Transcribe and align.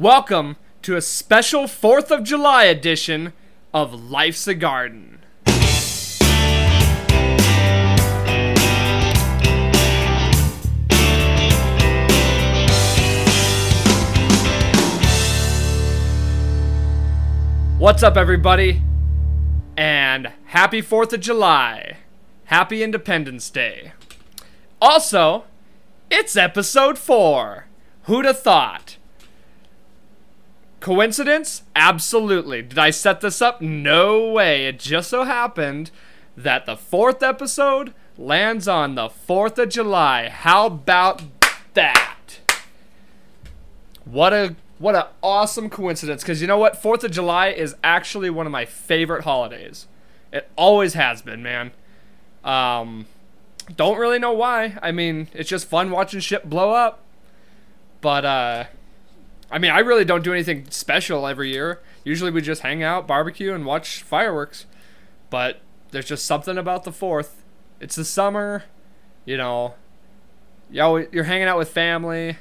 Welcome 0.00 0.56
to 0.80 0.96
a 0.96 1.02
special 1.02 1.64
4th 1.64 2.10
of 2.10 2.24
July 2.24 2.64
edition 2.64 3.34
of 3.74 3.92
Life's 3.92 4.48
a 4.48 4.54
Garden. 4.54 5.18
What's 17.76 18.02
up, 18.02 18.16
everybody? 18.16 18.80
And 19.76 20.32
happy 20.46 20.80
4th 20.80 21.12
of 21.12 21.20
July. 21.20 21.98
Happy 22.44 22.82
Independence 22.82 23.50
Day. 23.50 23.92
Also, 24.80 25.44
it's 26.10 26.38
episode 26.38 26.96
4. 26.96 27.66
Who'd 28.04 28.24
have 28.24 28.40
thought? 28.40 28.96
Coincidence? 30.80 31.62
Absolutely. 31.76 32.62
Did 32.62 32.78
I 32.78 32.90
set 32.90 33.20
this 33.20 33.42
up? 33.42 33.60
No 33.60 34.30
way. 34.30 34.66
It 34.66 34.78
just 34.78 35.10
so 35.10 35.24
happened 35.24 35.90
that 36.36 36.64
the 36.64 36.76
fourth 36.76 37.22
episode 37.22 37.92
lands 38.16 38.66
on 38.66 38.94
the 38.94 39.08
4th 39.08 39.58
of 39.58 39.68
July. 39.68 40.30
How 40.30 40.66
about 40.66 41.22
that? 41.74 42.16
What 44.04 44.32
a 44.32 44.56
what 44.78 44.94
an 44.94 45.04
awesome 45.22 45.68
coincidence 45.68 46.24
cuz 46.24 46.40
you 46.40 46.46
know 46.46 46.56
what? 46.56 46.82
4th 46.82 47.04
of 47.04 47.10
July 47.10 47.48
is 47.48 47.76
actually 47.84 48.30
one 48.30 48.46
of 48.46 48.52
my 48.52 48.64
favorite 48.64 49.24
holidays. 49.24 49.86
It 50.32 50.50
always 50.56 50.94
has 50.94 51.20
been, 51.20 51.42
man. 51.42 51.72
Um 52.42 53.06
don't 53.76 53.98
really 53.98 54.18
know 54.18 54.32
why. 54.32 54.78
I 54.82 54.90
mean, 54.92 55.28
it's 55.34 55.48
just 55.50 55.68
fun 55.68 55.90
watching 55.90 56.20
shit 56.20 56.48
blow 56.48 56.72
up. 56.72 57.00
But 58.00 58.24
uh 58.24 58.64
I 59.50 59.58
mean, 59.58 59.70
I 59.72 59.80
really 59.80 60.04
don't 60.04 60.22
do 60.22 60.32
anything 60.32 60.66
special 60.70 61.26
every 61.26 61.52
year. 61.52 61.80
Usually 62.04 62.30
we 62.30 62.40
just 62.40 62.62
hang 62.62 62.82
out, 62.82 63.06
barbecue, 63.06 63.52
and 63.52 63.66
watch 63.66 64.02
fireworks. 64.02 64.66
But 65.28 65.60
there's 65.90 66.06
just 66.06 66.24
something 66.24 66.56
about 66.56 66.84
the 66.84 66.92
4th. 66.92 67.30
It's 67.80 67.96
the 67.96 68.04
summer, 68.04 68.64
you 69.24 69.36
know. 69.36 69.74
You're 70.70 71.24
hanging 71.24 71.48
out 71.48 71.58
with 71.58 71.70
family. 71.70 72.36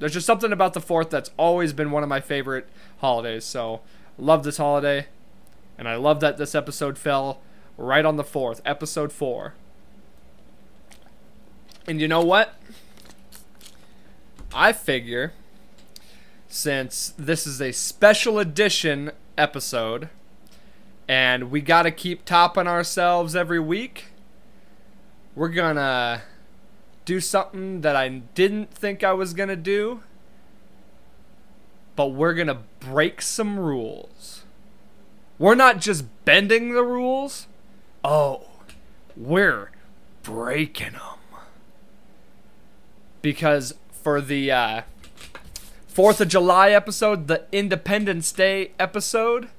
There's 0.00 0.14
just 0.14 0.26
something 0.26 0.52
about 0.52 0.72
the 0.72 0.80
4th 0.80 1.10
that's 1.10 1.30
always 1.36 1.72
been 1.72 1.92
one 1.92 2.02
of 2.02 2.08
my 2.08 2.20
favorite 2.20 2.68
holidays. 2.98 3.44
So, 3.44 3.82
love 4.18 4.42
this 4.42 4.56
holiday. 4.56 5.06
And 5.78 5.88
I 5.88 5.94
love 5.94 6.18
that 6.20 6.38
this 6.38 6.56
episode 6.56 6.98
fell 6.98 7.40
right 7.76 8.04
on 8.04 8.16
the 8.16 8.24
4th, 8.24 8.60
episode 8.64 9.12
4. 9.12 9.54
And 11.86 12.00
you 12.00 12.08
know 12.08 12.20
what? 12.20 12.54
I 14.52 14.72
figure 14.72 15.32
since 16.52 17.14
this 17.16 17.46
is 17.46 17.62
a 17.62 17.72
special 17.72 18.38
edition 18.38 19.10
episode 19.38 20.10
and 21.08 21.50
we 21.50 21.62
got 21.62 21.84
to 21.84 21.90
keep 21.90 22.26
topping 22.26 22.66
ourselves 22.66 23.34
every 23.34 23.58
week, 23.58 24.08
we're 25.34 25.48
going 25.48 25.76
to 25.76 26.20
do 27.06 27.20
something 27.20 27.80
that 27.80 27.96
I 27.96 28.08
didn't 28.10 28.70
think 28.70 29.02
I 29.02 29.14
was 29.14 29.32
going 29.32 29.48
to 29.48 29.56
do, 29.56 30.02
but 31.96 32.08
we're 32.08 32.34
going 32.34 32.48
to 32.48 32.58
break 32.80 33.22
some 33.22 33.58
rules. 33.58 34.44
We're 35.38 35.54
not 35.54 35.80
just 35.80 36.04
bending 36.26 36.74
the 36.74 36.84
rules. 36.84 37.46
Oh, 38.04 38.48
we're 39.16 39.70
breaking 40.22 40.92
them. 40.92 41.40
Because 43.22 43.72
for 43.90 44.20
the 44.20 44.52
uh, 44.52 44.82
Fourth 45.92 46.22
of 46.22 46.28
July 46.28 46.70
episode, 46.70 47.28
the 47.28 47.44
Independence 47.52 48.32
Day 48.32 48.70
episode, 48.78 49.50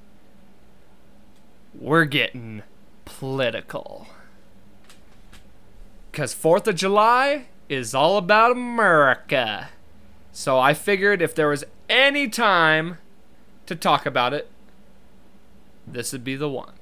we're 1.72 2.06
getting 2.06 2.64
political. 3.04 4.08
Because 6.10 6.34
Fourth 6.34 6.66
of 6.66 6.74
July 6.74 7.46
is 7.68 7.94
all 7.94 8.16
about 8.16 8.50
America. 8.50 9.68
So 10.32 10.58
I 10.58 10.74
figured 10.74 11.22
if 11.22 11.36
there 11.36 11.46
was 11.46 11.62
any 11.88 12.26
time 12.28 12.98
to 13.66 13.76
talk 13.76 14.04
about 14.04 14.34
it, 14.34 14.50
this 15.86 16.12
would 16.12 16.24
be 16.24 16.34
the 16.34 16.50
one. 16.50 16.74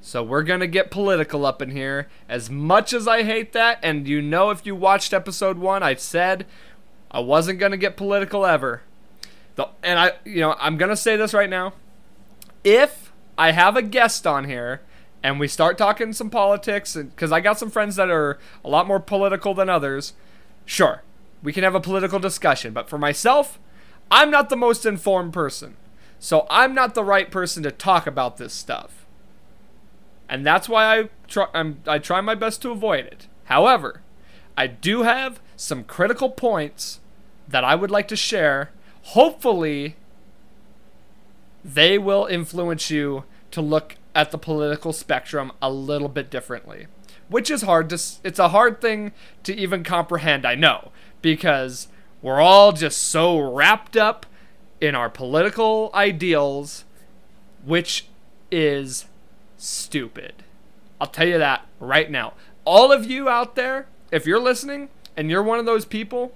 So 0.00 0.22
we're 0.22 0.42
going 0.42 0.60
to 0.60 0.66
get 0.66 0.90
political 0.90 1.44
up 1.44 1.60
in 1.60 1.72
here. 1.72 2.08
As 2.26 2.48
much 2.48 2.94
as 2.94 3.06
I 3.06 3.24
hate 3.24 3.52
that, 3.52 3.78
and 3.82 4.08
you 4.08 4.22
know 4.22 4.48
if 4.48 4.64
you 4.64 4.74
watched 4.74 5.12
episode 5.12 5.58
one, 5.58 5.82
I 5.82 5.94
said 5.96 6.46
I 7.10 7.20
wasn't 7.20 7.58
gonna 7.58 7.76
get 7.76 7.96
political 7.96 8.46
ever. 8.46 8.82
The, 9.56 9.68
and 9.82 9.98
I, 9.98 10.12
you 10.24 10.40
know, 10.40 10.54
I'm 10.58 10.76
gonna 10.76 10.96
say 10.96 11.16
this 11.16 11.34
right 11.34 11.50
now. 11.50 11.74
If 12.62 13.12
I 13.36 13.52
have 13.52 13.76
a 13.76 13.82
guest 13.82 14.26
on 14.26 14.44
here 14.44 14.82
and 15.22 15.40
we 15.40 15.48
start 15.48 15.76
talking 15.76 16.12
some 16.12 16.30
politics, 16.30 16.94
because 16.94 17.32
I 17.32 17.40
got 17.40 17.58
some 17.58 17.70
friends 17.70 17.96
that 17.96 18.10
are 18.10 18.38
a 18.64 18.68
lot 18.68 18.86
more 18.86 19.00
political 19.00 19.54
than 19.54 19.68
others, 19.68 20.14
sure, 20.64 21.02
we 21.42 21.52
can 21.52 21.64
have 21.64 21.74
a 21.74 21.80
political 21.80 22.18
discussion. 22.18 22.72
But 22.72 22.88
for 22.88 22.98
myself, 22.98 23.58
I'm 24.10 24.30
not 24.30 24.48
the 24.48 24.56
most 24.56 24.86
informed 24.86 25.32
person. 25.32 25.76
So 26.18 26.46
I'm 26.50 26.74
not 26.74 26.94
the 26.94 27.04
right 27.04 27.30
person 27.30 27.62
to 27.62 27.70
talk 27.70 28.06
about 28.06 28.36
this 28.36 28.52
stuff. 28.52 29.06
And 30.28 30.46
that's 30.46 30.68
why 30.68 30.98
I 30.98 31.08
try, 31.26 31.46
I'm, 31.52 31.80
I 31.86 31.98
try 31.98 32.20
my 32.20 32.34
best 32.34 32.62
to 32.62 32.70
avoid 32.70 33.06
it. 33.06 33.26
However, 33.44 34.02
I 34.56 34.66
do 34.68 35.02
have 35.02 35.40
some 35.56 35.82
critical 35.82 36.30
points 36.30 36.99
that 37.50 37.64
I 37.64 37.74
would 37.74 37.90
like 37.90 38.08
to 38.08 38.16
share. 38.16 38.70
Hopefully, 39.02 39.96
they 41.64 41.98
will 41.98 42.26
influence 42.26 42.90
you 42.90 43.24
to 43.50 43.60
look 43.60 43.96
at 44.14 44.30
the 44.30 44.38
political 44.38 44.92
spectrum 44.92 45.52
a 45.60 45.70
little 45.70 46.08
bit 46.08 46.30
differently. 46.30 46.86
Which 47.28 47.50
is 47.50 47.62
hard 47.62 47.90
to 47.90 48.00
it's 48.24 48.38
a 48.38 48.48
hard 48.48 48.80
thing 48.80 49.12
to 49.44 49.54
even 49.54 49.84
comprehend, 49.84 50.44
I 50.44 50.54
know, 50.54 50.90
because 51.22 51.88
we're 52.22 52.40
all 52.40 52.72
just 52.72 53.02
so 53.02 53.38
wrapped 53.38 53.96
up 53.96 54.26
in 54.80 54.94
our 54.94 55.10
political 55.10 55.90
ideals 55.94 56.84
which 57.64 58.06
is 58.50 59.06
stupid. 59.58 60.32
I'll 61.00 61.06
tell 61.06 61.28
you 61.28 61.38
that 61.38 61.66
right 61.78 62.10
now. 62.10 62.32
All 62.64 62.90
of 62.90 63.08
you 63.08 63.28
out 63.28 63.54
there, 63.54 63.86
if 64.10 64.26
you're 64.26 64.40
listening 64.40 64.88
and 65.16 65.30
you're 65.30 65.42
one 65.42 65.58
of 65.58 65.66
those 65.66 65.84
people 65.84 66.34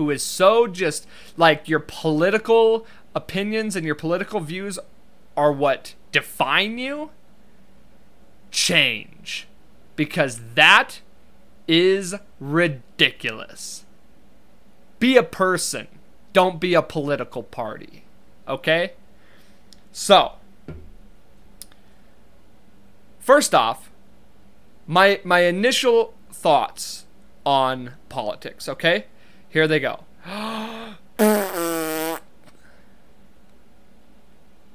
who 0.00 0.10
is 0.10 0.22
so 0.22 0.66
just 0.66 1.06
like 1.36 1.68
your 1.68 1.78
political 1.78 2.86
opinions 3.14 3.76
and 3.76 3.84
your 3.84 3.94
political 3.94 4.40
views 4.40 4.78
are 5.36 5.52
what 5.52 5.94
define 6.10 6.78
you, 6.78 7.10
change. 8.50 9.46
Because 9.96 10.40
that 10.54 11.02
is 11.68 12.14
ridiculous. 12.40 13.84
Be 15.00 15.18
a 15.18 15.22
person, 15.22 15.86
don't 16.32 16.58
be 16.58 16.72
a 16.72 16.80
political 16.80 17.42
party. 17.42 18.04
Okay? 18.48 18.94
So, 19.92 20.32
first 23.18 23.54
off, 23.54 23.90
my 24.86 25.20
my 25.24 25.40
initial 25.40 26.14
thoughts 26.32 27.04
on 27.44 27.92
politics, 28.08 28.66
okay? 28.66 29.04
Here 29.50 29.66
they 29.66 29.80
go. 29.80 30.04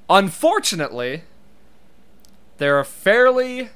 Unfortunately, 0.09 1.23
they're 2.57 2.79
a 2.79 2.85
fairly 2.85 3.69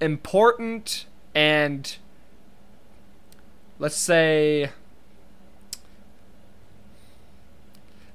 important 0.00 1.06
and 1.34 1.96
let's 3.78 3.96
say 3.96 4.70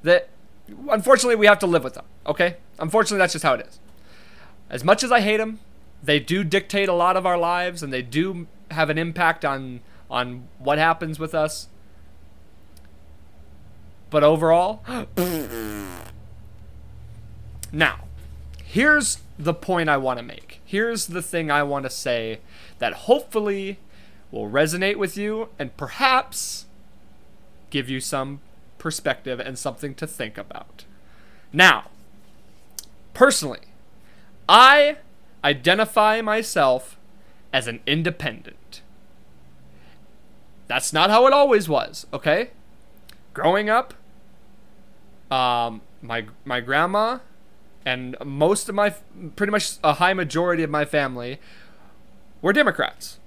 that 0.04 0.30
unfortunately 0.90 1.36
we 1.36 1.46
have 1.48 1.60
to 1.60 1.66
live 1.66 1.84
with 1.84 1.96
them 1.96 2.06
okay 2.26 2.58
unfortunately 2.80 3.18
that's 3.18 3.34
just 3.34 3.44
how 3.44 3.54
it 3.56 3.66
is 3.68 3.80
as 4.70 4.84
much 4.84 5.04
as 5.04 5.12
i 5.12 5.22
hate 5.22 5.38
them 5.38 5.60
they 6.04 6.20
do 6.20 6.44
dictate 6.44 6.88
a 6.88 6.94
lot 6.94 7.18
of 7.18 7.26
our 7.26 7.38
lives 7.38 7.82
and 7.82 7.92
they 7.92 8.04
do 8.04 8.48
have 8.70 8.90
an 8.92 8.98
impact 8.98 9.44
on 9.44 9.82
on 10.12 10.48
what 10.60 10.78
happens 10.78 11.18
with 11.18 11.34
us. 11.34 11.70
But 14.12 14.24
overall, 14.24 14.84
now, 17.72 18.04
here's 18.64 19.20
the 19.40 19.54
point 19.54 19.90
I 19.90 19.96
want 19.98 20.20
to 20.20 20.24
make. 20.24 20.60
Here's 20.66 21.08
the 21.08 21.22
thing 21.22 21.50
I 21.50 21.64
want 21.64 21.86
to 21.86 21.90
say 21.90 22.42
that 22.80 22.94
hopefully 22.94 23.80
will 24.32 24.50
resonate 24.50 24.98
with 24.98 25.18
you 25.18 25.50
and 25.58 25.76
perhaps 25.78 26.66
give 27.70 27.90
you 27.90 28.02
some 28.02 28.42
perspective 28.78 29.40
and 29.40 29.58
something 29.58 29.96
to 29.96 30.06
think 30.06 30.38
about. 30.38 30.84
Now, 31.54 31.86
personally, 33.14 33.60
I 34.50 34.98
identify 35.44 36.22
myself 36.22 36.98
as 37.54 37.68
an 37.68 37.80
independent. 37.86 38.58
That's 40.72 40.94
not 40.94 41.10
how 41.10 41.28
it 41.28 41.34
always 41.34 41.68
was, 41.68 42.08
okay? 42.14 42.52
Growing 43.34 43.70
up, 43.70 43.94
um, 45.30 45.82
my 46.02 46.28
my 46.46 46.62
grandma 46.62 47.20
and 47.86 48.16
most 48.24 48.70
of 48.70 48.76
my 48.76 48.96
pretty 49.36 49.52
much 49.52 49.74
a 49.84 49.96
high 49.96 50.14
majority 50.14 50.64
of 50.64 50.70
my 50.70 50.86
family 50.86 51.42
were 52.42 52.54
Democrats 52.54 53.20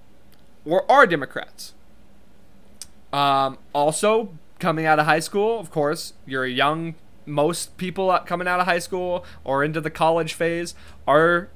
or 0.65 0.91
are 0.91 1.07
Democrats. 1.07 1.75
Um, 3.13 3.59
also, 3.75 4.31
coming 4.59 4.87
out 4.87 4.99
of 4.99 5.05
high 5.05 5.21
school, 5.21 5.61
of 5.61 5.71
course, 5.71 6.15
you're 6.25 6.45
a 6.45 6.51
young. 6.51 6.95
Most 7.27 7.77
people 7.77 8.19
coming 8.25 8.49
out 8.49 8.59
of 8.59 8.65
high 8.65 8.79
school 8.79 9.23
or 9.45 9.63
into 9.63 9.83
the 9.83 9.91
college 9.91 10.33
phase 10.33 10.75
are 11.07 11.51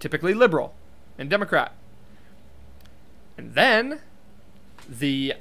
typically 0.00 0.32
liberal 0.32 0.74
and 1.18 1.28
Democrat. 1.28 1.74
And 3.36 3.52
then 3.52 4.00
the 4.88 5.34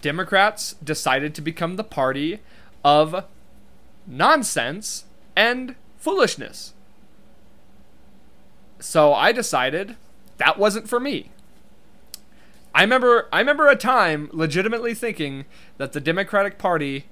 Democrats 0.00 0.74
decided 0.84 1.34
to 1.34 1.40
become 1.40 1.76
the 1.76 1.84
party 1.84 2.40
of 2.84 3.24
nonsense 4.06 5.04
and 5.36 5.74
foolishness. 5.98 6.74
So 8.78 9.12
I 9.12 9.32
decided 9.32 9.96
that 10.38 10.58
wasn't 10.58 10.88
for 10.88 11.00
me. 11.00 11.30
I 12.74 12.82
remember 12.82 13.28
I 13.32 13.40
remember 13.40 13.68
a 13.68 13.76
time 13.76 14.30
legitimately 14.32 14.94
thinking 14.94 15.44
that 15.76 15.92
the 15.92 16.00
Democratic 16.00 16.56
Party 16.56 17.06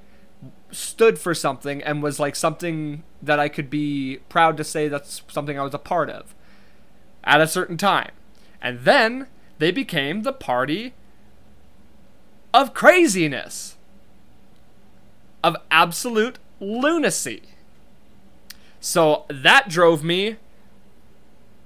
stood 0.71 1.19
for 1.19 1.35
something 1.35 1.83
and 1.83 2.03
was 2.03 2.21
like 2.21 2.37
something 2.37 3.03
that 3.23 3.41
I 3.41 3.49
could 3.49 3.69
be 3.69 4.21
proud 4.29 4.57
to 4.57 4.65
say 4.65 4.89
that's 4.89 5.23
something 5.29 5.59
I 5.59 5.65
was 5.65 5.75
a 5.75 5.79
part 5.79 6.11
of 6.11 6.35
at 7.25 7.41
a 7.41 7.49
certain 7.49 7.77
time. 7.77 8.13
And 8.63 8.81
then 8.81 9.27
they 9.59 9.71
became 9.71 10.23
the 10.23 10.33
party 10.33 10.95
of 12.53 12.75
craziness, 12.75 13.77
of 15.43 15.57
absolute 15.71 16.39
lunacy. 16.61 17.43
So 18.81 19.25
that 19.29 19.69
drove 19.69 20.03
me 20.05 20.37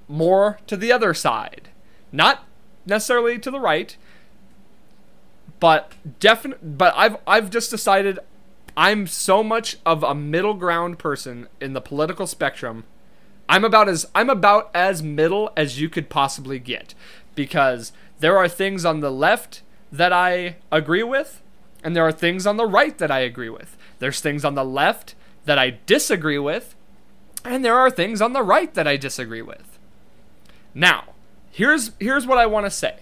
more 0.08 0.58
to 0.66 0.76
the 0.76 0.92
other 0.92 1.14
side. 1.14 1.68
Not 2.10 2.44
necessarily 2.84 3.38
to 3.38 3.50
the 3.50 3.60
right, 3.60 3.96
but 5.60 5.92
definite 6.20 6.76
but 6.76 6.92
I've 6.96 7.16
I've 7.26 7.50
just 7.50 7.70
decided 7.70 8.18
I'm 8.76 9.06
so 9.06 9.42
much 9.42 9.76
of 9.84 10.02
a 10.02 10.14
middle 10.14 10.54
ground 10.54 10.98
person 10.98 11.48
in 11.60 11.72
the 11.72 11.80
political 11.80 12.26
spectrum. 12.26 12.84
I'm 13.48 13.64
about 13.64 13.88
as 13.88 14.06
I'm 14.14 14.30
about 14.30 14.70
as 14.74 15.02
middle 15.02 15.52
as 15.56 15.80
you 15.80 15.88
could 15.88 16.08
possibly 16.08 16.58
get 16.58 16.94
because 17.34 17.92
there 18.20 18.36
are 18.36 18.48
things 18.48 18.84
on 18.84 19.00
the 19.00 19.10
left 19.10 19.62
that 19.92 20.12
I 20.12 20.56
agree 20.72 21.02
with 21.02 21.42
and 21.84 21.94
there 21.94 22.06
are 22.06 22.12
things 22.12 22.46
on 22.46 22.56
the 22.56 22.66
right 22.66 22.96
that 22.98 23.10
I 23.10 23.20
agree 23.20 23.48
with. 23.48 23.76
There's 23.98 24.20
things 24.20 24.44
on 24.44 24.54
the 24.54 24.64
left 24.64 25.14
that 25.44 25.58
I 25.58 25.78
disagree 25.86 26.38
with 26.38 26.74
and 27.44 27.64
there 27.64 27.76
are 27.76 27.90
things 27.90 28.20
on 28.20 28.32
the 28.32 28.42
right 28.42 28.72
that 28.74 28.88
I 28.88 28.96
disagree 28.96 29.42
with. 29.42 29.78
Now, 30.74 31.04
here's 31.50 31.92
here's 32.00 32.26
what 32.26 32.38
I 32.38 32.46
want 32.46 32.66
to 32.66 32.70
say. 32.70 33.00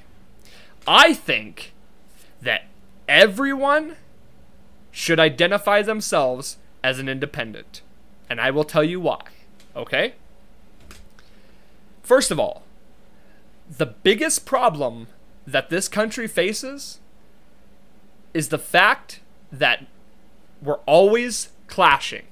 I 0.86 1.14
think 1.14 1.72
that 2.42 2.64
everyone 3.08 3.96
should 4.90 5.20
identify 5.20 5.82
themselves 5.82 6.56
as 6.82 6.98
an 6.98 7.08
independent. 7.08 7.82
And 8.28 8.40
I 8.40 8.50
will 8.50 8.64
tell 8.64 8.84
you 8.84 9.00
why. 9.00 9.22
Okay? 9.76 10.14
First 12.02 12.30
of 12.30 12.40
all, 12.40 12.62
the 13.68 13.86
biggest 13.86 14.46
problem 14.46 15.08
that 15.46 15.70
this 15.70 15.88
country 15.88 16.28
faces 16.28 17.00
is 18.32 18.48
the 18.48 18.58
fact 18.58 19.20
that 19.50 19.86
we're 20.62 20.80
always 20.86 21.50
clashing. 21.66 22.24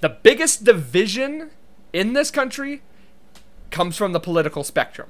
The 0.00 0.08
biggest 0.08 0.64
division 0.64 1.50
in 1.92 2.12
this 2.12 2.30
country 2.30 2.82
comes 3.70 3.96
from 3.96 4.12
the 4.12 4.20
political 4.20 4.64
spectrum. 4.64 5.08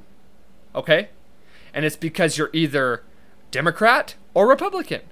Okay? 0.75 1.08
And 1.75 1.84
it's 1.84 1.96
because 1.96 2.37
you're 2.37 2.50
either 2.52 3.02
Democrat 3.50 4.14
or 4.34 4.48
Republican. 4.48 5.02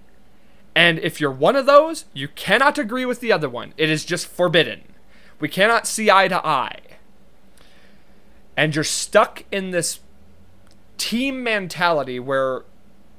And 0.74 0.98
if 1.00 1.20
you're 1.20 1.30
one 1.30 1.56
of 1.56 1.66
those, 1.66 2.04
you 2.12 2.28
cannot 2.28 2.78
agree 2.78 3.04
with 3.04 3.20
the 3.20 3.32
other 3.32 3.48
one. 3.48 3.74
It 3.76 3.90
is 3.90 4.04
just 4.04 4.26
forbidden. 4.26 4.82
We 5.38 5.48
cannot 5.48 5.86
see 5.86 6.10
eye 6.10 6.28
to 6.28 6.46
eye. 6.46 6.80
And 8.56 8.74
you're 8.74 8.84
stuck 8.84 9.44
in 9.50 9.70
this 9.70 10.00
team 11.00 11.42
mentality 11.42 12.20
where 12.20 12.64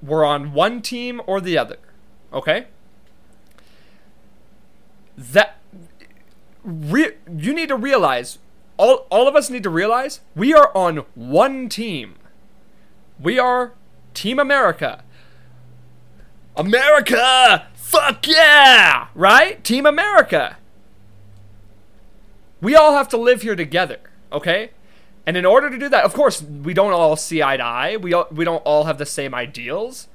we're 0.04 0.24
on 0.24 0.54
one 0.54 0.82
team 0.84 1.20
or 1.26 1.42
the 1.42 1.58
other. 1.58 1.78
Okay? 2.32 2.68
That 5.18 5.58
re- 6.64 7.18
you 7.36 7.54
need 7.54 7.70
to 7.70 7.76
realize 7.76 8.38
all 8.78 9.08
all 9.10 9.28
of 9.28 9.36
us 9.36 9.50
need 9.50 9.64
to 9.64 9.70
realize 9.70 10.22
we 10.36 10.54
are 10.54 10.72
on 10.76 10.98
one 11.16 11.70
team. 11.70 12.16
We 13.20 13.38
are 13.40 13.74
Team 14.14 14.40
America. 14.40 15.04
America! 16.56 17.68
Fuck 17.74 18.28
yeah! 18.28 19.08
Right? 19.16 19.64
Team 19.64 19.86
America. 19.86 20.58
We 22.62 22.76
all 22.76 22.94
have 22.94 23.08
to 23.10 23.18
live 23.18 23.42
here 23.42 23.56
together, 23.56 24.00
okay? 24.32 24.72
And 25.26 25.38
in 25.38 25.46
order 25.46 25.70
to 25.70 25.78
do 25.78 25.90
that, 25.90 26.04
of 26.04 26.14
course, 26.14 26.42
we 26.42 26.74
don't 26.74 26.94
all 26.94 27.16
see 27.16 27.44
eye 27.44 27.58
to 27.58 27.64
eye. 27.64 27.98
We 27.98 28.14
all, 28.14 28.28
we 28.32 28.44
don't 28.44 28.64
all 28.64 28.86
have 28.86 28.98
the 28.98 29.06
same 29.06 29.36
ideals, 29.36 30.08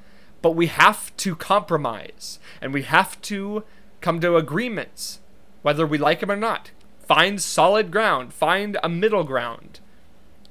but 0.42 0.52
we 0.52 0.66
have 0.66 1.16
to 1.18 1.36
compromise 1.36 2.38
and 2.60 2.72
we 2.72 2.82
have 2.82 3.20
to 3.22 3.64
come 4.00 4.20
to 4.20 4.36
agreements 4.36 5.20
whether 5.62 5.86
we 5.86 5.98
like 5.98 6.20
them 6.20 6.30
or 6.30 6.36
not. 6.36 6.70
Find 7.06 7.40
solid 7.40 7.90
ground, 7.90 8.32
find 8.32 8.76
a 8.82 8.88
middle 8.88 9.24
ground 9.24 9.80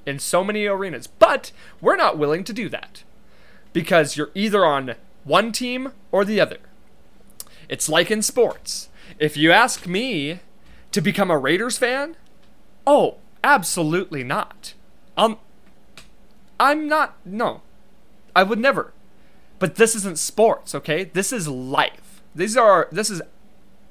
in 0.06 0.19
so 0.19 0.44
many 0.44 0.66
arenas. 0.66 1.08
But 1.08 1.51
we're 1.81 1.96
not 1.96 2.18
willing 2.18 2.44
to 2.46 2.54
do 2.54 2.69
that 2.69 3.04
because 3.74 4.16
you're 4.16 4.31
either 4.36 4.66
on 4.66 4.96
one 5.24 5.51
team 5.51 5.92
or 6.12 6.24
the 6.24 6.40
other. 6.40 6.58
It's 7.68 7.90
like 7.90 8.12
in 8.12 8.22
sports. 8.22 8.90
If 9.19 9.36
you 9.38 9.51
ask 9.51 9.88
me 9.88 10.40
to 10.92 11.01
become 11.01 11.31
a 11.31 11.38
Raiders 11.38 11.78
fan, 11.78 12.16
oh, 12.86 13.18
absolutely 13.46 14.24
not. 14.24 14.74
Um 15.16 15.38
I'm 16.60 16.88
not 16.88 17.18
no. 17.26 17.62
I 18.36 18.44
would 18.44 18.60
never. 18.60 18.92
But 19.60 19.76
this 19.76 19.96
isn't 19.96 20.20
sports, 20.20 20.76
okay? 20.76 21.06
This 21.06 21.32
is 21.32 21.48
life. 21.48 22.22
These 22.34 22.58
are 22.58 22.90
this 22.92 23.10
is 23.10 23.22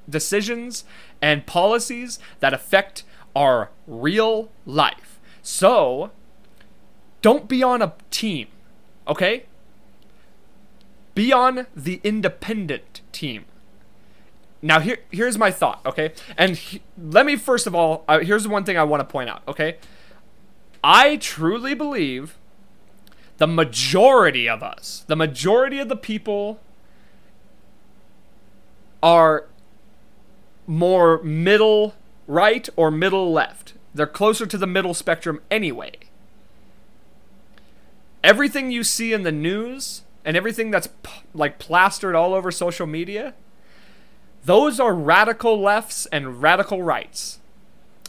decisions 0.07 0.83
and 1.21 1.45
policies 1.47 2.19
that 2.39 2.53
affect 2.53 3.03
our 3.35 3.71
real 3.87 4.51
life. 4.65 5.19
So, 5.41 6.11
don't 7.21 7.47
be 7.47 7.63
on 7.63 7.81
a 7.81 7.93
team, 8.11 8.47
okay? 9.07 9.45
Be 11.15 11.31
on 11.33 11.67
the 11.75 11.99
independent 12.03 13.01
team. 13.11 13.45
Now 14.65 14.79
here 14.79 14.97
here's 15.11 15.37
my 15.37 15.51
thought, 15.51 15.85
okay? 15.85 16.11
And 16.37 16.57
he, 16.57 16.81
let 16.97 17.27
me 17.27 17.35
first 17.35 17.67
of 17.67 17.75
all, 17.75 18.03
uh, 18.07 18.19
here's 18.19 18.47
one 18.47 18.63
thing 18.63 18.79
I 18.79 18.83
want 18.83 18.99
to 19.01 19.05
point 19.05 19.29
out, 19.29 19.43
okay? 19.47 19.77
I 20.83 21.17
truly 21.17 21.75
believe 21.75 22.35
the 23.37 23.45
majority 23.45 24.49
of 24.49 24.63
us, 24.63 25.03
the 25.05 25.15
majority 25.15 25.77
of 25.77 25.87
the 25.87 25.95
people 25.95 26.59
are 29.03 29.45
more 30.65 31.21
middle 31.21 31.93
right 32.25 32.67
or 32.75 32.89
middle 32.89 33.31
left. 33.31 33.73
They're 33.93 34.07
closer 34.07 34.47
to 34.47 34.57
the 34.57 34.65
middle 34.65 34.95
spectrum 34.95 35.41
anyway. 35.51 35.91
Everything 38.23 38.71
you 38.71 38.83
see 38.83 39.13
in 39.13 39.21
the 39.21 39.31
news 39.31 40.01
and 40.25 40.35
everything 40.35 40.71
that's 40.71 40.87
p- 41.03 41.21
like 41.35 41.59
plastered 41.59 42.15
all 42.15 42.33
over 42.33 42.49
social 42.49 42.87
media, 42.87 43.35
those 44.45 44.79
are 44.79 44.93
radical 44.93 45.59
lefts 45.59 46.05
and 46.07 46.41
radical 46.41 46.83
rights. 46.83 47.39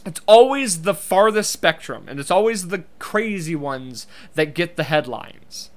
It's 0.05 0.21
always 0.25 0.83
the 0.83 0.93
farthest 0.93 1.51
spectrum, 1.51 2.05
and 2.07 2.19
it's 2.19 2.31
always 2.31 2.67
the 2.67 2.83
crazy 2.99 3.55
ones 3.55 4.07
that 4.35 4.53
get 4.55 4.77
the 4.77 4.83
headlines. 4.83 5.69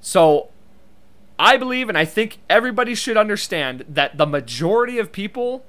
So, 0.00 0.48
I 1.38 1.56
believe, 1.56 1.88
and 1.88 1.98
I 1.98 2.04
think 2.04 2.38
everybody 2.48 2.94
should 2.94 3.16
understand, 3.16 3.84
that 3.88 4.16
the 4.16 4.26
majority 4.26 4.98
of 4.98 5.12
people 5.12 5.66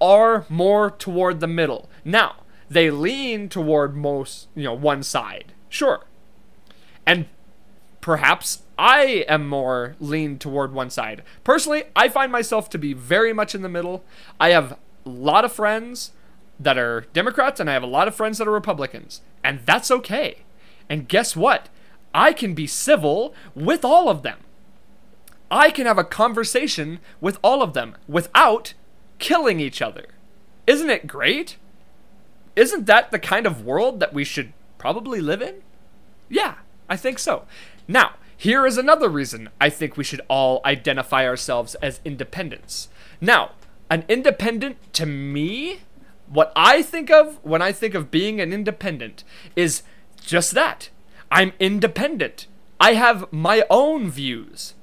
are 0.00 0.46
more 0.48 0.90
toward 0.90 1.40
the 1.40 1.46
middle. 1.46 1.88
Now, 2.04 2.36
they 2.70 2.90
lean 2.90 3.48
toward 3.48 3.94
most, 3.94 4.48
you 4.54 4.64
know, 4.64 4.72
one 4.74 5.02
side. 5.02 5.52
Sure. 5.68 6.06
And 7.04 7.26
perhaps 8.04 8.60
I 8.76 9.24
am 9.28 9.48
more 9.48 9.96
lean 9.98 10.38
toward 10.38 10.74
one 10.74 10.90
side. 10.90 11.22
Personally, 11.42 11.84
I 11.96 12.10
find 12.10 12.30
myself 12.30 12.68
to 12.68 12.78
be 12.78 12.92
very 12.92 13.32
much 13.32 13.54
in 13.54 13.62
the 13.62 13.68
middle. 13.70 14.04
I 14.38 14.50
have 14.50 14.72
a 14.72 15.08
lot 15.08 15.46
of 15.46 15.54
friends 15.54 16.12
that 16.60 16.76
are 16.76 17.06
Democrats 17.14 17.60
and 17.60 17.70
I 17.70 17.72
have 17.72 17.82
a 17.82 17.86
lot 17.86 18.06
of 18.06 18.14
friends 18.14 18.36
that 18.36 18.46
are 18.46 18.50
Republicans, 18.50 19.22
and 19.42 19.60
that's 19.64 19.90
okay. 19.90 20.40
And 20.86 21.08
guess 21.08 21.34
what? 21.34 21.70
I 22.12 22.34
can 22.34 22.52
be 22.52 22.66
civil 22.66 23.34
with 23.54 23.86
all 23.86 24.10
of 24.10 24.22
them. 24.22 24.40
I 25.50 25.70
can 25.70 25.86
have 25.86 25.96
a 25.96 26.04
conversation 26.04 27.00
with 27.22 27.38
all 27.40 27.62
of 27.62 27.72
them 27.72 27.96
without 28.06 28.74
killing 29.18 29.60
each 29.60 29.80
other. 29.80 30.08
Isn't 30.66 30.90
it 30.90 31.06
great? 31.06 31.56
Isn't 32.54 32.84
that 32.84 33.12
the 33.12 33.18
kind 33.18 33.46
of 33.46 33.64
world 33.64 33.98
that 34.00 34.12
we 34.12 34.24
should 34.24 34.52
probably 34.76 35.22
live 35.22 35.40
in? 35.40 35.62
Yeah, 36.28 36.56
I 36.86 36.98
think 36.98 37.18
so. 37.18 37.46
Now, 37.86 38.14
here 38.36 38.66
is 38.66 38.78
another 38.78 39.08
reason 39.08 39.48
I 39.60 39.70
think 39.70 39.96
we 39.96 40.04
should 40.04 40.20
all 40.28 40.60
identify 40.64 41.26
ourselves 41.26 41.74
as 41.76 42.00
independents. 42.04 42.88
Now, 43.20 43.52
an 43.90 44.04
independent 44.08 44.76
to 44.94 45.06
me, 45.06 45.80
what 46.28 46.52
I 46.56 46.82
think 46.82 47.10
of 47.10 47.38
when 47.44 47.62
I 47.62 47.72
think 47.72 47.94
of 47.94 48.10
being 48.10 48.40
an 48.40 48.52
independent 48.52 49.24
is 49.54 49.82
just 50.20 50.52
that. 50.52 50.90
I'm 51.30 51.52
independent. 51.58 52.46
I 52.80 52.94
have 52.94 53.32
my 53.32 53.64
own 53.70 54.10
views. 54.10 54.74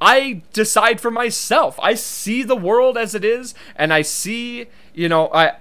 I 0.00 0.42
decide 0.52 1.00
for 1.00 1.10
myself. 1.10 1.78
I 1.82 1.94
see 1.94 2.42
the 2.42 2.56
world 2.56 2.98
as 2.98 3.14
it 3.14 3.24
is, 3.24 3.54
and 3.74 3.92
I 3.92 4.02
see, 4.02 4.66
you 4.94 5.08
know, 5.08 5.30
I 5.32 5.56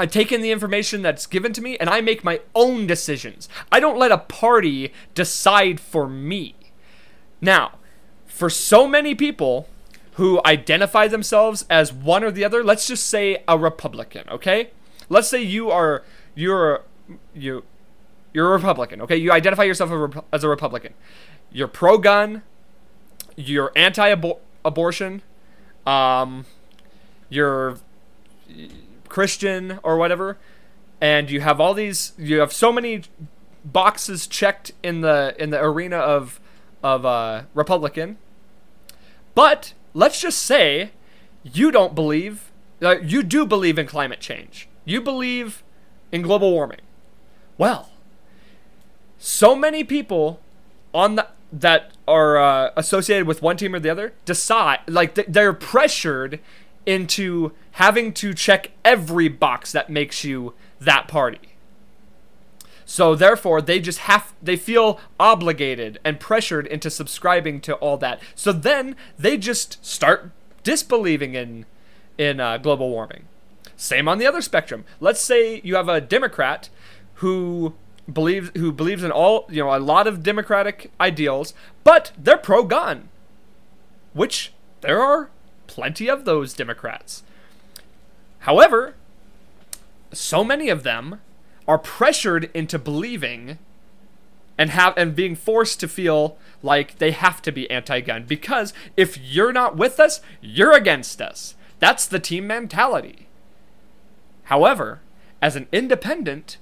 I 0.00 0.06
take 0.06 0.32
in 0.32 0.40
the 0.40 0.50
information 0.50 1.02
that's 1.02 1.26
given 1.26 1.52
to 1.52 1.60
me 1.60 1.76
and 1.78 1.90
I 1.90 2.00
make 2.00 2.24
my 2.24 2.40
own 2.54 2.86
decisions. 2.86 3.48
I 3.70 3.80
don't 3.80 3.98
let 3.98 4.10
a 4.10 4.18
party 4.18 4.92
decide 5.14 5.78
for 5.78 6.08
me. 6.08 6.54
Now, 7.40 7.72
for 8.26 8.48
so 8.48 8.88
many 8.88 9.14
people 9.14 9.68
who 10.14 10.40
identify 10.46 11.06
themselves 11.06 11.66
as 11.68 11.92
one 11.92 12.24
or 12.24 12.30
the 12.30 12.44
other, 12.44 12.64
let's 12.64 12.86
just 12.86 13.06
say 13.06 13.44
a 13.46 13.58
Republican, 13.58 14.28
okay? 14.30 14.70
Let's 15.08 15.28
say 15.28 15.42
you 15.42 15.70
are 15.70 16.02
you're 16.34 16.84
you 17.34 17.64
you're 18.32 18.48
a 18.48 18.56
Republican, 18.56 19.02
okay? 19.02 19.16
You 19.16 19.32
identify 19.32 19.64
yourself 19.64 20.24
as 20.32 20.44
a 20.44 20.48
Republican. 20.48 20.94
You're 21.52 21.68
pro-gun, 21.68 22.42
you're 23.36 23.72
anti-abortion, 23.74 25.22
um, 25.84 26.46
you're 27.28 27.78
Christian 29.10 29.78
or 29.82 29.98
whatever, 29.98 30.38
and 31.00 31.30
you 31.30 31.40
have 31.40 31.60
all 31.60 31.74
these, 31.74 32.12
you 32.16 32.40
have 32.40 32.52
so 32.52 32.72
many 32.72 33.02
boxes 33.64 34.26
checked 34.26 34.72
in 34.82 35.02
the 35.02 35.34
in 35.38 35.50
the 35.50 35.62
arena 35.62 35.98
of 35.98 36.40
of 36.82 37.04
uh, 37.04 37.42
Republican. 37.54 38.16
But 39.34 39.74
let's 39.92 40.20
just 40.20 40.42
say 40.42 40.92
you 41.42 41.70
don't 41.70 41.94
believe, 41.94 42.50
uh, 42.82 42.96
you 43.02 43.22
do 43.22 43.46
believe 43.46 43.78
in 43.78 43.86
climate 43.86 44.20
change. 44.20 44.68
You 44.84 45.00
believe 45.00 45.62
in 46.10 46.22
global 46.22 46.50
warming. 46.50 46.80
Well, 47.58 47.90
so 49.18 49.54
many 49.54 49.84
people 49.84 50.40
on 50.94 51.16
the 51.16 51.28
that 51.52 51.92
are 52.06 52.38
uh, 52.38 52.70
associated 52.76 53.26
with 53.26 53.42
one 53.42 53.56
team 53.56 53.74
or 53.74 53.80
the 53.80 53.90
other 53.90 54.12
decide 54.24 54.78
like 54.86 55.14
they're 55.14 55.52
pressured 55.52 56.38
into 56.90 57.52
having 57.72 58.12
to 58.12 58.34
check 58.34 58.72
every 58.84 59.28
box 59.28 59.70
that 59.72 59.88
makes 59.88 60.24
you 60.24 60.54
that 60.80 61.06
party. 61.06 61.38
So 62.84 63.14
therefore 63.14 63.62
they 63.62 63.78
just 63.78 64.00
have 64.00 64.34
they 64.42 64.56
feel 64.56 64.98
obligated 65.18 66.00
and 66.04 66.18
pressured 66.18 66.66
into 66.66 66.90
subscribing 66.90 67.60
to 67.60 67.74
all 67.76 67.96
that. 67.98 68.20
So 68.34 68.50
then 68.52 68.96
they 69.16 69.38
just 69.38 69.84
start 69.84 70.32
disbelieving 70.64 71.34
in 71.34 71.66
in 72.18 72.40
uh, 72.40 72.58
global 72.58 72.90
warming. 72.90 73.26
Same 73.76 74.08
on 74.08 74.18
the 74.18 74.26
other 74.26 74.42
spectrum. 74.42 74.84
Let's 74.98 75.20
say 75.20 75.60
you 75.62 75.76
have 75.76 75.88
a 75.88 76.00
Democrat 76.00 76.68
who 77.14 77.74
believes 78.12 78.50
who 78.56 78.72
believes 78.72 79.04
in 79.04 79.12
all 79.12 79.46
you 79.48 79.62
know 79.62 79.74
a 79.74 79.78
lot 79.78 80.08
of 80.08 80.24
democratic 80.24 80.90
ideals, 81.00 81.54
but 81.84 82.10
they're 82.18 82.36
pro 82.36 82.64
gun, 82.64 83.08
which 84.12 84.52
there 84.80 85.00
are 85.00 85.30
plenty 85.70 86.08
of 86.08 86.24
those 86.24 86.52
Democrats. 86.52 87.22
However, 88.40 88.96
so 90.12 90.42
many 90.42 90.68
of 90.68 90.82
them 90.82 91.20
are 91.68 91.78
pressured 91.78 92.50
into 92.52 92.76
believing 92.76 93.58
and 94.58 94.70
have 94.70 94.94
and 94.96 95.14
being 95.14 95.36
forced 95.36 95.78
to 95.78 95.86
feel 95.86 96.36
like 96.60 96.98
they 96.98 97.12
have 97.12 97.40
to 97.42 97.52
be 97.52 97.70
anti-gun 97.70 98.24
because 98.24 98.74
if 98.96 99.16
you're 99.16 99.52
not 99.52 99.76
with 99.76 100.00
us, 100.00 100.20
you're 100.40 100.72
against 100.72 101.22
us. 101.22 101.54
That's 101.78 102.06
the 102.06 102.18
team 102.18 102.48
mentality. 102.48 103.28
However, 104.44 105.00
as 105.40 105.54
an 105.54 105.68
independent, 105.70 106.58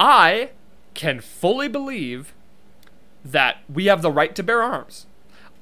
I 0.00 0.50
can 0.94 1.20
fully 1.20 1.68
believe 1.68 2.34
that 3.24 3.58
we 3.72 3.86
have 3.86 4.02
the 4.02 4.10
right 4.10 4.34
to 4.34 4.42
bear 4.42 4.62
arms. 4.62 5.06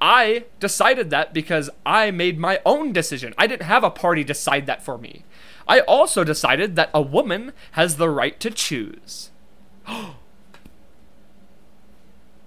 I 0.00 0.44
decided 0.60 1.10
that 1.10 1.32
because 1.32 1.70
I 1.84 2.10
made 2.10 2.38
my 2.38 2.60
own 2.66 2.92
decision. 2.92 3.34
I 3.38 3.46
didn't 3.46 3.66
have 3.66 3.84
a 3.84 3.90
party 3.90 4.24
decide 4.24 4.66
that 4.66 4.82
for 4.82 4.98
me. 4.98 5.24
I 5.66 5.80
also 5.80 6.22
decided 6.22 6.76
that 6.76 6.90
a 6.94 7.02
woman 7.02 7.52
has 7.72 7.96
the 7.96 8.10
right 8.10 8.38
to 8.40 8.50
choose. 8.50 9.30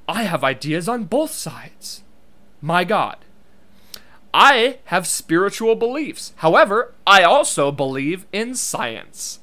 I 0.08 0.24
have 0.24 0.44
ideas 0.44 0.88
on 0.89 1.03
both 1.03 1.32
sides. 1.32 2.03
My 2.62 2.84
God. 2.84 3.18
I 4.34 4.79
have 4.86 5.08
spiritual 5.08 5.75
beliefs. 5.75 6.34
However, 6.38 6.94
I 7.06 7.24
also 7.24 7.72
believe 7.72 8.25
in 8.32 8.56
science. 8.56 9.39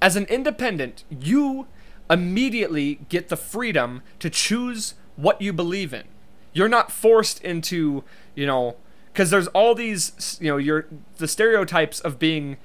As 0.00 0.16
an 0.16 0.24
independent, 0.26 1.04
you 1.10 1.66
immediately 2.08 3.00
get 3.08 3.28
the 3.28 3.36
freedom 3.36 4.02
to 4.18 4.30
choose 4.30 4.94
what 5.16 5.40
you 5.40 5.52
believe 5.52 5.92
in. 5.92 6.04
You're 6.52 6.68
not 6.68 6.92
forced 6.92 7.42
into, 7.42 8.04
you 8.34 8.46
know, 8.46 8.76
because 9.12 9.30
there's 9.30 9.48
all 9.48 9.74
these, 9.74 10.38
you 10.40 10.50
know, 10.50 10.56
you're 10.56 10.86
the 11.18 11.28
stereotypes 11.28 12.00
of 12.00 12.18
being 12.18 12.56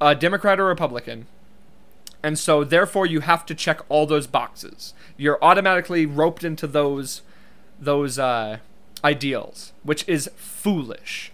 a 0.00 0.14
Democrat 0.14 0.60
or 0.60 0.66
Republican. 0.66 1.26
And 2.22 2.38
so 2.38 2.64
therefore 2.64 3.06
you 3.06 3.20
have 3.20 3.46
to 3.46 3.54
check 3.54 3.80
all 3.88 4.06
those 4.06 4.26
boxes. 4.26 4.94
You're 5.16 5.42
automatically 5.42 6.06
roped 6.06 6.44
into 6.44 6.66
those 6.66 7.22
those 7.80 8.18
uh, 8.18 8.58
ideals, 9.02 9.72
which 9.82 10.06
is 10.06 10.30
foolish. 10.36 11.32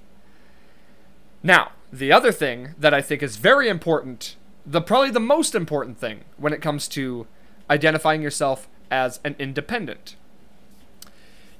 Now, 1.43 1.73
the 1.93 2.13
other 2.13 2.31
thing 2.31 2.75
that 2.79 2.95
I 2.95 3.03
think 3.03 3.23
is 3.23 3.37
very 3.37 3.69
important 3.69 4.37
the 4.67 4.81
probably 4.81 5.11
the 5.11 5.21
most 5.21 5.55
important 5.55 5.99
thing 5.99 6.25
when 6.37 6.53
it 6.53 6.61
comes 6.61 6.89
to 6.89 7.27
identifying 7.71 8.21
yourself 8.21 8.69
as 8.91 9.21
an 9.25 9.37
independent. 9.39 10.17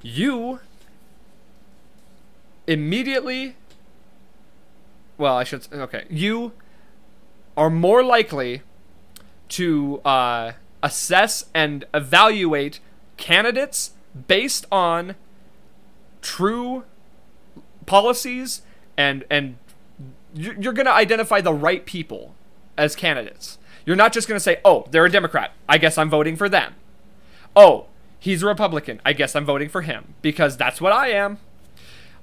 You 0.01 0.59
immediately 2.67 3.55
well, 5.17 5.35
I 5.35 5.43
should 5.43 5.67
okay. 5.73 6.05
You 6.09 6.51
are 7.55 7.69
more 7.69 8.03
likely 8.03 8.61
to 9.49 9.99
uh, 10.05 10.51
assess 10.83 11.45
and 11.53 11.85
evaluate 11.93 12.79
candidates 13.17 13.91
based 14.27 14.65
on 14.71 15.15
true 16.21 16.83
policies 17.85 18.61
and 18.97 19.23
and 19.29 19.57
you're 20.35 20.73
going 20.73 20.85
to 20.85 20.93
identify 20.93 21.41
the 21.41 21.53
right 21.53 21.85
people 21.85 22.35
as 22.77 22.95
candidates. 22.95 23.57
You're 23.85 23.95
not 23.95 24.13
just 24.13 24.27
going 24.27 24.35
to 24.35 24.43
say, 24.43 24.59
oh, 24.65 24.85
they're 24.91 25.05
a 25.05 25.11
Democrat. 25.11 25.53
I 25.67 25.77
guess 25.77 25.97
I'm 25.97 26.09
voting 26.09 26.35
for 26.35 26.49
them. 26.49 26.75
Oh, 27.55 27.87
he's 28.19 28.43
a 28.43 28.47
Republican. 28.47 29.01
I 29.05 29.13
guess 29.13 29.35
I'm 29.35 29.45
voting 29.45 29.69
for 29.69 29.81
him 29.81 30.13
because 30.21 30.57
that's 30.57 30.81
what 30.81 30.91
I 30.91 31.09
am. 31.09 31.39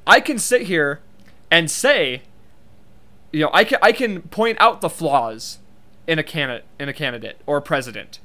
I 0.06 0.20
can 0.20 0.38
sit 0.38 0.62
here 0.62 1.00
and 1.50 1.70
say, 1.70 2.22
you 3.32 3.40
know, 3.40 3.50
I 3.52 3.64
can 3.64 3.78
I 3.82 3.92
can 3.92 4.22
point 4.22 4.58
out 4.60 4.80
the 4.80 4.90
flaws 4.90 5.58
in 6.06 6.18
a 6.18 6.22
candidate 6.22 6.66
in 6.78 6.88
a 6.88 6.92
candidate 6.92 7.40
or 7.46 7.56
a 7.56 7.62
president, 7.62 8.20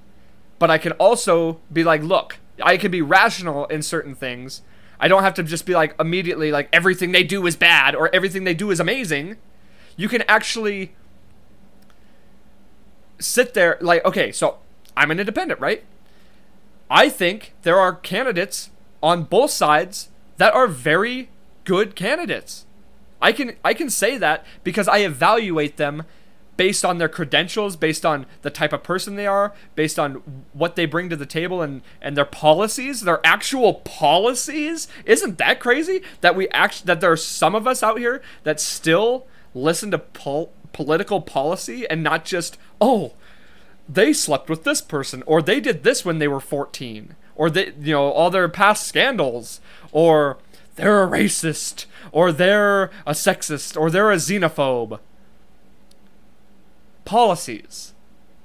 but 0.59 0.69
I 0.69 0.77
can 0.77 0.91
also 0.93 1.59
be 1.71 1.83
like, 1.83 2.03
look, 2.03 2.37
I 2.61 2.77
can 2.77 2.91
be 2.91 3.01
rational 3.01 3.65
in 3.67 3.81
certain 3.81 4.13
things. 4.13 4.61
I 4.99 5.07
don't 5.07 5.23
have 5.23 5.33
to 5.35 5.43
just 5.43 5.65
be 5.65 5.73
like 5.73 5.95
immediately 5.99 6.51
like 6.51 6.67
everything 6.73 7.13
they 7.13 7.23
do 7.23 7.47
is 7.47 7.55
bad 7.55 7.95
or 7.95 8.13
everything 8.13 8.43
they 8.43 8.53
do 8.53 8.69
is 8.69 8.79
amazing. 8.79 9.37
You 9.95 10.09
can 10.09 10.23
actually 10.23 10.93
sit 13.19 13.53
there 13.53 13.77
like 13.81 14.03
okay, 14.05 14.31
so 14.31 14.57
I'm 14.95 15.11
an 15.11 15.19
independent, 15.19 15.59
right? 15.59 15.83
I 16.89 17.09
think 17.09 17.53
there 17.61 17.79
are 17.79 17.93
candidates 17.93 18.69
on 19.03 19.23
both 19.23 19.51
sides 19.51 20.09
that 20.37 20.53
are 20.53 20.67
very 20.67 21.29
good 21.63 21.95
candidates. 21.95 22.65
I 23.21 23.31
can 23.31 23.55
I 23.63 23.73
can 23.73 23.89
say 23.89 24.17
that 24.17 24.45
because 24.63 24.87
I 24.87 24.99
evaluate 24.99 25.77
them 25.77 26.03
based 26.57 26.83
on 26.83 26.97
their 26.97 27.07
credentials, 27.07 27.77
based 27.77 28.05
on 28.05 28.25
the 28.41 28.49
type 28.49 28.73
of 28.73 28.83
person 28.83 29.15
they 29.15 29.25
are, 29.27 29.53
based 29.75 29.97
on 29.97 30.43
what 30.51 30.75
they 30.75 30.85
bring 30.85 31.09
to 31.09 31.15
the 31.15 31.25
table 31.25 31.61
and 31.61 31.81
and 32.01 32.17
their 32.17 32.25
policies, 32.25 33.01
their 33.01 33.25
actual 33.25 33.75
policies. 33.75 34.87
Isn't 35.05 35.37
that 35.37 35.59
crazy 35.59 36.01
that 36.21 36.35
we 36.35 36.49
actually 36.49 36.87
that 36.87 37.01
there 37.01 37.11
are 37.11 37.17
some 37.17 37.55
of 37.55 37.67
us 37.67 37.83
out 37.83 37.99
here 37.99 38.21
that 38.43 38.59
still 38.59 39.27
listen 39.53 39.91
to 39.91 39.99
pol- 39.99 40.51
political 40.73 41.21
policy 41.21 41.87
and 41.89 42.03
not 42.03 42.25
just, 42.25 42.57
oh, 42.79 43.13
they 43.87 44.13
slept 44.13 44.49
with 44.49 44.63
this 44.63 44.81
person, 44.81 45.23
or 45.25 45.41
they 45.41 45.59
did 45.59 45.83
this 45.83 46.05
when 46.05 46.19
they 46.19 46.27
were 46.27 46.39
14, 46.39 47.15
or 47.35 47.49
they, 47.49 47.73
you 47.79 47.93
know, 47.93 48.11
all 48.11 48.29
their 48.29 48.47
past 48.47 48.87
scandals, 48.87 49.59
or 49.91 50.37
they're 50.75 51.03
a 51.03 51.07
racist, 51.07 51.85
or 52.11 52.31
they're 52.31 52.91
a 53.05 53.13
sexist, 53.13 53.79
or 53.79 53.89
they're 53.89 54.11
a 54.11 54.17
xenophobe. 54.17 54.99
Policies. 57.03 57.93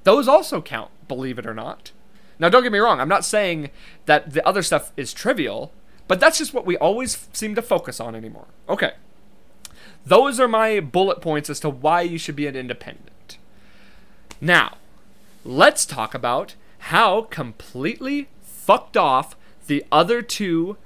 Those 0.05 0.27
also 0.29 0.63
count, 0.63 0.91
believe 1.09 1.39
it 1.39 1.47
or 1.47 1.55
not. 1.55 1.93
Now, 2.39 2.49
don't 2.49 2.63
get 2.63 2.73
me 2.73 2.79
wrong, 2.79 3.01
I'm 3.01 3.09
not 3.09 3.25
saying 3.25 3.71
that 4.07 4.33
the 4.33 4.47
other 4.47 4.63
stuff 4.63 4.93
is 4.97 5.13
trivial, 5.13 5.73
but 6.09 6.21
that's 6.21 6.39
just 6.39 6.55
what 6.55 6.67
we 6.67 6.77
always 6.79 7.29
seem 7.33 7.55
to 7.55 7.63
focus 7.63 8.01
on 8.01 8.15
anymore. 8.15 8.47
Okay. 8.69 8.93
Those 10.07 10.39
are 10.39 10.49
my 10.49 10.81
bullet 10.81 11.21
points 11.21 11.49
as 11.49 11.61
to 11.61 11.71
why 11.71 12.03
you 12.03 12.19
should 12.19 12.37
be 12.37 12.47
an 12.47 12.57
independent. 12.57 13.39
Now, 14.41 14.77
let's 15.45 15.87
talk 15.87 16.15
about 16.15 16.55
how 16.79 17.23
completely 17.23 18.29
fucked 18.43 18.97
off 18.97 19.37
the 19.67 19.85
other 19.91 20.21
two 20.21 20.77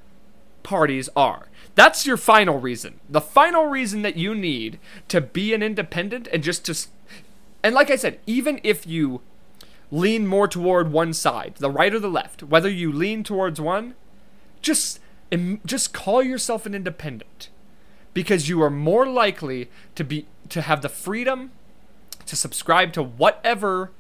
parties 0.63 1.09
are. 1.17 1.49
That's 1.75 2.07
your 2.07 2.17
final 2.17 2.61
reason. 2.61 3.01
The 3.09 3.21
final 3.21 3.67
reason 3.67 4.03
that 4.03 4.17
you 4.17 4.35
need 4.35 4.79
to 5.09 5.21
be 5.21 5.55
an 5.55 5.63
independent 5.63 6.29
and 6.33 6.43
just 6.43 6.65
to. 6.67 6.89
And 7.63 7.75
like 7.75 7.91
I 7.91 7.97
said, 7.97 8.21
even 8.27 8.61
if 8.63 8.87
you 8.87 9.21
lean 9.91 10.27
more 10.27 10.47
toward 10.47 10.93
one 10.93 11.13
side, 11.13 11.55
the 11.59 11.71
right 11.71 11.95
or 11.95 11.99
the 11.99 12.09
left, 12.11 12.43
whether 12.43 12.69
you 12.69 12.93
lean 12.93 13.25
towards 13.25 13.61
one, 13.61 13.95
just 14.63 15.01
just 15.67 15.93
call 15.93 16.23
yourself 16.23 16.67
an 16.67 16.75
independent 16.75 17.49
because 18.15 18.49
you 18.49 18.63
are 18.63 18.71
more 18.71 19.07
likely 19.07 19.71
to 19.95 20.05
be 20.05 20.27
to 20.49 20.63
have 20.63 20.83
the 20.83 20.89
freedom 20.89 21.51
to 22.27 22.37
subscribe 22.37 22.93
to 22.93 23.03
whatever 23.03 23.91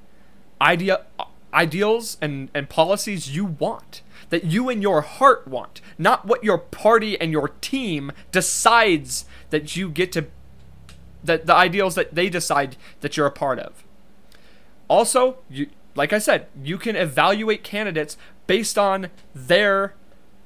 idea 0.61 1.05
ideals 1.53 2.19
and, 2.21 2.51
and 2.55 2.69
policies 2.69 3.35
you 3.35 3.45
want 3.45 4.03
that 4.29 4.45
you 4.45 4.69
and 4.69 4.83
your 4.83 5.01
heart 5.01 5.49
want 5.49 5.81
not 5.97 6.27
what 6.27 6.45
your 6.45 6.59
party 6.59 7.19
and 7.21 7.33
your 7.33 7.49
team 7.61 8.13
decides 8.33 9.25
that 9.51 9.75
you 9.75 9.89
get 9.89 10.13
to 10.13 10.27
that 11.25 11.47
the 11.47 11.55
ideals 11.55 11.95
that 11.95 12.15
they 12.15 12.29
decide 12.29 12.77
that 13.01 13.17
you're 13.17 13.27
a 13.27 13.31
part 13.31 13.59
of. 13.59 13.85
Also 14.89 15.39
you 15.49 15.69
like 15.95 16.13
i 16.13 16.19
said 16.19 16.47
you 16.63 16.79
can 16.79 16.97
evaluate 16.97 17.65
candidates 17.65 18.17
based 18.47 18.79
on 18.79 19.09
their 19.35 19.95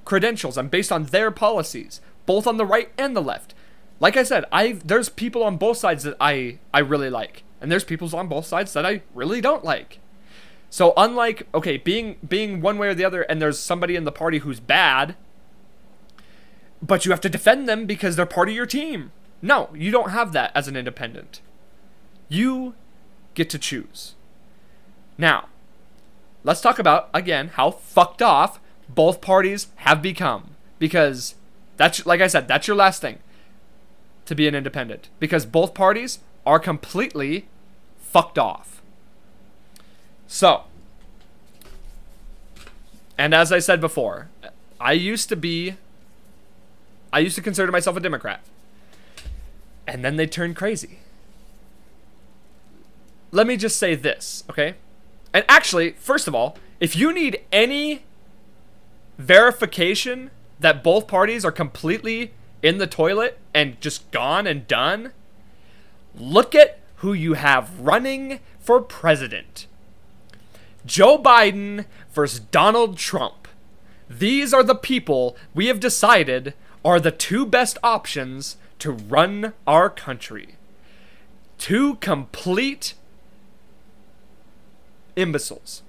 credentials 0.05 0.57
and 0.57 0.71
based 0.71 0.91
on 0.91 1.05
their 1.07 1.31
policies 1.31 2.01
both 2.27 2.47
on 2.47 2.57
the 2.57 2.67
right 2.67 2.91
and 2.99 3.17
the 3.17 3.23
left 3.23 3.55
like 4.03 4.17
I 4.17 4.25
said, 4.25 4.45
I 4.51 4.73
there's 4.85 5.09
people 5.09 5.45
on 5.45 5.59
both 5.59 5.77
sides 5.79 6.03
that 6.03 6.17
I 6.21 6.59
I 6.75 6.81
really 6.81 7.09
like, 7.09 7.45
and 7.61 7.71
there's 7.71 7.85
people 7.85 8.13
on 8.17 8.27
both 8.27 8.47
sides 8.47 8.73
that 8.73 8.85
I 8.85 9.03
really 9.15 9.41
don't 9.41 9.65
like. 9.65 10.01
So 10.71 10.93
unlike 10.97 11.47
okay, 11.55 11.77
being 11.77 12.17
being 12.29 12.61
one 12.61 12.79
way 12.79 12.89
or 12.89 12.95
the 12.95 13.05
other, 13.05 13.23
and 13.23 13.41
there's 13.41 13.61
somebody 13.61 13.95
in 13.95 14.03
the 14.03 14.11
party 14.11 14.39
who's 14.39 14.59
bad, 14.59 15.15
but 16.83 17.05
you 17.05 17.13
have 17.13 17.21
to 17.21 17.29
defend 17.29 17.69
them 17.69 17.87
because 17.87 18.17
they're 18.17 18.27
part 18.27 18.49
of 18.49 18.57
your 18.57 18.67
team. 18.67 19.13
No, 19.41 19.71
you 19.73 19.93
don't 19.93 20.11
have 20.11 20.33
that 20.33 20.51
as 20.53 20.67
an 20.67 20.77
independent. 20.77 21.41
You 22.29 22.75
get 23.35 23.49
to 23.51 23.59
choose. 23.59 24.17
Now, 25.17 25.47
let's 26.43 26.61
talk 26.61 26.81
about 26.81 27.09
again 27.15 27.53
how 27.55 27.71
fucked 27.71 28.21
off 28.21 28.59
both 28.89 29.21
parties 29.21 29.69
have 29.77 30.03
become 30.03 30.57
because 30.81 31.37
that's 31.83 32.07
like 32.07 32.21
I 32.21 32.29
said, 32.29 32.47
that's 32.47 32.69
your 32.69 32.77
last 32.77 33.01
thing 33.01 33.19
to 34.27 34.37
be 34.37 34.47
an 34.47 34.55
independent 34.55 35.09
because 35.19 35.45
both 35.45 35.75
parties 35.75 36.21
are 36.47 36.61
completely 36.61 37.49
fucked 37.99 38.39
off. 38.39 38.81
So, 40.29 40.63
and 43.19 43.35
as 43.35 43.51
I 43.51 43.59
said 43.59 43.81
before, 43.81 44.29
I 44.81 44.93
used 44.93 45.29
to 45.31 45.37
be, 45.37 45.75
I 47.13 47.19
used 47.19 47.35
to 47.35 47.43
consider 47.43 47.73
myself 47.73 47.97
a 47.97 48.01
Democrat. 48.01 48.41
And 49.85 50.05
then 50.05 50.15
they 50.15 50.27
turned 50.27 50.55
crazy. 50.55 51.01
Let 53.33 53.49
me 53.49 53.57
just 53.57 53.77
say 53.77 53.97
this, 53.97 54.45
okay? 54.49 54.77
And 55.35 55.45
actually, 55.49 55.93
first 55.93 56.29
of 56.29 56.35
all, 56.35 56.57
if 56.79 56.95
you 56.95 57.13
need 57.13 57.41
any 57.51 58.05
verification 59.19 60.31
that 60.63 60.83
both 60.83 61.07
parties 61.07 61.45
are 61.45 61.53
completely 61.53 62.33
in 62.63 62.79
the 62.79 62.87
toilet 62.87 63.39
and 63.53 63.81
just 63.81 64.11
gone 64.11 64.47
and 64.47 64.67
done, 64.67 65.13
look 66.15 66.55
at 66.55 66.79
who 66.97 67.13
you 67.13 67.35
have 67.35 67.81
running 67.81 68.41
for 68.61 68.81
president 68.81 69.67
Joe 70.85 71.17
Biden 71.17 71.87
versus 72.13 72.41
Donald 72.41 72.99
Trump. 72.99 73.47
These 74.09 74.53
are 74.53 74.65
the 74.65 74.75
people 74.75 75.37
we 75.55 75.67
have 75.67 75.81
decided 75.81 76.55
are 76.85 76.99
the 76.99 77.13
two 77.13 77.47
best 77.47 77.79
options 77.83 78.57
to 78.81 78.91
run 78.91 79.53
our 79.67 79.89
country. 79.89 80.57
Two 81.59 81.95
complete 81.97 82.95
imbeciles. 85.15 85.83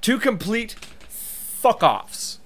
Two 0.00 0.18
complete 0.18 0.74
fuck 1.08 1.82
offs. 1.82 2.40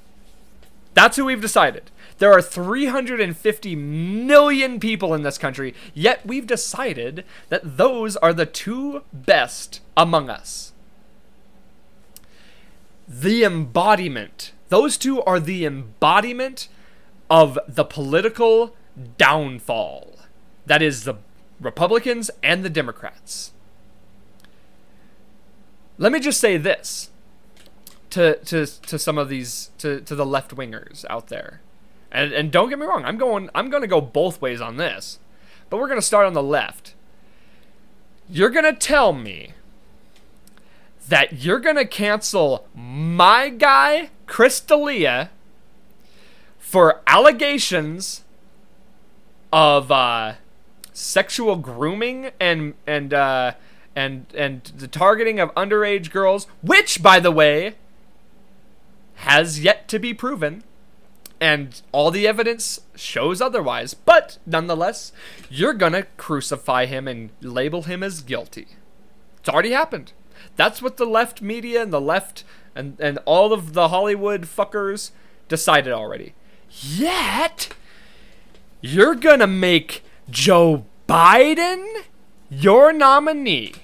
That's 0.95 1.17
who 1.17 1.25
we've 1.25 1.41
decided. 1.41 1.91
There 2.19 2.33
are 2.33 2.43
350 2.43 3.77
million 3.77 4.81
people 4.81 5.15
in 5.15 5.23
this 5.23 5.39
country, 5.39 5.75
yet 5.95 6.27
we've 6.27 6.47
decided 6.47 7.25
that 7.49 7.79
those 7.79 8.17
are 8.17 8.33
the 8.33 8.47
two 8.47 9.05
best 9.13 9.81
among 9.97 10.29
us. 10.29 10.73
The 13.09 13.45
embodiment. 13.45 14.53
Those 14.69 14.97
two 14.97 15.23
are 15.23 15.41
the 15.41 15.65
embodiment 15.65 16.69
of 17.31 17.59
the 17.67 17.85
political 17.85 18.77
downfall. 19.17 20.19
That 20.67 20.83
is 20.83 21.05
the 21.05 21.15
Republicans 21.61 22.31
and 22.43 22.65
the 22.65 22.71
Democrats. 22.71 23.53
Let 25.99 26.13
me 26.13 26.21
just 26.21 26.41
say 26.41 26.57
this 26.57 27.11
to 28.11 28.37
to 28.45 28.67
to 28.67 28.99
some 28.99 29.19
of 29.19 29.29
these 29.29 29.71
to 29.79 30.01
to 30.01 30.15
the 30.15 30.27
left 30.27 30.55
wingers 30.55 31.05
out 31.09 31.29
there. 31.29 31.61
And 32.13 32.33
and 32.33 32.51
don't 32.51 32.69
get 32.69 32.79
me 32.79 32.87
wrong, 32.87 33.05
I'm 33.05 33.19
going 33.19 33.51
I'm 33.55 33.71
going 33.71 33.83
to 33.83 33.89
go 33.89 34.01
both 34.01 34.41
ways 34.41 34.61
on 34.61 34.77
this. 34.77 35.19
But 35.69 35.79
we're 35.79 35.89
going 35.89 36.01
to 36.01 36.07
start 36.07 36.27
on 36.27 36.33
the 36.33 36.43
left. 36.43 36.95
You're 38.29 38.51
going 38.51 38.65
to 38.65 38.73
tell 38.73 39.13
me 39.13 39.53
that 41.09 41.45
you're 41.45 41.61
going 41.61 41.77
to 41.77 41.85
cancel 41.85 42.67
my 42.75 43.49
guy 43.49 44.11
Chris 44.27 44.61
D'Elia 44.61 45.31
for 46.59 47.01
allegations 47.07 48.23
of 49.53 49.91
uh, 49.91 50.35
sexual 50.93 51.57
grooming 51.57 52.31
and 52.39 52.75
and 52.87 53.13
uh, 53.13 53.53
and 53.97 54.27
and 54.37 54.65
the 54.77 54.89
targeting 54.89 55.41
of 55.41 55.53
underage 55.55 56.11
girls, 56.11 56.47
which 56.63 57.03
by 57.03 57.19
the 57.19 57.33
way 57.33 57.75
has 59.21 59.61
yet 59.61 59.87
to 59.89 59.99
be 59.99 60.15
proven 60.15 60.65
and 61.41 61.81
all 61.93 62.11
the 62.11 62.27
evidence 62.27 62.81
shows 62.95 63.41
otherwise. 63.41 63.95
But 63.95 64.39
nonetheless, 64.47 65.13
you're 65.49 65.75
gonna 65.75 66.07
crucify 66.17 66.87
him 66.87 67.09
and 67.09 67.31
label 67.41 67.83
him 67.83 68.03
as 68.03 68.21
guilty. 68.21 68.69
It's 69.39 69.49
already 69.49 69.73
happened. 69.73 70.13
That's 70.57 70.83
what 70.83 70.97
the 70.97 71.07
left 71.07 71.41
media 71.41 71.83
and 71.83 71.93
the 71.93 72.01
left 72.01 72.45
and, 72.75 72.97
and 73.01 73.19
all 73.25 73.53
of 73.53 73.73
the 73.73 73.89
Hollywood 73.89 74.43
fuckers 74.43 75.11
decided 75.49 75.93
already. 75.93 76.35
Yet, 76.71 77.75
you're 78.81 79.15
gonna 79.15 79.47
make 79.47 80.03
Joe 80.29 80.85
Biden 81.09 82.05
your 82.49 82.93
nominee. 82.93 83.75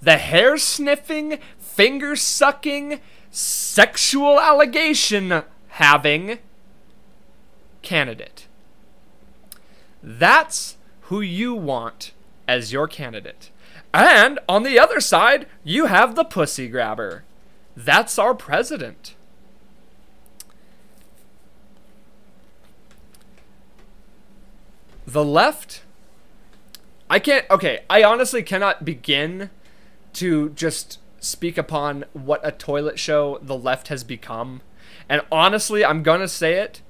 The 0.00 0.16
hair 0.16 0.56
sniffing, 0.56 1.38
finger 1.58 2.16
sucking, 2.16 3.00
sexual 3.32 4.38
allegation 4.38 5.42
having 5.68 6.38
candidate. 7.80 8.46
That's 10.02 10.76
who 11.02 11.20
you 11.20 11.54
want 11.54 12.12
as 12.46 12.72
your 12.72 12.86
candidate. 12.86 13.50
And 13.94 14.38
on 14.48 14.62
the 14.62 14.78
other 14.78 15.00
side, 15.00 15.46
you 15.64 15.86
have 15.86 16.14
the 16.14 16.24
pussy 16.24 16.68
grabber. 16.68 17.24
That's 17.76 18.18
our 18.18 18.34
president. 18.34 19.14
The 25.06 25.24
left, 25.24 25.82
I 27.10 27.18
can't, 27.18 27.44
okay, 27.50 27.80
I 27.90 28.02
honestly 28.04 28.42
cannot 28.42 28.84
begin 28.84 29.50
to 30.14 30.50
just 30.50 30.98
speak 31.22 31.56
upon 31.56 32.04
what 32.12 32.40
a 32.42 32.52
toilet 32.52 32.98
show 32.98 33.38
the 33.40 33.56
left 33.56 33.88
has 33.88 34.04
become. 34.04 34.60
And 35.08 35.22
honestly, 35.32 35.84
I'm 35.84 36.02
going 36.02 36.20
to 36.20 36.28
say 36.28 36.54
it 36.54 36.82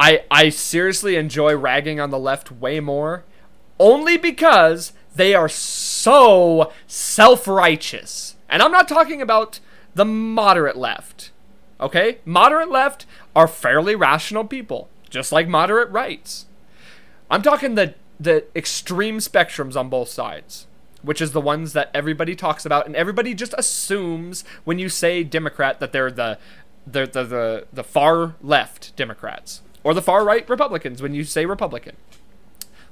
I 0.00 0.24
I 0.30 0.48
seriously 0.48 1.16
enjoy 1.16 1.54
ragging 1.54 2.00
on 2.00 2.10
the 2.10 2.18
left 2.18 2.50
way 2.50 2.80
more 2.80 3.24
only 3.78 4.16
because 4.16 4.92
they 5.14 5.34
are 5.34 5.48
so 5.48 6.72
self-righteous. 6.86 8.36
And 8.48 8.62
I'm 8.62 8.72
not 8.72 8.88
talking 8.88 9.20
about 9.20 9.60
the 9.94 10.04
moderate 10.04 10.76
left. 10.76 11.32
Okay? 11.80 12.18
Moderate 12.24 12.70
left 12.70 13.06
are 13.36 13.46
fairly 13.46 13.94
rational 13.94 14.44
people, 14.44 14.88
just 15.08 15.32
like 15.32 15.48
moderate 15.48 15.90
rights. 15.90 16.46
I'm 17.30 17.42
talking 17.42 17.74
the 17.74 17.94
the 18.18 18.44
extreme 18.56 19.18
spectrums 19.18 19.76
on 19.76 19.88
both 19.90 20.08
sides, 20.08 20.66
which 21.02 21.20
is 21.20 21.32
the 21.32 21.40
ones 21.40 21.72
that 21.72 21.90
everybody 21.94 22.34
talks 22.34 22.66
about 22.66 22.86
and 22.86 22.94
everybody 22.94 23.34
just 23.34 23.54
assumes 23.56 24.44
when 24.64 24.78
you 24.78 24.88
say 24.88 25.22
Democrat 25.22 25.80
that 25.80 25.92
they're 25.92 26.10
the 26.10 26.38
the 26.86 27.06
the 27.06 27.24
the, 27.24 27.66
the 27.72 27.84
far 27.84 28.34
left 28.40 28.94
Democrats 28.96 29.62
or 29.82 29.94
the 29.94 30.02
far 30.02 30.24
right 30.24 30.48
Republicans 30.48 31.00
when 31.02 31.14
you 31.14 31.24
say 31.24 31.46
Republican. 31.46 31.96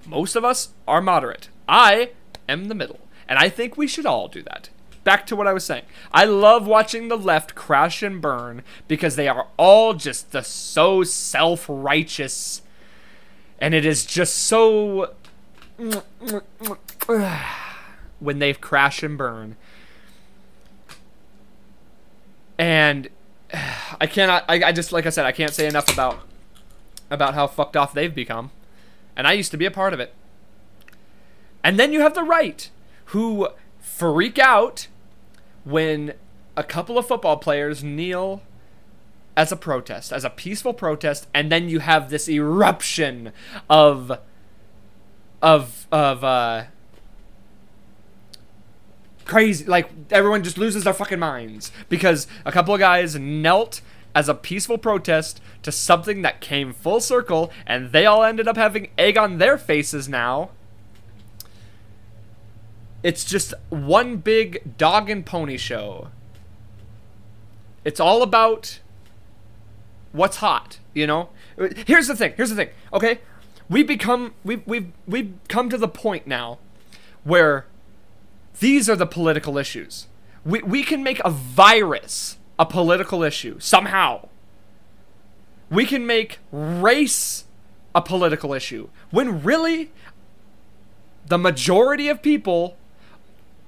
Most 0.07 0.37
of 0.37 0.45
us 0.45 0.71
are 0.87 1.03
moderate. 1.03 1.49
I 1.69 2.11
am 2.49 2.67
the 2.67 2.75
middle. 2.75 3.01
And 3.29 3.39
I 3.39 3.51
think 3.51 3.77
we 3.77 3.87
should 3.87 4.07
all 4.07 4.27
do 4.29 4.43
that. 4.43 4.71
Back 5.05 5.27
to 5.27 5.37
what 5.37 5.47
I 5.47 5.53
was 5.53 5.65
saying. 5.65 5.85
I 6.13 6.25
love 6.25 6.67
watching 6.67 7.09
the 7.09 7.19
left 7.19 7.55
crash 7.55 8.03
and 8.03 8.21
burn 8.21 8.63
because 8.89 9.17
they 9.17 9.29
are 9.29 9.49
all 9.59 9.95
just 9.95 10.33
the 10.33 10.43
so 10.43 11.03
self-righteous 11.03 12.63
and 13.61 13.75
it 13.75 13.85
is 13.85 14.07
just 14.07 14.35
so 14.35 15.15
when 18.21 18.39
they 18.39 18.53
crash 18.55 19.03
and 19.03 19.17
burn. 19.17 19.57
And 22.59 23.09
I 24.01 24.07
cannot 24.07 24.45
I, 24.49 24.63
I 24.65 24.73
just 24.73 24.93
like 24.93 25.07
I 25.07 25.11
said, 25.11 25.27
I 25.27 25.33
can't 25.33 25.55
say 25.55 25.67
enough 25.67 25.93
about 25.93 26.21
about 27.11 27.35
how 27.35 27.47
fucked 27.47 27.77
off 27.77 27.95
they've 27.95 28.15
become. 28.15 28.51
And 29.17 29.27
I 29.27 29.33
used 29.33 29.51
to 29.51 29.57
be 29.57 29.67
a 29.67 29.71
part 29.71 29.93
of 29.93 30.01
it. 30.01 30.15
And 31.65 31.79
then 31.79 31.93
you 31.93 32.01
have 32.01 32.15
the 32.15 32.23
right 32.23 32.71
who 33.07 33.49
freak 33.81 34.39
out 34.39 34.89
when 35.65 36.15
a 36.57 36.63
couple 36.63 36.99
of 36.99 37.07
football 37.07 37.37
players 37.37 37.83
kneel 37.83 38.43
as 39.37 39.53
a 39.53 39.57
protest, 39.57 40.13
as 40.13 40.25
a 40.25 40.31
peaceful 40.31 40.75
protest, 40.75 41.29
and 41.33 41.51
then 41.51 41.69
you 41.69 41.79
have 41.79 42.11
this 42.11 42.29
eruption 42.29 43.33
of 43.71 44.19
of 45.41 45.87
of 45.93 46.25
uh 46.25 46.65
crazy 49.29 49.65
like 49.65 49.89
everyone 50.11 50.43
just 50.43 50.59
loses 50.59 50.83
their 50.83 50.93
fucking 50.93 51.21
minds 51.21 51.71
because 51.89 52.27
a 52.45 52.51
couple 52.51 52.75
of 52.75 52.81
guys 52.81 53.15
knelt 53.15 53.81
as 54.15 54.29
a 54.29 54.35
peaceful 54.35 54.79
protest 54.79 55.41
to 55.63 55.71
something 55.71 56.23
that 56.23 56.41
came 56.41 56.73
full 56.73 56.99
circle 56.99 57.53
and 57.65 57.93
they 57.93 58.05
all 58.05 58.25
ended 58.25 58.49
up 58.49 58.57
having 58.57 58.89
egg 58.99 59.17
on 59.17 59.39
their 59.39 59.57
faces 59.57 60.09
now 60.09 60.51
it's 63.03 63.25
just 63.25 63.55
one 63.69 64.17
big 64.17 64.77
dog 64.77 65.09
and 65.09 65.25
pony 65.25 65.57
show. 65.57 66.09
It's 67.85 68.01
all 68.01 68.23
about 68.23 68.81
what's 70.13 70.39
hot, 70.39 70.79
you 70.95 71.07
know? 71.07 71.31
Here's 71.87 72.09
the 72.09 72.17
thing. 72.17 72.35
Here's 72.37 72.51
the 72.51 72.57
thing. 72.57 72.71
Okay? 72.93 73.21
We 73.69 73.83
become 73.83 74.35
we 74.45 74.57
we've 74.67 74.91
we've 75.07 75.33
come 75.49 75.69
to 75.71 75.79
the 75.79 75.89
point 75.89 76.27
now 76.27 76.59
where 77.25 77.67
these 78.61 78.89
are 78.89 78.97
the 78.97 79.07
political 79.07 79.59
issues. 79.59 80.07
We 80.45 80.63
we 80.63 80.83
can 80.83 81.03
make 81.03 81.21
a 81.25 81.31
virus 81.31 82.39
a 82.59 82.67
political 82.67 83.23
issue 83.23 83.59
somehow. 83.61 84.29
We 85.71 85.85
can 85.85 86.07
make 86.07 86.39
race 86.51 87.45
a 87.95 88.03
political 88.03 88.53
issue 88.55 88.89
when 89.11 89.43
really 89.43 89.91
the 91.27 91.39
majority 91.39 92.09
of 92.09 92.23
people 92.23 92.77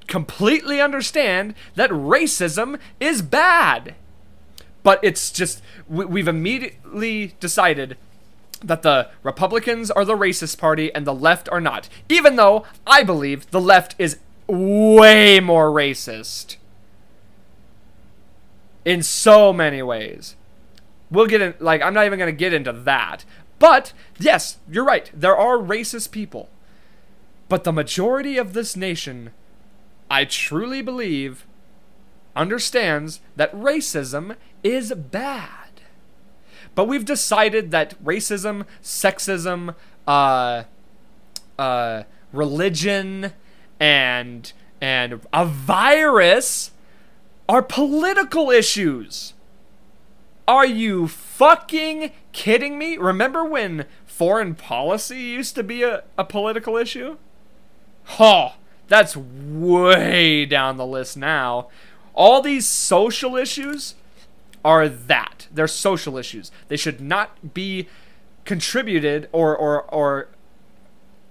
completely 0.07 0.81
understand 0.81 1.55
that 1.77 1.91
racism 1.91 2.79
is 2.99 3.23
bad. 3.23 3.95
But 4.83 4.99
it's 5.03 5.31
just, 5.31 5.63
we've 5.89 6.29
immediately 6.29 7.35
decided 7.39 7.97
that 8.63 8.83
the 8.83 9.09
Republicans 9.23 9.91
are 9.91 10.05
the 10.05 10.17
racist 10.17 10.59
party 10.59 10.93
and 10.95 11.07
the 11.07 11.15
left 11.15 11.49
are 11.51 11.61
not. 11.61 11.89
Even 12.09 12.37
though 12.37 12.65
I 12.87 13.03
believe 13.03 13.51
the 13.51 13.61
left 13.61 13.95
is 13.99 14.19
way 14.51 15.41
more 15.41 15.71
racist. 15.71 16.57
In 18.85 19.03
so 19.03 19.53
many 19.53 19.83
ways. 19.83 20.37
We'll 21.11 21.27
get 21.27 21.43
in, 21.43 21.55
like, 21.59 21.83
I'm 21.83 21.95
not 21.95 22.07
even 22.07 22.19
going 22.19 22.33
to 22.33 22.39
get 22.39 22.53
into 22.53 22.73
that. 22.73 23.25
But, 23.59 23.93
yes, 24.19 24.59
you're 24.71 24.85
right. 24.85 25.11
There 25.13 25.37
are 25.37 25.59
racist 25.59 26.13
people. 26.13 26.49
But 27.49 27.65
the 27.65 27.73
majority 27.73 28.39
of 28.39 28.53
this 28.53 28.77
nation 28.77 29.31
I 30.11 30.25
truly 30.25 30.83
believe, 30.83 31.47
understands 32.35 33.21
that 33.37 33.55
racism 33.55 34.37
is 34.65 34.93
bad. 34.93 35.71
But 36.75 36.87
we've 36.87 37.05
decided 37.05 37.71
that 37.71 38.03
racism, 38.03 38.67
sexism, 38.83 39.77
uh, 40.07 40.65
uh, 41.59 42.03
religion, 42.33 43.33
and 43.81 44.53
and 44.81 45.21
a 45.33 45.45
virus 45.45 46.71
are 47.49 47.63
political 47.63 48.51
issues. 48.51 49.35
Are 50.47 50.67
you 50.67 51.09
fucking 51.09 52.13
kidding 52.33 52.79
me? 52.79 52.97
Remember 52.97 53.45
when 53.45 53.87
foreign 54.07 54.55
policy 54.55 55.19
used 55.19 55.55
to 55.57 55.63
be 55.63 55.83
a, 55.83 56.05
a 56.17 56.25
political 56.25 56.77
issue? 56.77 57.17
Huh. 58.05 58.51
That's 58.89 59.17
way 59.17 60.45
down 60.47 60.77
the 60.77 60.87
list 60.87 61.17
now. 61.17 61.69
All 62.13 62.43
these 62.43 62.67
social 62.67 63.37
issues 63.37 63.95
are 64.65 64.89
that. 64.89 65.47
They're 65.53 65.69
social 65.69 66.19
issues. 66.19 66.51
They 66.69 66.77
should 66.77 67.01
not 67.01 67.55
be 67.55 67.89
contributed 68.45 69.29
or 69.31 69.57
or 69.57 69.83
or 69.83 70.29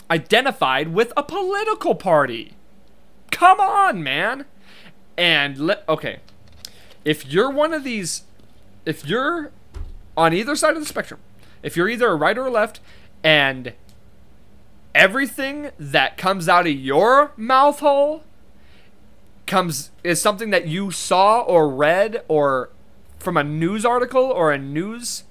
identified 0.10 0.90
with 0.90 1.14
a 1.16 1.24
political 1.24 1.96
party. 1.96 2.54
Come 3.32 3.60
on, 3.60 4.04
man. 4.04 4.46
And 5.18 5.76
okay. 5.88 6.20
If 7.06 7.26
you're 7.26 7.50
one 7.50 7.74
of 7.74 7.84
these 7.84 8.24
if 8.86 9.06
you're 9.06 9.52
on 10.18 10.34
either 10.34 10.56
side 10.56 10.76
of 10.76 10.82
the 10.82 10.88
spectrum, 10.88 11.20
if 11.62 11.78
you're 11.78 11.90
either 11.90 12.08
a 12.10 12.16
right 12.16 12.38
or 12.38 12.48
a 12.48 12.52
left 12.52 12.80
and 13.24 13.74
everything 14.96 15.72
that 15.78 16.18
comes 16.18 16.50
out 16.50 16.66
of 16.66 16.74
your 16.74 17.32
mouth 17.38 17.80
hole 17.80 18.24
comes 19.46 19.92
is 20.04 20.22
something 20.22 20.50
that 20.50 20.68
you 20.68 20.92
saw 20.92 21.42
or 21.42 21.70
read 21.70 22.24
or 22.28 22.70
from 23.20 23.38
a 23.38 23.44
news 23.44 23.86
article 23.86 24.24
or 24.24 24.52
a 24.52 24.58
news 24.58 25.24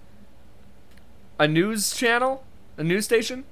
a 1.38 1.46
news 1.46 1.94
channel, 1.94 2.44
a 2.76 2.82
news 2.82 3.04
station, 3.04 3.44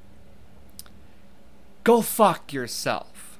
go 1.87 2.03
fuck 2.03 2.53
yourself. 2.53 3.39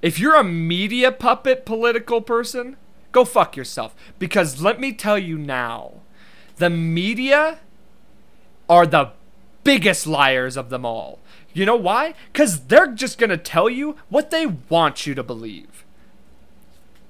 If 0.00 0.18
you're 0.18 0.36
a 0.36 0.42
media 0.42 1.12
puppet 1.12 1.66
political 1.66 2.22
person, 2.22 2.78
go 3.12 3.26
fuck 3.26 3.58
yourself 3.58 3.94
because 4.18 4.62
let 4.62 4.80
me 4.80 4.94
tell 4.94 5.18
you 5.18 5.36
now, 5.36 6.00
the 6.56 6.70
media 6.70 7.58
are 8.70 8.86
the 8.86 9.10
biggest 9.64 10.06
liars 10.06 10.56
of 10.56 10.70
them 10.70 10.86
all. 10.86 11.18
You 11.52 11.66
know 11.66 11.76
why? 11.76 12.14
Because 12.32 12.60
they're 12.68 12.90
just 12.90 13.18
going 13.18 13.28
to 13.28 13.36
tell 13.36 13.68
you 13.68 13.96
what 14.08 14.30
they 14.30 14.46
want 14.46 15.06
you 15.06 15.14
to 15.14 15.22
believe. 15.22 15.84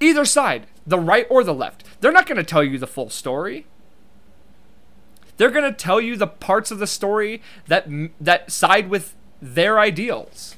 Either 0.01 0.25
side, 0.25 0.67
the 0.85 0.99
right 0.99 1.25
or 1.29 1.41
the 1.41 1.53
left. 1.53 1.85
They're 2.01 2.11
not 2.11 2.25
going 2.25 2.35
to 2.35 2.43
tell 2.43 2.65
you 2.65 2.79
the 2.79 2.85
full 2.85 3.09
story. 3.09 3.65
They're 5.37 5.49
going 5.49 5.71
to 5.71 5.71
tell 5.71 6.01
you 6.01 6.17
the 6.17 6.27
parts 6.27 6.69
of 6.69 6.79
the 6.79 6.87
story 6.87 7.41
that 7.67 7.87
that 8.19 8.51
side 8.51 8.89
with 8.89 9.15
their 9.41 9.79
ideals. 9.79 10.55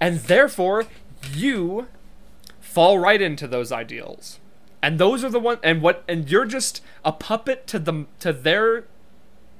And 0.00 0.20
therefore, 0.20 0.86
you 1.32 1.88
fall 2.60 2.98
right 2.98 3.20
into 3.20 3.46
those 3.46 3.72
ideals. 3.72 4.38
And 4.82 4.98
those 4.98 5.22
are 5.24 5.30
the 5.30 5.40
one 5.40 5.58
and 5.62 5.82
what 5.82 6.04
and 6.08 6.30
you're 6.30 6.46
just 6.46 6.80
a 7.04 7.12
puppet 7.12 7.66
to 7.66 7.78
them 7.78 8.08
to 8.20 8.32
their 8.32 8.84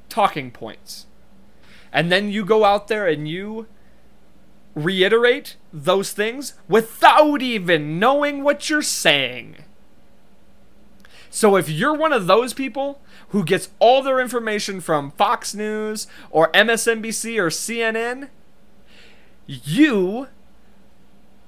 talking 0.08 0.50
points 0.50 1.06
and 1.92 2.10
then 2.10 2.30
you 2.30 2.44
go 2.44 2.64
out 2.64 2.88
there 2.88 3.06
and 3.06 3.28
you 3.28 3.66
reiterate 4.74 5.56
those 5.72 6.12
things 6.12 6.54
without 6.68 7.42
even 7.42 7.98
knowing 7.98 8.44
what 8.44 8.70
you're 8.70 8.82
saying. 8.82 9.56
So 11.28 11.56
if 11.56 11.68
you're 11.68 11.94
one 11.94 12.12
of 12.12 12.26
those 12.26 12.54
people 12.54 13.00
who 13.28 13.44
gets 13.44 13.70
all 13.78 14.02
their 14.02 14.20
information 14.20 14.80
from 14.80 15.12
Fox 15.12 15.54
News 15.54 16.06
or 16.30 16.50
MSNBC 16.52 17.38
or 17.38 17.50
CNN, 17.50 18.28
you 19.50 20.28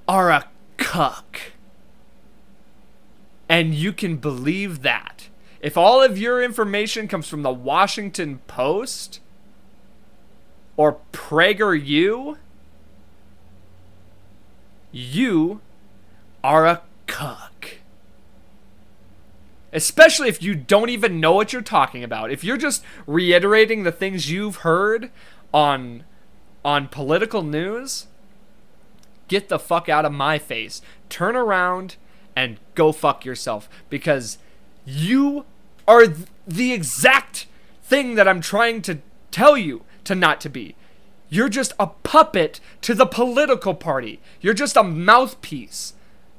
are 0.09 0.29
a 0.29 0.49
cuck. 0.75 1.39
And 3.47 3.73
you 3.73 3.93
can 3.93 4.17
believe 4.17 4.81
that. 4.81 5.29
If 5.61 5.77
all 5.77 6.01
of 6.01 6.17
your 6.17 6.43
information 6.43 7.07
comes 7.07 7.29
from 7.29 7.43
the 7.43 7.53
Washington 7.53 8.39
Post, 8.47 9.21
or 10.75 10.97
PragerU, 11.13 12.37
you 14.91 15.61
are 16.43 16.65
a 16.65 16.81
cuck. 17.07 17.77
Especially 19.71 20.27
if 20.27 20.43
you 20.43 20.55
don't 20.55 20.89
even 20.89 21.21
know 21.21 21.31
what 21.31 21.53
you're 21.53 21.61
talking 21.61 22.03
about. 22.03 22.31
If 22.31 22.43
you're 22.43 22.57
just 22.57 22.83
reiterating 23.07 23.83
the 23.83 23.91
things 23.91 24.29
you've 24.29 24.57
heard 24.57 25.09
on 25.53 26.03
on 26.63 26.87
political 26.87 27.43
news, 27.43 28.07
get 29.27 29.49
the 29.49 29.59
fuck 29.59 29.89
out 29.89 30.05
of 30.05 30.11
my 30.11 30.37
face. 30.37 30.81
Turn 31.09 31.35
around 31.35 31.95
and 32.35 32.59
go 32.75 32.91
fuck 32.91 33.25
yourself 33.25 33.69
because 33.89 34.37
you 34.85 35.45
are 35.87 36.05
th- 36.05 36.27
the 36.47 36.73
exact 36.73 37.47
thing 37.83 38.15
that 38.15 38.27
I'm 38.27 38.41
trying 38.41 38.81
to 38.83 38.99
tell 39.31 39.57
you 39.57 39.83
to 40.05 40.15
not 40.15 40.41
to 40.41 40.49
be. 40.49 40.75
You're 41.29 41.49
just 41.49 41.73
a 41.79 41.87
puppet 41.87 42.59
to 42.81 42.93
the 42.93 43.05
political 43.05 43.73
party. 43.73 44.19
You're 44.39 44.53
just 44.53 44.77
a 44.77 44.83
mouthpiece 44.83 45.93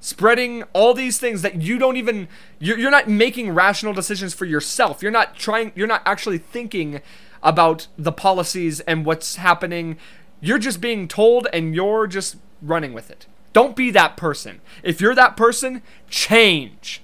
spreading 0.05 0.63
all 0.75 0.93
these 0.93 1.19
things 1.19 1.41
that 1.41 1.63
you 1.63 1.79
don't 1.79 1.97
even 1.97 2.29
you're, 2.59 2.79
you're 2.79 2.91
not 2.91 3.09
making 3.09 3.51
rational 3.51 3.95
decisions 3.95 4.35
for 4.35 4.45
yourself 4.45 5.03
you're 5.03 5.11
not 5.11 5.35
trying 5.35 5.73
you're 5.75 5.87
not 5.87 6.03
actually 6.05 6.37
thinking 6.37 7.01
about 7.45 7.87
the 7.97 8.13
policies 8.13 8.81
and 8.81 9.07
what's 9.07 9.37
happening. 9.37 9.99
You're 10.41 10.59
just 10.59 10.81
being 10.81 11.07
told 11.07 11.47
and 11.53 11.75
you're 11.75 12.07
just 12.07 12.37
running 12.61 12.93
with 12.93 13.11
it. 13.11 13.27
Don't 13.53 13.77
be 13.77 13.91
that 13.93 14.17
person. 14.17 14.61
If 14.83 15.01
you're 15.01 15.15
that 15.15 15.37
person 15.37 15.83
change. 16.11 17.03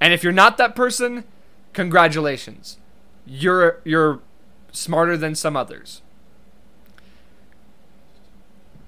And 0.00 0.14
if 0.14 0.24
you're 0.24 0.32
not 0.32 0.56
that 0.56 0.74
person 0.74 1.24
congratulations. 1.72 2.78
You're 3.26 3.80
you're 3.84 4.20
smarter 4.72 5.16
than 5.16 5.34
some 5.34 5.56
others. 5.56 6.00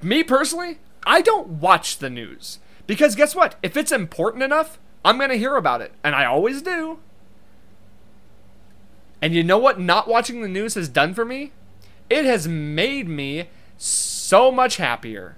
Me 0.01 0.23
personally 0.23 0.79
I 1.05 1.21
don't 1.21 1.49
watch 1.49 1.99
the 1.99 2.11
news. 2.11 2.59
Because 2.87 3.15
guess 3.15 3.35
what? 3.35 3.57
If 3.63 3.77
it's 3.77 3.93
important 3.93 4.43
enough, 4.43 4.79
I'm 5.05 5.19
going 5.19 5.31
to 5.31 5.39
hear 5.39 5.57
about 5.57 5.81
it, 5.81 5.93
and 6.05 6.15
I 6.15 6.25
always 6.25 6.63
do. 6.63 6.99
And 9.23 9.33
you 9.33 9.45
know 9.45 9.57
what 9.57 9.79
not 9.79 10.09
watching 10.09 10.43
the 10.43 10.49
news 10.49 10.75
has 10.75 10.89
done 10.89 11.15
for 11.15 11.25
me? 11.25 11.53
It 12.11 12.25
has 12.25 12.49
made 12.49 13.09
me 13.09 13.49
so 13.79 14.51
much 14.51 14.77
happier 14.77 15.37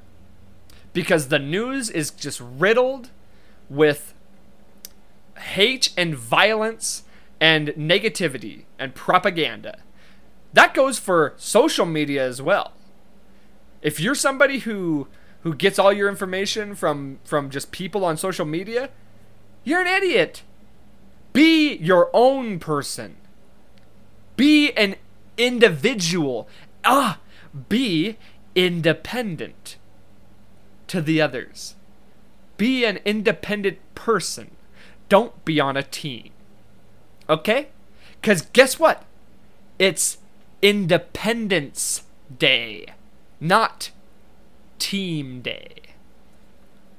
because 0.95 1.29
the 1.29 1.39
news 1.39 1.91
is 1.91 2.11
just 2.11 2.41
riddled 2.41 3.11
with 3.69 4.15
hate 5.39 5.93
and 5.97 6.15
violence 6.15 7.05
and 7.41 7.69
negativity 7.69 8.65
and 8.79 8.95
propaganda. 8.95 9.81
That 10.55 10.73
goes 10.73 10.99
for 10.99 11.35
social 11.37 11.85
media 11.85 12.27
as 12.27 12.41
well. 12.41 12.73
If 13.83 14.01
you're 14.01 14.15
somebody 14.15 14.61
who 14.61 15.09
who 15.43 15.55
gets 15.55 15.79
all 15.79 15.93
your 15.93 16.09
information 16.09 16.75
from 16.75 17.19
from 17.25 17.51
just 17.51 17.71
people 17.71 18.03
on 18.05 18.17
social 18.17 18.47
media, 18.47 18.89
you're 19.63 19.83
an 19.83 19.87
idiot. 19.87 20.43
Be 21.35 21.75
your 21.75 22.09
own 22.15 22.59
person. 22.59 23.17
Be 24.37 24.73
an 24.73 24.97
individual. 25.37 26.49
Ah, 26.85 27.19
be 27.69 28.17
independent 28.55 29.77
to 30.87 31.01
the 31.01 31.21
others. 31.21 31.75
Be 32.57 32.85
an 32.85 32.99
independent 33.05 33.79
person. 33.95 34.51
Don't 35.09 35.45
be 35.45 35.61
on 35.61 35.77
a 35.77 35.83
team. 35.83 36.31
Okay? 37.29 37.69
Cuz 38.23 38.43
guess 38.53 38.79
what? 38.79 39.05
It's 39.79 40.19
Independence 40.63 42.05
Day, 42.39 42.87
not 43.41 43.91
Team 44.79 45.43
Day. 45.43 45.75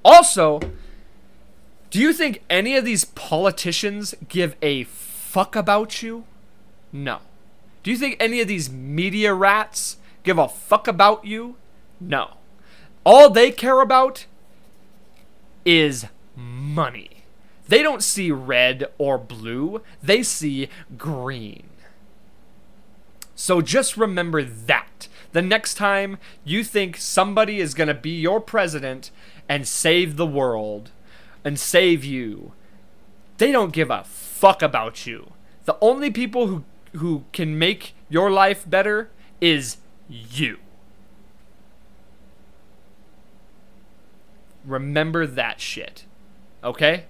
Also, 0.04 0.60
do 1.90 2.00
you 2.00 2.14
think 2.14 2.44
any 2.50 2.76
of 2.76 2.86
these 2.86 3.06
politicians 3.06 4.14
give 4.28 4.56
a 4.62 4.84
fuck 4.84 5.56
about 5.56 6.04
you? 6.04 6.26
No. 6.96 7.20
Do 7.84 7.92
you 7.92 7.98
think 7.98 8.16
any 8.22 8.40
of 8.40 8.48
these 8.48 8.72
media 8.72 9.34
rats 9.34 9.98
give 10.24 10.38
a 10.38 10.48
fuck 10.48 10.88
about 10.88 11.26
you? 11.26 11.58
No. 12.00 12.36
All 13.04 13.30
they 13.30 13.52
care 13.52 13.82
about 13.82 14.28
is 15.66 16.06
money. 16.38 17.26
They 17.68 17.84
don't 17.84 18.02
see 18.02 18.32
red 18.32 18.86
or 18.98 19.18
blue, 19.18 19.82
they 20.02 20.24
see 20.24 20.70
green. 20.98 21.68
So 23.36 23.62
just 23.62 23.98
remember 23.98 24.42
that 24.42 25.10
the 25.34 25.42
next 25.42 25.74
time 25.74 26.18
you 26.46 26.64
think 26.64 26.96
somebody 26.96 27.60
is 27.60 27.74
going 27.74 27.90
to 27.90 27.94
be 27.94 28.22
your 28.22 28.40
president 28.40 29.12
and 29.50 29.68
save 29.68 30.16
the 30.16 30.26
world 30.26 30.92
and 31.44 31.60
save 31.60 32.06
you, 32.06 32.54
they 33.38 33.52
don't 33.52 33.74
give 33.74 33.92
a 33.92 34.06
fuck 34.06 34.62
about 34.62 35.06
you. 35.06 35.34
The 35.66 35.78
only 35.82 36.10
people 36.10 36.48
who 36.48 36.64
who 36.98 37.26
can 37.32 37.58
make 37.58 37.96
your 38.10 38.30
life 38.32 38.70
better 38.70 39.10
is 39.42 39.78
you. 40.08 40.58
Remember 44.66 45.28
that 45.28 45.62
shit. 45.62 46.06
Okay? 46.64 47.06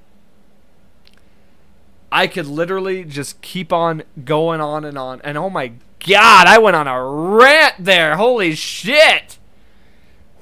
I 2.11 2.27
could 2.27 2.47
literally 2.47 3.03
just 3.03 3.41
keep 3.41 3.73
on 3.73 4.03
going 4.23 4.61
on 4.61 4.85
and 4.85 4.97
on. 4.97 5.21
And 5.23 5.37
oh 5.37 5.49
my 5.49 5.73
god, 6.07 6.47
I 6.47 6.57
went 6.57 6.75
on 6.75 6.87
a 6.87 7.03
rant 7.03 7.75
there. 7.79 8.15
Holy 8.15 8.55
shit. 8.55 9.37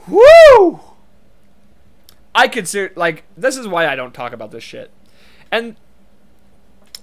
Woo! 0.08 0.82
I 2.36 2.48
consider 2.48 2.94
like 2.96 3.24
this 3.38 3.58
is 3.58 3.68
why 3.68 3.88
I 3.88 3.96
don't 3.96 4.14
talk 4.14 4.34
about 4.34 4.52
this 4.52 4.64
shit. 4.64 4.92
And 5.52 5.76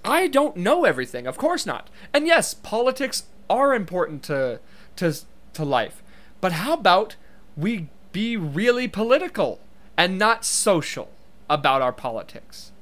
I 0.05 0.29
don't 0.29 0.57
know 0.57 0.85
everything, 0.85 1.27
of 1.27 1.37
course 1.37 1.67
not. 1.67 1.91
And 2.13 2.27
yes, 2.27 2.55
politics 2.55 3.25
are 3.49 3.75
important 3.75 4.23
to 4.25 4.61
to 4.97 5.15
to 5.55 5.65
life. 5.65 6.03
But 6.41 6.53
how 6.53 6.75
about 6.75 7.17
we 7.57 7.89
be 8.13 8.37
really 8.37 8.89
political 8.89 9.61
and 9.97 10.19
not 10.19 10.45
social 10.45 11.11
about 11.49 11.83
our 11.83 11.93
politics? 11.93 12.73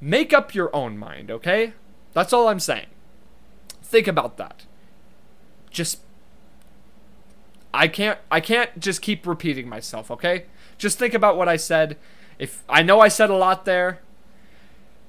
Make 0.00 0.32
up 0.32 0.54
your 0.54 0.74
own 0.74 0.98
mind, 0.98 1.30
okay? 1.30 1.74
That's 2.12 2.32
all 2.32 2.48
I'm 2.48 2.60
saying. 2.60 2.86
Think 3.82 4.08
about 4.08 4.36
that 4.38 4.64
just 5.72 6.00
I 7.74 7.88
can't 7.88 8.18
I 8.30 8.40
can't 8.40 8.78
just 8.78 9.02
keep 9.02 9.26
repeating 9.26 9.68
myself, 9.68 10.10
okay? 10.10 10.44
Just 10.78 10.98
think 10.98 11.14
about 11.14 11.36
what 11.36 11.48
I 11.48 11.56
said. 11.56 11.96
If 12.38 12.62
I 12.68 12.82
know 12.82 13.00
I 13.00 13.08
said 13.08 13.30
a 13.30 13.34
lot 13.34 13.64
there, 13.64 14.00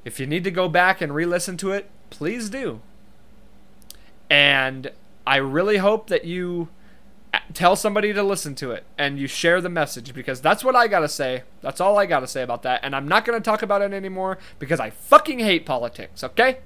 if 0.05 0.19
you 0.19 0.25
need 0.25 0.43
to 0.43 0.51
go 0.51 0.67
back 0.69 1.01
and 1.01 1.13
re-listen 1.13 1.57
to 1.57 1.71
it, 1.71 1.89
please 2.09 2.49
do. 2.49 2.81
And 4.29 4.91
I 5.25 5.37
really 5.37 5.77
hope 5.77 6.07
that 6.07 6.25
you 6.25 6.69
uh, 7.33 7.39
tell 7.53 7.75
somebody 7.75 8.13
to 8.13 8.23
listen 8.23 8.55
to 8.55 8.71
it 8.71 8.85
and 8.97 9.19
you 9.19 9.27
share 9.27 9.61
the 9.61 9.69
message 9.69 10.13
because 10.13 10.41
that's 10.41 10.63
what 10.63 10.75
I 10.75 10.87
got 10.87 11.01
to 11.01 11.09
say. 11.09 11.43
That's 11.61 11.79
all 11.79 11.97
I 11.97 12.05
got 12.05 12.21
to 12.21 12.27
say 12.27 12.43
about 12.43 12.63
that. 12.63 12.81
And 12.83 12.95
I'm 12.95 13.07
not 13.07 13.25
to 13.25 13.39
talk 13.39 13.61
about 13.61 13.81
it 13.81 13.93
anymore 13.93 14.37
because 14.59 14.79
I 14.79 14.89
fucking 14.89 15.39
hate 15.39 15.65
politics, 15.65 16.23
okay? 16.23 16.59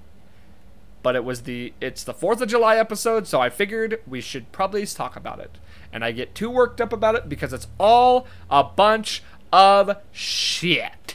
but 1.07 1.15
it 1.15 1.23
was 1.23 1.43
the 1.43 1.71
it's 1.79 2.03
the 2.03 2.13
4th 2.13 2.41
of 2.41 2.49
July 2.49 2.75
episode, 2.75 3.27
so 3.27 3.39
I 3.39 3.49
figured 3.49 4.01
we 4.05 4.19
should 4.19 4.51
probably 4.51 4.85
talk 4.85 5.15
about 5.15 5.39
it. 5.39 5.57
And 5.93 6.03
I 6.03 6.11
get 6.11 6.35
too 6.35 6.49
worked 6.49 6.81
up 6.81 6.91
about 6.91 7.15
it 7.15 7.29
because 7.29 7.53
it's 7.53 7.67
all 7.79 8.27
a 8.49 8.61
bunch 8.61 9.23
of 9.53 9.95
shit. 10.11 11.06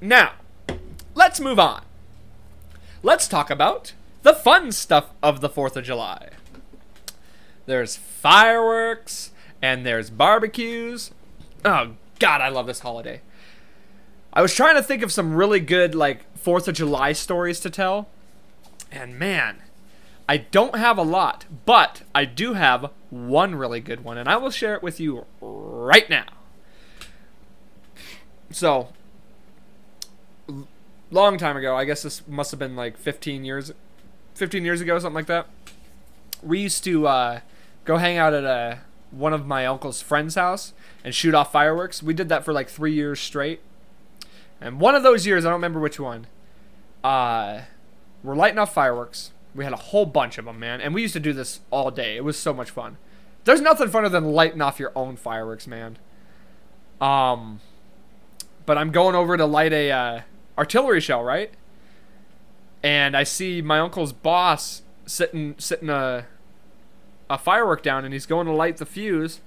Now, 0.00 0.32
let's 1.14 1.40
move 1.40 1.58
on. 1.58 1.82
Let's 3.02 3.28
talk 3.28 3.50
about 3.50 3.92
the 4.22 4.34
fun 4.34 4.72
stuff 4.72 5.10
of 5.22 5.40
the 5.40 5.48
4th 5.48 5.76
of 5.76 5.84
July. 5.84 6.30
There's 7.66 7.96
fireworks 7.96 9.32
and 9.60 9.84
there's 9.84 10.10
barbecues. 10.10 11.10
Oh 11.64 11.94
god, 12.18 12.40
I 12.40 12.48
love 12.48 12.66
this 12.66 12.80
holiday. 12.80 13.20
I 14.32 14.42
was 14.42 14.54
trying 14.54 14.76
to 14.76 14.82
think 14.82 15.02
of 15.02 15.12
some 15.12 15.34
really 15.34 15.60
good 15.60 15.94
like 15.94 16.24
Fourth 16.36 16.68
of 16.68 16.74
July 16.74 17.12
stories 17.12 17.60
to 17.60 17.70
tell, 17.70 18.08
and 18.92 19.18
man, 19.18 19.62
I 20.28 20.36
don't 20.36 20.76
have 20.76 20.96
a 20.98 21.02
lot, 21.02 21.46
but 21.66 22.02
I 22.14 22.24
do 22.24 22.54
have 22.54 22.90
one 23.10 23.54
really 23.54 23.80
good 23.80 24.04
one, 24.04 24.16
and 24.18 24.28
I 24.28 24.36
will 24.36 24.50
share 24.50 24.74
it 24.74 24.82
with 24.82 25.00
you 25.00 25.24
right 25.40 26.08
now. 26.08 26.26
So, 28.50 28.88
long 31.10 31.38
time 31.38 31.56
ago, 31.56 31.76
I 31.76 31.84
guess 31.84 32.02
this 32.02 32.26
must 32.26 32.50
have 32.50 32.60
been 32.60 32.76
like 32.76 32.96
15 32.96 33.44
years, 33.44 33.72
15 34.34 34.64
years 34.64 34.80
ago, 34.80 34.98
something 34.98 35.14
like 35.14 35.26
that. 35.26 35.46
We 36.42 36.60
used 36.60 36.84
to 36.84 37.06
uh, 37.06 37.40
go 37.84 37.96
hang 37.96 38.16
out 38.16 38.34
at 38.34 38.44
a 38.44 38.80
one 39.10 39.32
of 39.32 39.46
my 39.46 39.64
uncle's 39.64 40.02
friend's 40.02 40.34
house 40.34 40.74
and 41.02 41.14
shoot 41.14 41.34
off 41.34 41.50
fireworks. 41.50 42.02
We 42.02 42.12
did 42.12 42.28
that 42.28 42.44
for 42.44 42.52
like 42.52 42.68
three 42.68 42.92
years 42.92 43.18
straight 43.20 43.60
and 44.60 44.80
one 44.80 44.94
of 44.94 45.02
those 45.02 45.26
years, 45.26 45.44
I 45.44 45.48
don't 45.48 45.56
remember 45.56 45.80
which 45.80 46.00
one, 46.00 46.26
uh, 47.04 47.62
we're 48.22 48.34
lighting 48.34 48.58
off 48.58 48.74
fireworks. 48.74 49.32
We 49.54 49.64
had 49.64 49.72
a 49.72 49.76
whole 49.76 50.06
bunch 50.06 50.38
of 50.38 50.44
them, 50.44 50.58
man. 50.58 50.80
And 50.80 50.94
we 50.94 51.02
used 51.02 51.14
to 51.14 51.20
do 51.20 51.32
this 51.32 51.60
all 51.70 51.90
day. 51.90 52.16
It 52.16 52.24
was 52.24 52.38
so 52.38 52.52
much 52.52 52.70
fun. 52.70 52.96
There's 53.44 53.60
nothing 53.60 53.88
funner 53.88 54.10
than 54.10 54.32
lighting 54.32 54.60
off 54.60 54.80
your 54.80 54.92
own 54.94 55.16
fireworks, 55.16 55.66
man. 55.66 55.98
Um, 57.00 57.60
but 58.66 58.76
I'm 58.76 58.90
going 58.90 59.14
over 59.14 59.36
to 59.36 59.46
light 59.46 59.72
a 59.72 59.90
uh, 59.90 60.20
artillery 60.58 61.00
shell, 61.00 61.22
right? 61.22 61.52
And 62.82 63.16
I 63.16 63.22
see 63.22 63.62
my 63.62 63.78
uncle's 63.78 64.12
boss 64.12 64.82
sitting 65.06 65.54
sitting 65.58 65.88
a 65.88 66.26
a 67.30 67.38
firework 67.38 67.82
down, 67.82 68.04
and 68.04 68.12
he's 68.12 68.26
going 68.26 68.46
to 68.46 68.52
light 68.52 68.78
the 68.78 68.86
fuse. 68.86 69.40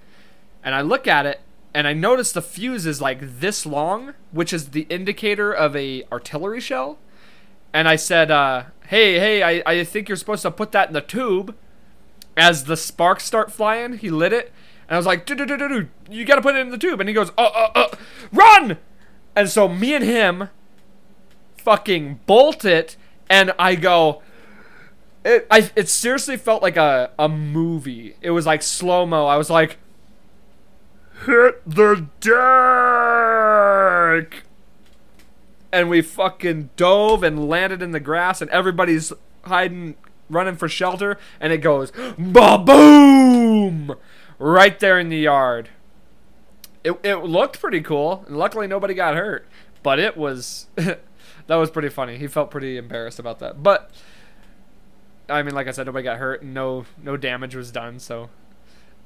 And 0.64 0.76
I 0.76 0.82
look 0.82 1.08
at 1.08 1.26
it, 1.26 1.42
and 1.74 1.88
I 1.88 1.94
notice 1.94 2.32
the 2.32 2.42
fuse 2.42 2.86
is 2.86 3.02
like 3.02 3.20
this 3.40 3.66
long, 3.66 4.14
which 4.32 4.54
is 4.54 4.70
the 4.70 4.86
indicator 4.90 5.52
of 5.52 5.76
a 5.76 6.04
artillery 6.12 6.60
shell. 6.60 6.98
And 7.74 7.88
I 7.88 7.96
said, 7.96 8.32
uh, 8.32 8.64
"Hey, 8.88 9.20
hey, 9.20 9.44
I, 9.44 9.64
I 9.66 9.84
think 9.84 10.10
you're 10.10 10.16
supposed 10.18 10.44
to 10.44 10.52
put 10.52 10.72
that 10.72 10.88
in 10.90 10.94
the 10.94 11.02
tube." 11.02 11.56
As 12.38 12.64
the 12.64 12.78
sparks 12.78 13.26
start 13.26 13.52
flying, 13.52 13.98
he 13.98 14.10
lit 14.10 14.32
it, 14.32 14.54
and 14.88 14.96
I 14.96 14.98
was 14.98 15.06
like, 15.06 15.26
"Do 15.26 15.34
you 16.10 16.26
gotta 16.26 16.42
put 16.42 16.56
it 16.56 16.60
in 16.60 16.70
the 16.70 16.78
tube." 16.78 17.00
And 17.00 17.10
he 17.10 17.14
goes, 17.14 17.30
"Uh, 17.38 17.50
uh, 17.54 17.72
uh, 17.76 17.96
run!" 18.32 18.78
And 19.36 19.50
so 19.50 19.68
me 19.68 19.94
and 19.94 20.04
him 20.04 20.50
fucking 21.64 22.22
bolt 22.26 22.66
it, 22.66 22.98
and 23.30 23.54
I 23.58 23.76
go. 23.76 24.22
It 25.24 25.46
I 25.52 25.70
it 25.76 25.88
seriously 25.90 26.38
felt 26.38 26.62
like 26.62 26.78
a 26.78 27.12
a 27.18 27.30
movie. 27.30 28.16
It 28.22 28.32
was 28.32 28.46
like 28.46 28.62
slow 28.64 29.06
mo. 29.06 29.28
I 29.28 29.38
was 29.38 29.50
like, 29.50 29.78
hit 31.26 31.62
the 31.66 32.08
deck. 34.22 34.44
And 35.74 35.90
we 35.90 36.02
fucking 36.02 36.72
dove 36.76 37.24
and 37.24 37.48
landed 37.48 37.82
in 37.82 37.92
the 37.92 38.02
grass, 38.02 38.42
and 38.42 38.52
everybody's 38.52 39.14
hiding, 39.46 39.96
running 40.30 40.58
for 40.58 40.68
shelter, 40.68 41.18
and 41.40 41.54
it 41.54 41.60
goes 41.60 41.94
ba 42.18 42.58
boom 42.58 43.96
right 44.38 44.80
there 44.80 45.00
in 45.00 45.08
the 45.10 45.20
yard. 45.20 45.70
It, 46.84 47.00
it 47.04 47.18
looked 47.18 47.60
pretty 47.60 47.82
cool, 47.82 48.26
and 48.28 48.38
luckily 48.38 48.68
nobody 48.68 48.94
got 48.96 49.16
hurt. 49.16 49.48
But 49.84 50.00
it 50.00 50.18
was 50.18 50.68
that 51.52 51.58
was 51.58 51.70
pretty 51.70 51.90
funny. 51.90 52.18
He 52.18 52.28
felt 52.28 52.50
pretty 52.50 52.78
embarrassed 52.78 53.20
about 53.20 53.40
that. 53.40 53.62
But 53.62 53.92
I 55.28 55.44
mean, 55.44 55.54
like 55.54 55.68
I 55.68 55.72
said, 55.72 55.86
nobody 55.86 56.02
got 56.02 56.18
hurt, 56.18 56.44
and 56.44 56.54
no 56.54 56.86
no 57.04 57.18
damage 57.18 57.56
was 57.56 57.74
done, 57.74 58.00
so 58.00 58.30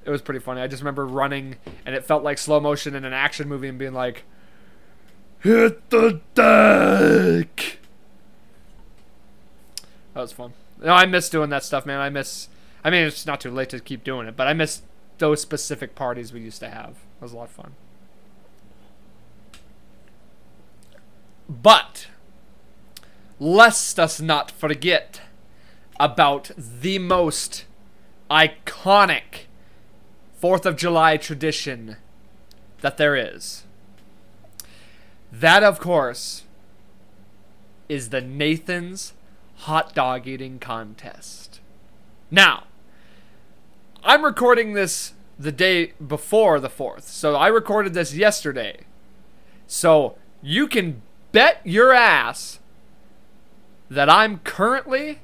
it 0.06 0.12
was 0.12 0.22
pretty 0.22 0.40
funny. 0.40 0.62
I 0.62 0.68
just 0.68 0.84
remember 0.84 1.08
running, 1.08 1.56
and 1.88 1.96
it 1.96 2.06
felt 2.06 2.24
like 2.24 2.38
slow 2.38 2.60
motion 2.60 2.94
in 2.94 3.04
an 3.04 3.14
action 3.14 3.50
movie, 3.50 3.68
and 3.68 3.80
being 3.80 3.96
like, 3.96 4.26
"Hit 5.40 5.90
the 5.90 6.22
deck." 6.36 7.80
That 10.14 10.22
was 10.22 10.32
fun. 10.32 10.54
No, 10.84 10.94
I 10.94 11.08
miss 11.08 11.30
doing 11.30 11.50
that 11.50 11.64
stuff, 11.64 11.84
man. 11.84 12.00
I 12.00 12.12
miss. 12.12 12.50
I 12.84 12.92
mean, 12.92 13.08
it's 13.08 13.26
not 13.26 13.42
too 13.42 13.50
late 13.50 13.70
to 13.70 13.80
keep 13.80 14.04
doing 14.04 14.28
it, 14.28 14.38
but 14.38 14.46
I 14.46 14.54
miss 14.54 14.84
those 15.18 15.42
specific 15.42 15.96
parties 15.96 16.32
we 16.32 16.42
used 16.42 16.60
to 16.60 16.70
have. 16.70 16.92
It 16.92 17.24
was 17.24 17.34
a 17.34 17.38
lot 17.38 17.46
of 17.46 17.50
fun. 17.50 17.72
But 21.50 22.06
lest 23.40 24.00
us 24.00 24.22
not 24.22 24.52
forget 24.52 25.22
about 26.00 26.52
the 26.58 27.00
most 27.00 27.66
iconic 28.30 29.46
4th 30.42 30.66
of 30.66 30.76
July 30.76 31.18
tradition 31.18 31.98
that 32.82 32.98
there 32.98 33.16
is. 33.16 33.64
That, 35.32 35.64
of 35.64 35.80
course, 35.80 36.44
is 37.90 38.10
the 38.10 38.22
Nathan's 38.22 39.14
hot 39.60 39.94
dog 39.94 40.28
eating 40.28 40.60
contest. 40.60 41.60
Now, 42.32 42.66
I'm 44.04 44.24
recording 44.24 44.74
this 44.74 45.14
the 45.38 45.52
day 45.52 45.94
before 46.06 46.60
the 46.60 46.70
4th, 46.70 47.04
so 47.04 47.36
I 47.36 47.48
recorded 47.48 47.94
this 47.94 48.14
yesterday. 48.14 48.82
So 49.68 50.18
you 50.42 50.68
can 50.68 51.02
bet 51.32 51.60
your 51.64 51.92
ass 51.92 52.60
that 53.90 54.10
I'm 54.10 54.40
currently 54.40 55.20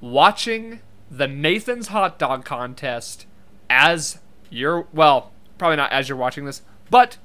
watching 0.00 0.80
the 1.10 1.28
Nathan's 1.28 1.88
hot 1.88 2.18
dog 2.18 2.44
contest 2.44 3.26
as 3.68 4.18
you're 4.50 4.86
well, 4.92 5.32
probably 5.58 5.76
not 5.76 5.92
as 5.92 6.08
you're 6.08 6.18
watching 6.18 6.44
this, 6.44 6.62
but 6.90 7.18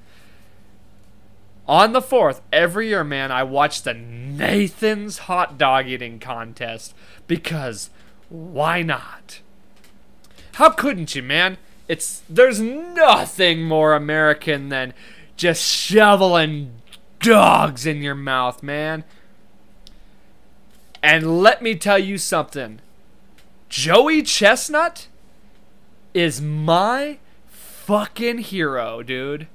on 1.68 1.94
the 1.94 2.02
4th, 2.02 2.42
every 2.52 2.90
year, 2.90 3.04
man, 3.04 3.32
I 3.32 3.44
watch 3.44 3.84
the 3.84 3.94
Nathan's 3.94 5.20
hot 5.20 5.58
dog 5.58 5.88
eating 5.88 6.20
contest 6.20 6.94
because 7.28 7.90
why 8.30 8.82
not? 8.82 9.42
How 10.54 10.70
couldn't 10.70 11.16
you, 11.16 11.24
man? 11.24 11.58
It's 11.88 12.24
there's 12.30 12.60
nothing 12.60 13.64
more 13.64 13.94
American 13.94 14.70
than 14.70 14.94
just 15.36 15.64
shoveling 15.64 16.82
dogs 17.20 17.86
in 17.86 18.02
your 18.02 18.16
mouth, 18.16 18.64
man. 18.64 19.04
And 21.04 21.42
let 21.42 21.62
me 21.62 21.76
tell 21.76 22.00
you 22.00 22.18
something. 22.18 22.80
Joey 23.70 24.22
Chestnut 24.22 25.08
is 26.14 26.42
my 26.42 27.20
fucking 27.48 28.40
hero, 28.40 29.02
dude. 29.02 29.48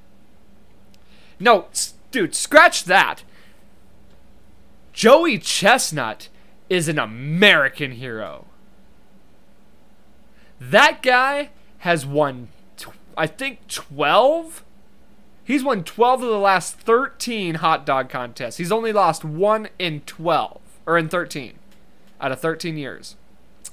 No, 1.39 1.67
dude, 2.11 2.35
scratch 2.35 2.85
that. 2.85 3.23
Joey 4.93 5.39
Chestnut 5.39 6.29
is 6.71 6.89
an 6.89 6.99
American 6.99 7.93
hero. 7.93 8.47
That 10.59 11.03
guy 11.03 11.51
has 11.79 12.07
won, 12.07 12.49
I 13.17 13.27
think, 13.27 13.69
12? 13.69 14.65
He's 15.45 15.63
won 15.63 15.85
12 15.85 16.23
of 16.23 16.29
the 16.29 16.39
last 16.39 16.79
13 16.79 17.57
hot 17.57 17.87
dog 17.87 18.09
contests. 18.09 18.57
He's 18.57 18.73
only 18.73 18.93
lost 18.93 19.25
one 19.25 19.69
in 19.79 20.01
12, 20.01 20.61
or 20.87 20.97
in 20.97 21.09
13, 21.09 21.55
out 22.21 22.33
of 22.33 22.41
13 22.41 22.77
years. 22.77 23.17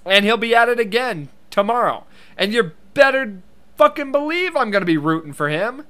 And 0.05 0.25
he'll 0.25 0.37
be 0.37 0.55
at 0.55 0.69
it 0.69 0.79
again 0.79 1.29
tomorrow. 1.49 2.05
And 2.37 2.53
you 2.53 2.71
better 2.93 3.41
fucking 3.77 4.11
believe 4.11 4.55
I'm 4.55 4.71
going 4.71 4.81
to 4.81 4.85
be 4.85 4.97
rooting 4.97 5.33
for 5.33 5.49
him. 5.49 5.85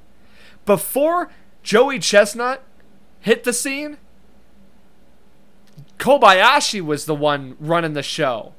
Before 0.66 1.32
Joey 1.64 2.00
Chestnut 2.00 2.64
hit 3.22 3.44
the 3.44 3.54
scene, 3.54 3.98
Kobayashi 5.98 6.82
was 6.82 7.06
the 7.06 7.16
one 7.16 7.56
running 7.60 7.94
the 7.94 8.04
show. 8.04 8.54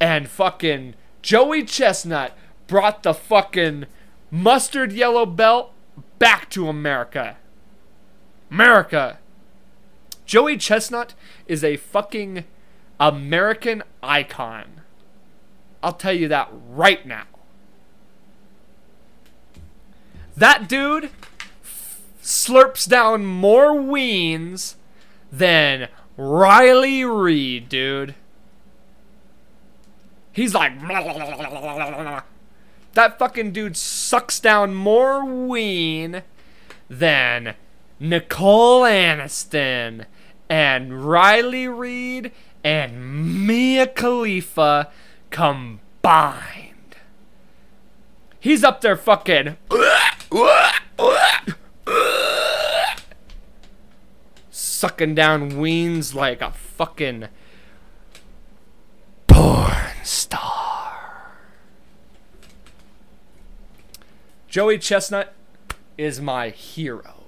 And 0.00 0.28
fucking 0.28 0.94
Joey 1.22 1.64
Chestnut 1.64 2.36
brought 2.66 3.02
the 3.02 3.12
fucking 3.12 3.86
mustard 4.30 4.92
yellow 4.92 5.26
belt 5.26 5.72
back 6.18 6.48
to 6.50 6.68
America. 6.68 7.36
America. 8.50 9.18
Joey 10.30 10.56
Chestnut 10.58 11.14
is 11.48 11.64
a 11.64 11.76
fucking 11.76 12.44
American 13.00 13.82
icon. 14.00 14.82
I'll 15.82 15.92
tell 15.92 16.12
you 16.12 16.28
that 16.28 16.48
right 16.68 17.04
now. 17.04 17.24
That 20.36 20.68
dude 20.68 21.10
slurps 22.22 22.88
down 22.88 23.26
more 23.26 23.74
weens 23.74 24.76
than 25.32 25.88
Riley 26.16 27.04
Reid, 27.04 27.68
dude. 27.68 28.14
He's 30.30 30.54
like, 30.54 30.80
that 32.92 33.18
fucking 33.18 33.50
dude 33.50 33.76
sucks 33.76 34.38
down 34.38 34.76
more 34.76 35.24
ween 35.24 36.22
than 36.88 37.56
Nicole 37.98 38.82
Aniston 38.82 40.06
and 40.50 41.04
Riley 41.04 41.68
Reid 41.68 42.32
and 42.64 43.46
Mia 43.46 43.86
Khalifa 43.86 44.90
combined. 45.30 46.96
He's 48.40 48.64
up 48.64 48.80
there 48.80 48.96
fucking 48.96 49.56
sucking 54.50 55.14
down 55.14 55.52
weens 55.52 56.14
like 56.14 56.40
a 56.42 56.50
fucking 56.50 57.28
porn 59.28 59.92
star. 60.02 61.36
Joey 64.48 64.78
Chestnut 64.78 65.32
is 65.96 66.20
my 66.20 66.48
hero. 66.48 67.19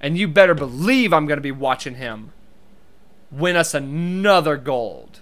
And 0.00 0.16
you 0.16 0.28
better 0.28 0.54
believe 0.54 1.12
I'm 1.12 1.26
going 1.26 1.38
to 1.38 1.42
be 1.42 1.52
watching 1.52 1.96
him 1.96 2.32
win 3.30 3.56
us 3.56 3.74
another 3.74 4.56
gold. 4.56 5.20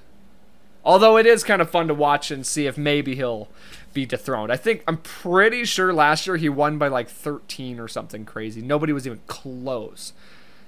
Although 0.84 1.18
it 1.18 1.26
is 1.26 1.44
kind 1.44 1.60
of 1.60 1.70
fun 1.70 1.88
to 1.88 1.94
watch 1.94 2.30
and 2.30 2.46
see 2.46 2.66
if 2.66 2.78
maybe 2.78 3.14
he'll 3.14 3.48
be 3.92 4.06
dethroned. 4.06 4.52
I 4.52 4.56
think 4.56 4.82
I'm 4.86 4.98
pretty 4.98 5.64
sure 5.64 5.92
last 5.92 6.26
year 6.26 6.36
he 6.36 6.48
won 6.48 6.78
by 6.78 6.88
like 6.88 7.08
13 7.08 7.78
or 7.78 7.88
something 7.88 8.24
crazy. 8.24 8.62
Nobody 8.62 8.92
was 8.92 9.06
even 9.06 9.20
close. 9.26 10.12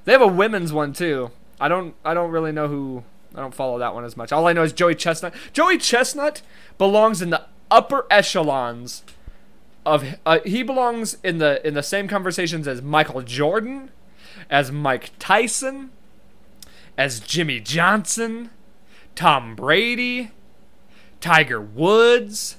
They 0.04 0.12
have 0.12 0.20
a 0.20 0.26
women's 0.26 0.72
one 0.72 0.92
too. 0.92 1.30
I 1.58 1.68
don't 1.68 1.94
I 2.04 2.14
don't 2.14 2.30
really 2.30 2.52
know 2.52 2.68
who 2.68 3.04
I 3.34 3.40
don't 3.40 3.54
follow 3.54 3.78
that 3.78 3.94
one 3.94 4.04
as 4.04 4.16
much. 4.16 4.32
All 4.32 4.46
I 4.46 4.52
know 4.52 4.62
is 4.62 4.72
Joey 4.72 4.94
Chestnut. 4.94 5.34
Joey 5.52 5.78
Chestnut 5.78 6.42
belongs 6.78 7.22
in 7.22 7.30
the 7.30 7.44
upper 7.70 8.06
echelons 8.11 9.04
of 9.86 10.16
uh, 10.26 10.40
he 10.44 10.62
belongs 10.62 11.16
in 11.22 11.38
the 11.38 11.66
in 11.66 11.74
the 11.74 11.82
same 11.82 12.08
conversations 12.08 12.66
as 12.66 12.82
Michael 12.82 13.22
Jordan, 13.22 13.90
as 14.51 14.72
Mike 14.72 15.12
Tyson, 15.18 15.90
as 16.98 17.20
Jimmy 17.20 17.61
Johnson, 17.61 18.51
Tom 19.14 19.55
Brady, 19.55 20.32
Tiger 21.20 21.61
Woods. 21.61 22.57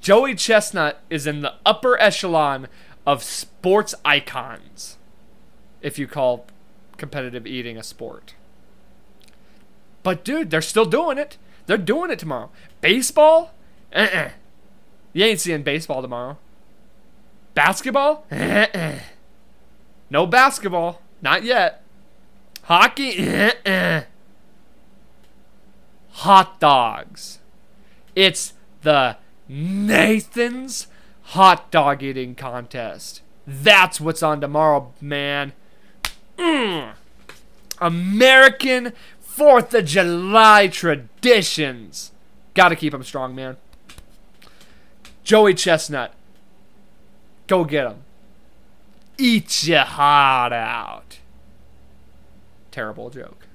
Joey 0.00 0.34
Chestnut 0.34 1.02
is 1.10 1.26
in 1.26 1.42
the 1.42 1.54
upper 1.66 2.00
echelon 2.00 2.68
of 3.06 3.22
sports 3.22 3.94
icons, 4.04 4.96
if 5.82 5.98
you 5.98 6.06
call 6.06 6.46
competitive 6.96 7.46
eating 7.46 7.76
a 7.76 7.82
sport. 7.82 8.34
But 10.02 10.24
dude, 10.24 10.50
they're 10.50 10.62
still 10.62 10.84
doing 10.84 11.18
it. 11.18 11.36
They're 11.66 11.76
doing 11.76 12.10
it 12.10 12.18
tomorrow. 12.18 12.50
Baseball? 12.80 13.52
Uh-uh. 13.94 14.30
You 15.12 15.24
ain't 15.24 15.40
seeing 15.40 15.62
baseball 15.62 16.00
tomorrow. 16.00 16.38
Basketball? 17.54 18.24
Uh-uh. 18.30 19.00
No 20.10 20.26
basketball. 20.26 21.02
Not 21.20 21.44
yet. 21.44 21.82
Hockey? 22.64 23.22
Hot 26.10 26.60
dogs. 26.60 27.38
It's 28.14 28.54
the 28.82 29.16
Nathan's 29.48 30.88
hot 31.22 31.70
dog 31.70 32.02
eating 32.02 32.34
contest. 32.34 33.22
That's 33.46 34.00
what's 34.00 34.22
on 34.22 34.40
tomorrow, 34.40 34.92
man. 35.00 35.52
Mm. 36.36 36.92
American 37.80 38.92
4th 39.24 39.72
of 39.74 39.84
July 39.84 40.68
traditions. 40.68 42.12
Gotta 42.54 42.76
keep 42.76 42.92
them 42.92 43.04
strong, 43.04 43.34
man. 43.34 43.56
Joey 45.22 45.54
Chestnut. 45.54 46.12
Go 47.46 47.64
get 47.64 47.86
him. 47.86 48.04
Eat 49.18 49.64
your 49.64 49.80
heart 49.80 50.52
out. 50.52 51.18
Terrible 52.70 53.10
joke. 53.10 53.46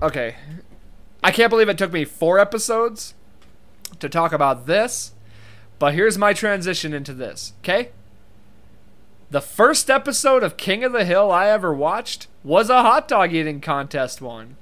Okay. 0.00 0.36
I 1.24 1.30
can't 1.32 1.50
believe 1.50 1.68
it 1.68 1.78
took 1.78 1.92
me 1.92 2.04
four 2.04 2.38
episodes 2.38 3.14
to 3.98 4.08
talk 4.08 4.32
about 4.32 4.66
this, 4.66 5.12
but 5.78 5.94
here's 5.94 6.18
my 6.18 6.32
transition 6.32 6.92
into 6.92 7.12
this, 7.12 7.54
okay? 7.60 7.90
The 9.30 9.40
first 9.40 9.90
episode 9.90 10.42
of 10.42 10.56
King 10.56 10.84
of 10.84 10.92
the 10.92 11.04
Hill 11.04 11.30
I 11.32 11.48
ever 11.48 11.74
watched 11.74 12.28
was 12.44 12.70
a 12.70 12.82
hot 12.82 13.08
dog 13.08 13.32
eating 13.32 13.60
contest 13.60 14.20
one. 14.20 14.56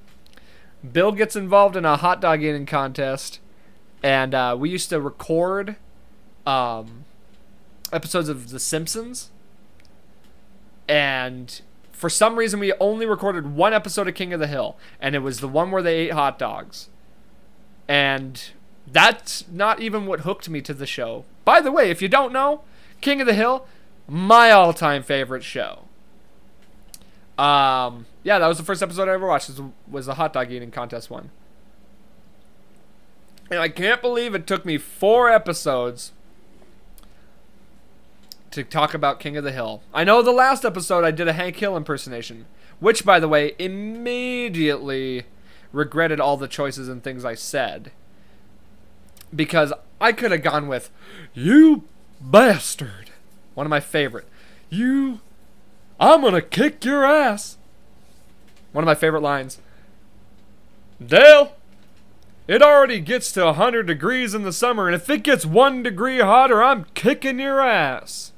Bill 0.93 1.13
gets 1.13 1.37
involved 1.37 1.77
in 1.77 1.85
a 1.85 1.97
hot 1.97 2.21
dog 2.21 2.43
eating 2.43 2.67
contest, 2.67 3.41
and 4.03 4.35
uh, 4.35 4.57
we 4.59 4.71
used 4.71 4.91
to 4.91 5.01
record 5.01 5.77
um, 6.47 7.05
episodes 7.93 8.29
of 8.29 8.51
The 8.51 8.61
Simpsons. 8.61 9.31
And 10.89 11.61
for 11.93 12.09
some 12.11 12.37
reason, 12.37 12.61
we 12.61 12.73
only 12.75 13.07
recorded 13.07 13.55
one 13.55 13.73
episode 13.73 14.09
of 14.09 14.15
King 14.15 14.33
of 14.33 14.41
the 14.41 14.47
Hill, 14.47 14.77
and 15.01 15.15
it 15.15 15.21
was 15.21 15.41
the 15.41 15.49
one 15.49 15.71
where 15.71 15.83
they 15.83 15.97
ate 15.97 16.13
hot 16.13 16.39
dogs. 16.39 16.89
And 17.89 18.51
that's 18.87 19.49
not 19.49 19.81
even 19.81 20.07
what 20.07 20.21
hooked 20.21 20.49
me 20.49 20.61
to 20.63 20.75
the 20.75 20.87
show. 20.87 21.25
By 21.45 21.61
the 21.61 21.73
way, 21.73 21.91
if 21.91 22.01
you 22.03 22.09
don't 22.09 22.33
know, 22.33 22.63
King 23.01 23.21
of 23.21 23.27
the 23.27 23.35
Hill 23.35 23.67
my 24.09 24.51
all-time 24.51 25.03
favorite 25.03 25.45
show. 25.45 25.83
Um, 27.39 28.07
yeah, 28.23 28.39
that 28.39 28.47
was 28.47 28.57
the 28.59 28.65
first 28.65 28.83
episode 28.83 29.09
I 29.09 29.15
ever 29.15 29.27
watched. 29.27 29.49
Was, 29.49 29.61
was 29.91 30.07
the 30.07 30.15
hot 30.15 30.33
dog 30.33 30.51
eating 30.51 30.71
contest 30.71 31.11
one, 31.11 31.31
and 33.51 33.61
I 33.61 33.69
can't 33.69 34.01
believe 34.01 34.35
it 34.35 34.47
took 34.47 34.65
me 34.65 34.79
four 34.79 35.31
episodes 35.31 36.13
to 38.57 38.65
talk 38.65 38.95
about 38.95 39.21
King 39.21 39.37
of 39.37 39.45
the 39.45 39.53
Hill. 39.53 39.83
I 39.93 40.03
know 40.03 40.23
the 40.23 40.33
last 40.33 40.65
episode 40.65 41.05
I 41.05 41.11
did 41.11 41.29
a 41.29 41.35
Hank 41.35 41.57
Hill 41.57 41.77
impersonation, 41.77 42.47
which, 42.81 43.05
by 43.05 43.21
the 43.21 43.29
way, 43.29 43.55
immediately 43.59 45.25
regretted 45.73 46.21
all 46.21 46.39
the 46.39 46.49
choices 46.49 46.89
and 46.89 47.05
things 47.05 47.23
I 47.23 47.35
said 47.35 47.93
because 49.35 49.75
I 50.01 50.13
could 50.13 50.31
have 50.31 50.43
gone 50.43 50.69
with 50.69 50.91
"You 51.35 51.85
bastard." 52.19 53.11
One 53.53 53.67
of 53.67 53.71
my 53.71 53.81
favorite. 53.81 54.27
You. 54.71 55.21
I'm 56.01 56.23
gonna 56.23 56.41
kick 56.41 56.83
your 56.83 57.05
ass. 57.05 57.59
One 58.73 58.85
of 58.85 58.87
my 58.87 58.95
favorite 58.95 59.23
lines. 59.23 59.61
Dale, 61.05 61.57
it 62.49 62.63
already 62.63 63.01
gets 63.01 63.33
to 63.33 63.45
100 63.45 63.87
degrees 63.87 64.35
in 64.35 64.45
the 64.45 64.53
summer, 64.53 64.87
and 64.87 64.95
if 64.95 65.11
it 65.11 65.23
gets 65.23 65.45
one 65.45 65.83
degree 65.83 66.21
hotter, 66.21 66.63
I'm 66.63 66.87
kicking 66.95 67.39
your 67.39 67.61
ass. 67.61 68.33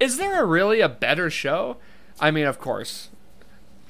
Is 0.00 0.16
there 0.16 0.42
a 0.42 0.46
really 0.46 0.80
a 0.80 0.88
better 0.88 1.30
show? 1.30 1.76
I 2.20 2.30
mean, 2.30 2.46
of 2.46 2.58
course. 2.58 3.08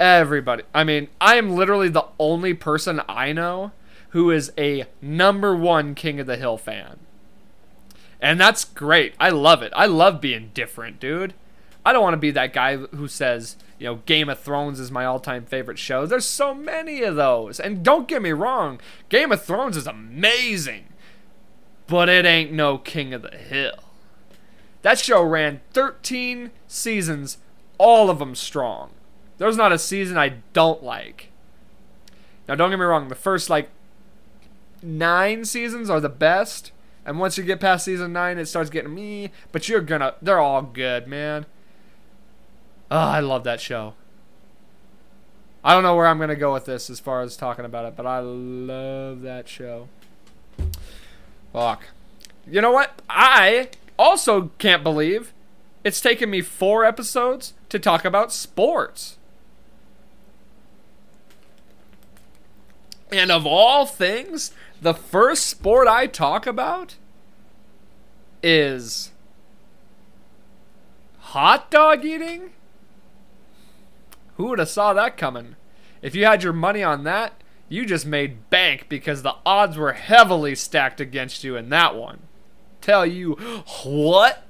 Everybody. 0.01 0.63
I 0.75 0.85
mean, 0.85 1.09
I 1.21 1.37
am 1.37 1.55
literally 1.55 1.89
the 1.89 2.07
only 2.19 2.55
person 2.55 3.03
I 3.09 3.33
know 3.33 3.73
who 4.11 4.31
is 4.31 4.53
a 4.57 4.87
number 5.03 5.55
one 5.55 5.95
King 5.95 6.21
of 6.21 6.27
the 6.27 6.37
Hill 6.37 6.57
fan. 6.57 6.99
And 8.21 8.41
that's 8.41 8.65
great. 8.65 9.15
I 9.21 9.31
love 9.31 9.63
it. 9.63 9.73
I 9.77 9.87
love 9.87 10.21
being 10.21 10.51
different, 10.55 10.99
dude. 10.99 11.35
I 11.85 11.93
don't 11.93 12.03
want 12.03 12.15
to 12.15 12.19
be 12.19 12.31
that 12.33 12.53
guy 12.53 12.77
who 12.77 13.09
says, 13.09 13.57
you 13.79 13.87
know, 13.87 13.97
Game 14.07 14.29
of 14.29 14.39
Thrones 14.39 14.81
is 14.81 14.91
my 14.91 15.05
all 15.05 15.21
time 15.21 15.45
favorite 15.45 15.79
show. 15.79 16.07
There's 16.07 16.27
so 16.27 16.53
many 16.53 17.03
of 17.03 17.17
those. 17.17 17.61
And 17.61 17.83
don't 17.83 18.09
get 18.09 18.23
me 18.23 18.33
wrong, 18.33 18.81
Game 19.09 19.33
of 19.33 19.43
Thrones 19.43 19.77
is 19.77 19.87
amazing. 19.87 20.89
But 21.87 22.09
it 22.09 22.27
ain't 22.27 22.53
no 22.53 22.77
King 22.79 23.15
of 23.15 23.23
the 23.23 23.37
Hill. 23.37 23.88
That 24.89 24.99
show 24.99 25.23
ran 25.23 25.61
13 25.75 26.51
seasons, 26.67 27.37
all 27.77 28.09
of 28.09 28.21
them 28.21 28.35
strong. 28.35 28.93
There's 29.37 29.55
not 29.55 29.71
a 29.71 29.79
season 29.79 30.17
I 30.17 30.37
don't 30.55 30.83
like. 30.83 31.29
Now, 32.49 32.55
don't 32.55 32.71
get 32.71 32.79
me 32.79 32.87
wrong, 32.87 33.09
the 33.09 33.15
first, 33.15 33.51
like, 33.51 33.69
nine 34.83 35.45
seasons 35.45 35.91
are 35.91 36.01
the 36.01 36.09
best 36.09 36.73
and 37.05 37.19
once 37.19 37.37
you 37.37 37.45
get 37.45 37.61
past 37.61 37.85
season 37.85 38.15
nine, 38.15 38.39
it 38.39 38.47
starts 38.47 38.71
getting 38.71 38.95
me. 38.95 39.31
But 39.53 39.69
you're 39.69 39.83
gonna, 39.83 40.15
they're 40.23 40.39
all 40.39 40.63
good, 40.63 41.07
man. 41.07 41.45
Oh, 42.91 42.97
I 42.97 43.21
love 43.21 43.45
that 43.45 43.61
show. 43.61 43.93
I 45.63 45.75
don't 45.75 45.83
know 45.83 45.97
where 45.97 46.07
I'm 46.07 46.19
gonna 46.19 46.35
go 46.35 46.55
with 46.55 46.65
this 46.65 46.89
as 46.89 46.99
far 46.99 47.21
as 47.21 47.37
talking 47.37 47.67
about 47.67 47.85
it, 47.85 47.95
but 47.95 48.07
I 48.07 48.21
love 48.21 49.21
that 49.21 49.51
show. 49.51 49.91
Fuck. 51.53 51.89
You 52.51 52.63
know 52.63 52.73
what? 52.73 53.03
I 53.11 53.69
also 53.99 54.51
can't 54.59 54.83
believe 54.83 55.33
it's 55.85 56.01
taken 56.01 56.31
me 56.31 56.41
four 56.41 56.85
episodes 56.85 57.55
to 57.69 57.79
talk 57.79 58.05
about 58.05 58.33
sports. 58.33 59.19
And 63.11 63.31
of 63.31 63.47
all 63.47 63.87
things, 63.87 64.53
the 64.81 64.95
first 64.95 65.47
sport 65.47 65.89
I 65.89 66.07
talk 66.07 66.47
about 66.47 66.97
is 68.43 69.13
hot 71.19 71.71
dog 71.71 72.05
eating? 72.05 72.53
Who 74.37 74.47
would 74.47 74.59
have 74.59 74.69
saw 74.69 74.93
that 74.93 75.17
coming? 75.17 75.57
If 76.01 76.15
you 76.15 76.25
had 76.25 76.43
your 76.43 76.53
money 76.53 76.83
on 76.83 77.05
that, 77.05 77.43
you 77.69 77.85
just 77.85 78.07
made 78.07 78.51
bank 78.51 78.89
because 78.89 79.23
the 79.23 79.35
odds 79.45 79.77
were 79.77 79.93
heavily 79.93 80.55
stacked 80.55 81.01
against 81.01 81.45
you 81.45 81.57
in 81.57 81.71
that 81.71 81.97
one. 81.97 82.28
Tell 82.89 83.05
you 83.05 83.33
what? 83.85 84.45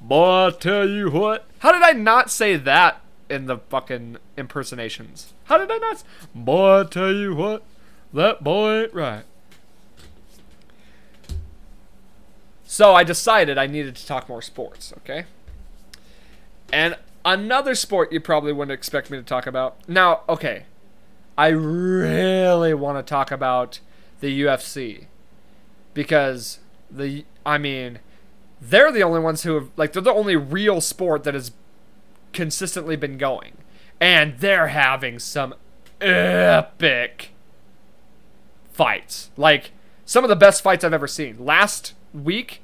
Boy, 0.00 0.46
I 0.46 0.50
tell 0.58 0.88
you 0.88 1.10
what. 1.10 1.46
How 1.58 1.70
did 1.70 1.82
I 1.82 1.92
not 1.92 2.30
say 2.30 2.56
that 2.56 3.02
in 3.28 3.44
the 3.44 3.58
fucking 3.58 4.16
impersonations? 4.38 5.34
How 5.44 5.58
did 5.58 5.70
I 5.70 5.76
not? 5.76 6.02
Boy, 6.34 6.80
I 6.80 6.84
tell 6.84 7.12
you 7.12 7.34
what. 7.34 7.62
That 8.14 8.42
boy 8.42 8.84
ain't 8.84 8.94
right. 8.94 9.24
So 12.64 12.94
I 12.94 13.04
decided 13.04 13.58
I 13.58 13.66
needed 13.66 13.96
to 13.96 14.06
talk 14.06 14.30
more 14.30 14.40
sports, 14.40 14.94
okay? 15.00 15.26
And 16.72 16.96
another 17.22 17.74
sport 17.74 18.10
you 18.12 18.20
probably 18.20 18.54
wouldn't 18.54 18.72
expect 18.72 19.10
me 19.10 19.18
to 19.18 19.22
talk 19.22 19.46
about. 19.46 19.86
Now, 19.86 20.22
okay. 20.26 20.64
I 21.36 21.48
really 21.48 22.72
want 22.72 22.96
to 22.96 23.02
talk 23.06 23.30
about 23.30 23.80
the 24.20 24.40
UFC 24.40 25.04
because 25.92 26.60
the 26.94 27.24
I 27.44 27.58
mean, 27.58 27.98
they're 28.60 28.92
the 28.92 29.02
only 29.02 29.20
ones 29.20 29.42
who 29.42 29.54
have 29.54 29.70
like 29.76 29.92
they're 29.92 30.02
the 30.02 30.12
only 30.12 30.36
real 30.36 30.80
sport 30.80 31.24
that 31.24 31.34
has 31.34 31.52
consistently 32.32 32.96
been 32.96 33.18
going. 33.18 33.52
And 34.00 34.38
they're 34.38 34.68
having 34.68 35.18
some 35.18 35.54
epic 36.00 37.30
fights. 38.72 39.30
Like 39.36 39.70
some 40.04 40.24
of 40.24 40.28
the 40.28 40.36
best 40.36 40.62
fights 40.62 40.84
I've 40.84 40.92
ever 40.92 41.06
seen. 41.06 41.44
Last 41.44 41.94
week, 42.12 42.60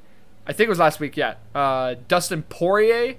I 0.47 0.53
think 0.53 0.67
it 0.67 0.71
was 0.71 0.79
last 0.79 1.01
week. 1.01 1.17
Yeah, 1.17 1.35
uh, 1.55 1.95
Dustin 2.09 2.43
Poirier. 2.43 3.17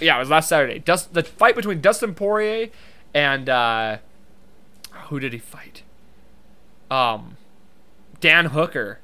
Yeah, 0.00 0.16
it 0.16 0.20
was 0.20 0.30
last 0.30 0.48
Saturday. 0.48 0.78
Dust, 0.78 1.12
the 1.14 1.24
fight 1.24 1.56
between 1.56 1.80
Dustin 1.80 2.14
Poirier 2.14 2.68
and 3.14 3.48
uh, 3.48 3.98
who 5.08 5.18
did 5.18 5.32
he 5.32 5.38
fight? 5.38 5.82
Um, 6.90 7.36
Dan 8.20 8.46
Hooker 8.46 9.00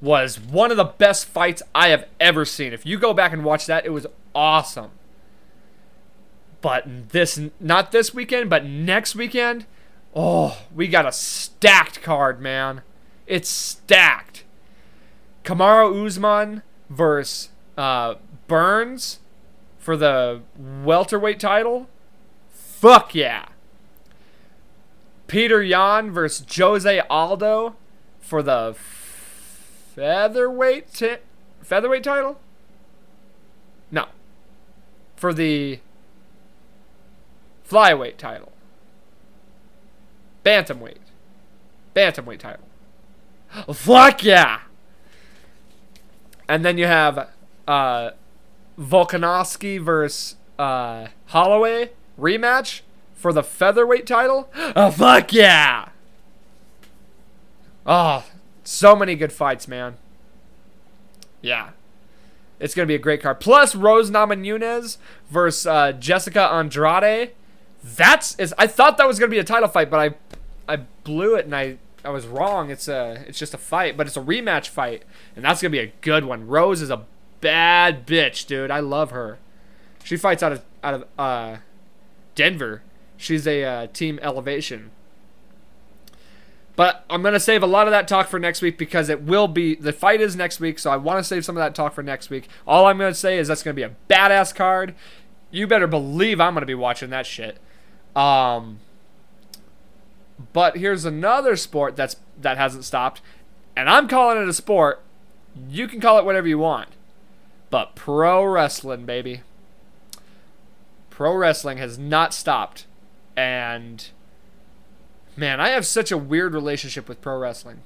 was 0.00 0.38
one 0.38 0.70
of 0.70 0.76
the 0.76 0.84
best 0.84 1.26
fights 1.26 1.62
I 1.74 1.88
have 1.88 2.06
ever 2.20 2.44
seen. 2.44 2.72
If 2.72 2.84
you 2.84 2.98
go 2.98 3.14
back 3.14 3.32
and 3.32 3.44
watch 3.44 3.66
that, 3.66 3.86
it 3.86 3.90
was 3.90 4.06
awesome. 4.34 4.90
But 6.60 7.10
this, 7.10 7.40
not 7.60 7.92
this 7.92 8.12
weekend, 8.12 8.50
but 8.50 8.64
next 8.64 9.14
weekend, 9.14 9.66
oh, 10.14 10.58
we 10.74 10.88
got 10.88 11.06
a 11.06 11.12
stacked 11.12 12.02
card, 12.02 12.40
man. 12.40 12.82
It's 13.26 13.48
stacked. 13.48 14.44
Kamaru 15.44 16.06
Usman 16.06 16.62
versus 16.90 17.50
uh, 17.78 18.14
Burns 18.48 19.20
for 19.78 19.96
the 19.96 20.42
welterweight 20.58 21.38
title. 21.38 21.88
Fuck 22.50 23.14
yeah. 23.14 23.46
Petr 25.28 25.66
Yan 25.66 26.10
versus 26.10 26.44
Jose 26.56 27.00
Aldo 27.10 27.76
for 28.20 28.42
the 28.42 28.74
featherweight 29.96 30.92
t- 30.92 31.16
featherweight 31.62 32.04
title. 32.04 32.38
No. 33.90 34.06
For 35.16 35.32
the 35.32 35.80
flyweight 37.68 38.18
title. 38.18 38.52
Bantamweight. 40.44 40.98
Bantamweight 41.94 42.38
title. 42.38 42.66
Fuck 43.72 44.22
yeah! 44.22 44.60
And 46.48 46.64
then 46.64 46.78
you 46.78 46.86
have 46.86 47.30
uh, 47.66 48.10
Volkanovski 48.78 49.80
versus 49.80 50.36
uh, 50.58 51.08
Holloway 51.26 51.90
rematch 52.20 52.82
for 53.14 53.32
the 53.32 53.42
featherweight 53.42 54.06
title. 54.06 54.50
Oh, 54.54 54.90
fuck 54.96 55.32
yeah! 55.32 55.88
Oh, 57.86 58.24
so 58.66 58.96
many 58.96 59.14
good 59.14 59.32
fights, 59.32 59.68
man. 59.68 59.96
Yeah. 61.40 61.70
It's 62.58 62.74
going 62.74 62.86
to 62.86 62.90
be 62.90 62.94
a 62.94 62.98
great 62.98 63.22
card. 63.22 63.40
Plus, 63.40 63.74
Rose 63.74 64.10
Namajunas 64.10 64.96
versus 65.30 65.66
uh, 65.66 65.92
Jessica 65.92 66.50
Andrade. 66.50 67.32
That's 67.84 68.34
is. 68.38 68.54
I 68.58 68.66
thought 68.66 68.96
that 68.98 69.06
was 69.06 69.18
going 69.18 69.30
to 69.30 69.34
be 69.34 69.38
a 69.38 69.44
title 69.44 69.68
fight, 69.68 69.90
but 69.90 70.00
I, 70.68 70.72
I 70.72 70.76
blew 71.04 71.36
it 71.36 71.44
and 71.44 71.54
I, 71.54 71.78
I 72.04 72.10
was 72.10 72.26
wrong. 72.26 72.70
It's 72.70 72.88
a, 72.88 73.24
it's 73.28 73.38
just 73.38 73.54
a 73.54 73.58
fight, 73.58 73.96
but 73.96 74.06
it's 74.06 74.16
a 74.16 74.20
rematch 74.20 74.68
fight, 74.68 75.04
and 75.36 75.44
that's 75.44 75.62
going 75.62 75.70
to 75.70 75.78
be 75.78 75.84
a 75.84 75.92
good 76.00 76.24
one. 76.24 76.46
Rose 76.46 76.80
is 76.80 76.90
a 76.90 77.04
bad 77.40 78.06
bitch, 78.06 78.46
dude. 78.46 78.70
I 78.70 78.80
love 78.80 79.10
her. 79.10 79.38
She 80.02 80.16
fights 80.16 80.42
out 80.42 80.52
of 80.52 80.64
out 80.82 80.94
of 80.94 81.04
uh, 81.18 81.56
Denver. 82.34 82.82
She's 83.16 83.46
a 83.46 83.64
uh, 83.64 83.86
team 83.88 84.18
elevation. 84.22 84.90
But 86.76 87.06
I'm 87.08 87.22
gonna 87.22 87.40
save 87.40 87.62
a 87.62 87.66
lot 87.66 87.86
of 87.86 87.90
that 87.92 88.06
talk 88.06 88.28
for 88.28 88.38
next 88.38 88.60
week 88.60 88.76
because 88.76 89.08
it 89.08 89.22
will 89.22 89.48
be 89.48 89.74
the 89.74 89.94
fight 89.94 90.20
is 90.20 90.36
next 90.36 90.60
week, 90.60 90.78
so 90.78 90.90
I 90.90 90.96
want 90.96 91.18
to 91.18 91.24
save 91.24 91.44
some 91.44 91.56
of 91.56 91.62
that 91.62 91.74
talk 91.74 91.94
for 91.94 92.02
next 92.02 92.28
week. 92.28 92.48
All 92.66 92.86
I'm 92.86 92.98
gonna 92.98 93.14
say 93.14 93.38
is 93.38 93.48
that's 93.48 93.62
gonna 93.62 93.74
be 93.74 93.82
a 93.82 93.96
badass 94.10 94.54
card. 94.54 94.94
You 95.50 95.66
better 95.66 95.86
believe 95.86 96.38
I'm 96.38 96.52
gonna 96.52 96.66
be 96.66 96.74
watching 96.74 97.08
that 97.10 97.24
shit. 97.24 97.58
Um, 98.14 98.80
but 100.52 100.76
here's 100.76 101.06
another 101.06 101.56
sport 101.56 101.96
that's 101.96 102.16
that 102.38 102.58
hasn't 102.58 102.84
stopped, 102.84 103.22
and 103.74 103.88
I'm 103.88 104.06
calling 104.06 104.40
it 104.40 104.46
a 104.46 104.52
sport. 104.52 105.00
You 105.70 105.88
can 105.88 105.98
call 105.98 106.18
it 106.18 106.26
whatever 106.26 106.46
you 106.46 106.58
want, 106.58 106.90
but 107.70 107.94
pro 107.94 108.44
wrestling, 108.44 109.06
baby. 109.06 109.40
Pro 111.08 111.34
wrestling 111.34 111.78
has 111.78 111.98
not 111.98 112.34
stopped, 112.34 112.84
and 113.34 114.08
Man, 115.36 115.60
I 115.60 115.68
have 115.68 115.86
such 115.86 116.10
a 116.10 116.18
weird 116.18 116.54
relationship 116.54 117.08
with 117.08 117.20
pro 117.20 117.38
wrestling. 117.38 117.82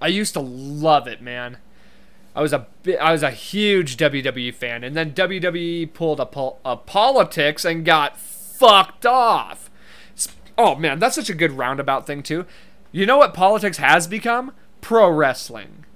I 0.00 0.08
used 0.08 0.34
to 0.34 0.40
love 0.40 1.06
it, 1.06 1.22
man. 1.22 1.58
I 2.34 2.42
was 2.42 2.52
a 2.52 2.66
I 3.00 3.12
was 3.12 3.22
a 3.22 3.30
huge 3.30 3.96
WWE 3.96 4.54
fan, 4.54 4.84
and 4.84 4.94
then 4.94 5.12
WWE 5.12 5.92
pulled 5.94 6.20
a, 6.20 6.26
pol- 6.26 6.60
a 6.66 6.76
politics 6.76 7.64
and 7.64 7.84
got 7.84 8.18
fucked 8.18 9.06
off. 9.06 9.70
Oh 10.58 10.74
man, 10.74 10.98
that's 10.98 11.14
such 11.14 11.30
a 11.30 11.34
good 11.34 11.52
roundabout 11.52 12.06
thing 12.06 12.22
too. 12.22 12.44
You 12.92 13.06
know 13.06 13.16
what 13.16 13.32
politics 13.32 13.78
has 13.78 14.06
become? 14.06 14.52
Pro 14.82 15.10
wrestling. 15.10 15.86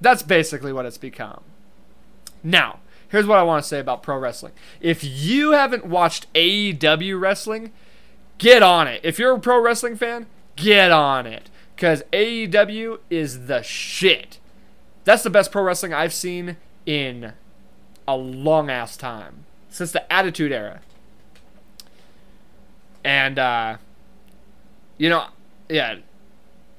That's 0.00 0.22
basically 0.22 0.72
what 0.72 0.86
it's 0.86 0.98
become. 0.98 1.42
Now, 2.42 2.80
here's 3.08 3.26
what 3.26 3.38
I 3.38 3.42
want 3.42 3.62
to 3.62 3.68
say 3.68 3.78
about 3.78 4.02
pro 4.02 4.16
wrestling. 4.16 4.52
If 4.80 5.04
you 5.04 5.52
haven't 5.52 5.84
watched 5.84 6.32
AEW 6.32 7.20
wrestling, 7.20 7.72
get 8.40 8.62
on 8.64 8.88
it. 8.88 9.00
If 9.04 9.20
you're 9.20 9.36
a 9.36 9.38
pro 9.38 9.60
wrestling 9.60 9.94
fan, 9.94 10.26
get 10.56 10.90
on 10.90 11.26
it. 11.26 11.48
Because 11.76 12.02
AEW 12.12 12.98
is 13.08 13.46
the 13.46 13.62
shit. 13.62 14.38
That's 15.04 15.22
the 15.22 15.30
best 15.30 15.52
pro 15.52 15.62
wrestling 15.62 15.94
I've 15.94 16.12
seen 16.12 16.56
in 16.84 17.34
a 18.08 18.16
long 18.16 18.68
ass 18.68 18.96
time. 18.96 19.44
Since 19.68 19.92
the 19.92 20.12
Attitude 20.12 20.50
Era. 20.50 20.80
And, 23.04 23.38
uh, 23.38 23.76
you 24.98 25.08
know, 25.08 25.26
yeah, 25.68 25.98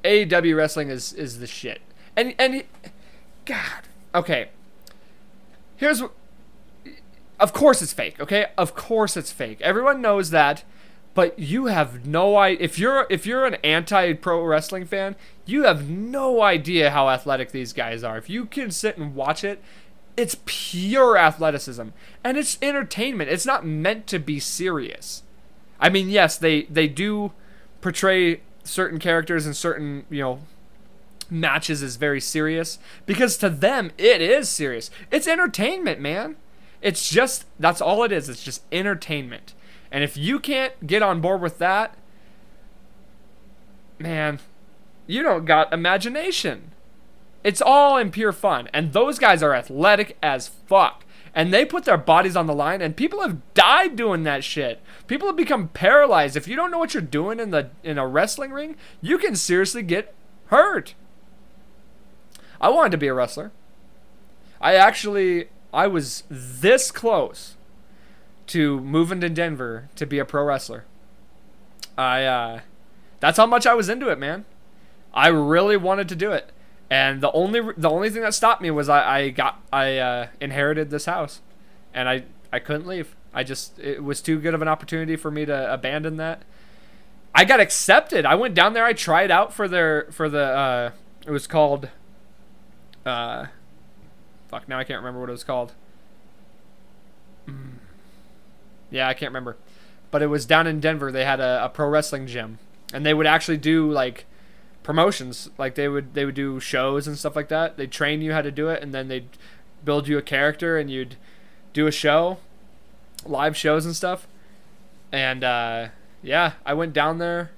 AEW 0.03 0.55
wrestling 0.55 0.89
is, 0.89 1.13
is 1.13 1.39
the 1.39 1.47
shit. 1.47 1.81
And, 2.15 2.35
and, 2.37 2.63
God, 3.45 3.83
okay. 4.13 4.49
Here's, 5.77 6.03
of 7.39 7.53
course 7.53 7.81
it's 7.81 7.93
fake, 7.93 8.19
okay? 8.19 8.47
Of 8.57 8.75
course 8.75 9.17
it's 9.17 9.31
fake. 9.31 9.61
Everyone 9.61 10.01
knows 10.01 10.29
that 10.29 10.63
but 11.13 11.37
you 11.37 11.65
have 11.65 12.05
no 12.05 12.37
idea 12.37 12.63
if 12.63 12.79
you're 12.79 13.05
if 13.09 13.25
you're 13.25 13.45
an 13.45 13.55
anti 13.55 14.13
pro 14.13 14.43
wrestling 14.43 14.85
fan 14.85 15.15
you 15.45 15.63
have 15.63 15.89
no 15.89 16.41
idea 16.41 16.91
how 16.91 17.09
athletic 17.09 17.51
these 17.51 17.73
guys 17.73 18.03
are. 18.03 18.17
If 18.17 18.29
you 18.29 18.45
can 18.45 18.71
sit 18.71 18.97
and 18.97 19.15
watch 19.15 19.43
it 19.43 19.61
it's 20.17 20.37
pure 20.45 21.17
athleticism. 21.17 21.87
And 22.23 22.37
it's 22.37 22.57
entertainment. 22.61 23.29
It's 23.29 23.45
not 23.45 23.65
meant 23.65 24.07
to 24.07 24.19
be 24.19 24.39
serious. 24.39 25.23
I 25.79 25.89
mean 25.89 26.09
yes 26.09 26.37
they 26.37 26.63
they 26.63 26.87
do 26.87 27.33
portray 27.81 28.41
certain 28.63 28.99
characters 28.99 29.45
and 29.45 29.55
certain 29.55 30.05
you 30.09 30.21
know 30.21 30.39
matches 31.29 31.81
as 31.81 31.95
very 31.95 32.19
serious 32.19 32.77
because 33.05 33.37
to 33.37 33.49
them 33.49 33.91
it 33.97 34.21
is 34.21 34.49
serious. 34.49 34.91
It's 35.11 35.27
entertainment 35.27 35.99
man. 35.99 36.37
It's 36.81 37.09
just 37.09 37.45
that's 37.59 37.81
all 37.81 38.03
it 38.03 38.11
is. 38.11 38.29
It's 38.29 38.43
just 38.43 38.63
entertainment 38.71 39.53
and 39.91 40.03
if 40.03 40.15
you 40.15 40.39
can't 40.39 40.87
get 40.87 41.01
on 41.01 41.19
board 41.19 41.41
with 41.41 41.57
that, 41.57 41.95
man, 43.99 44.39
you 45.05 45.21
don't 45.21 45.45
got 45.45 45.73
imagination. 45.73 46.71
It's 47.43 47.61
all 47.61 47.97
in 47.97 48.11
pure 48.11 48.31
fun. 48.31 48.69
And 48.73 48.93
those 48.93 49.19
guys 49.19 49.43
are 49.43 49.53
athletic 49.53 50.17
as 50.21 50.47
fuck. 50.47 51.05
And 51.33 51.53
they 51.53 51.65
put 51.65 51.85
their 51.85 51.97
bodies 51.97 52.35
on 52.35 52.45
the 52.45 52.53
line 52.53 52.81
and 52.81 52.95
people 52.95 53.21
have 53.21 53.53
died 53.53 53.95
doing 53.95 54.23
that 54.23 54.43
shit. 54.43 54.81
People 55.07 55.27
have 55.27 55.37
become 55.37 55.69
paralyzed. 55.69 56.35
If 56.35 56.47
you 56.47 56.55
don't 56.55 56.71
know 56.71 56.77
what 56.77 56.93
you're 56.93 57.01
doing 57.01 57.39
in 57.39 57.51
the 57.51 57.69
in 57.83 57.97
a 57.97 58.07
wrestling 58.07 58.51
ring, 58.51 58.75
you 59.01 59.17
can 59.17 59.35
seriously 59.35 59.81
get 59.81 60.13
hurt. 60.47 60.93
I 62.59 62.69
wanted 62.69 62.91
to 62.91 62.97
be 62.97 63.07
a 63.07 63.13
wrestler. 63.13 63.51
I 64.59 64.75
actually 64.75 65.47
I 65.73 65.87
was 65.87 66.23
this 66.29 66.91
close 66.91 67.55
to 68.51 68.79
moving 68.81 69.21
to 69.21 69.29
Denver 69.29 69.89
to 69.95 70.05
be 70.05 70.19
a 70.19 70.25
pro 70.25 70.43
wrestler. 70.43 70.85
I 71.97 72.23
uh, 72.23 72.59
that's 73.19 73.37
how 73.37 73.45
much 73.45 73.65
I 73.65 73.73
was 73.73 73.89
into 73.89 74.09
it, 74.09 74.19
man. 74.19 74.45
I 75.13 75.27
really 75.27 75.77
wanted 75.77 76.07
to 76.09 76.15
do 76.15 76.31
it, 76.31 76.51
and 76.89 77.21
the 77.21 77.31
only 77.31 77.61
the 77.77 77.89
only 77.89 78.09
thing 78.09 78.21
that 78.23 78.33
stopped 78.33 78.61
me 78.61 78.71
was 78.71 78.89
I, 78.89 79.19
I 79.19 79.29
got 79.29 79.61
I 79.71 79.97
uh, 79.97 80.27
inherited 80.39 80.89
this 80.89 81.05
house, 81.05 81.41
and 81.93 82.09
I 82.09 82.23
I 82.51 82.59
couldn't 82.59 82.87
leave. 82.87 83.15
I 83.33 83.43
just 83.43 83.79
it 83.79 84.03
was 84.03 84.21
too 84.21 84.39
good 84.39 84.53
of 84.53 84.61
an 84.61 84.67
opportunity 84.67 85.15
for 85.15 85.31
me 85.31 85.45
to 85.45 85.73
abandon 85.73 86.17
that. 86.17 86.43
I 87.33 87.45
got 87.45 87.61
accepted. 87.61 88.25
I 88.25 88.35
went 88.35 88.55
down 88.55 88.73
there. 88.73 88.83
I 88.83 88.93
tried 88.93 89.31
out 89.31 89.53
for 89.53 89.67
their 89.67 90.07
for 90.11 90.27
the 90.27 90.43
uh, 90.43 90.91
it 91.25 91.31
was 91.31 91.47
called 91.47 91.89
uh, 93.05 93.45
fuck 94.49 94.67
now 94.67 94.77
I 94.77 94.83
can't 94.83 94.99
remember 94.99 95.19
what 95.19 95.29
it 95.29 95.33
was 95.33 95.43
called. 95.43 95.73
Mm. 97.47 97.80
Yeah, 98.91 99.07
I 99.07 99.13
can't 99.13 99.31
remember. 99.31 99.57
But 100.11 100.21
it 100.21 100.27
was 100.27 100.45
down 100.45 100.67
in 100.67 100.79
Denver. 100.79 101.11
They 101.11 101.25
had 101.25 101.39
a, 101.39 101.65
a 101.65 101.69
pro 101.69 101.87
wrestling 101.87 102.27
gym, 102.27 102.59
and 102.93 103.05
they 103.05 103.13
would 103.13 103.25
actually 103.25 103.57
do 103.57 103.89
like 103.89 104.25
promotions. 104.83 105.49
Like 105.57 105.75
they 105.75 105.87
would 105.87 106.13
they 106.13 106.25
would 106.25 106.35
do 106.35 106.59
shows 106.59 107.07
and 107.07 107.17
stuff 107.17 107.35
like 107.35 107.47
that. 107.47 107.77
They 107.77 107.87
train 107.87 108.21
you 108.21 108.33
how 108.33 108.41
to 108.41 108.51
do 108.51 108.67
it, 108.69 108.83
and 108.83 108.93
then 108.93 109.07
they'd 109.07 109.29
build 109.83 110.07
you 110.07 110.17
a 110.17 110.21
character, 110.21 110.77
and 110.77 110.91
you'd 110.91 111.15
do 111.73 111.87
a 111.87 111.91
show, 111.91 112.37
live 113.25 113.55
shows 113.57 113.85
and 113.85 113.95
stuff. 113.95 114.27
And 115.11 115.43
uh, 115.43 115.87
yeah, 116.21 116.53
I 116.65 116.73
went 116.73 116.93
down 116.93 117.17
there. 117.17 117.51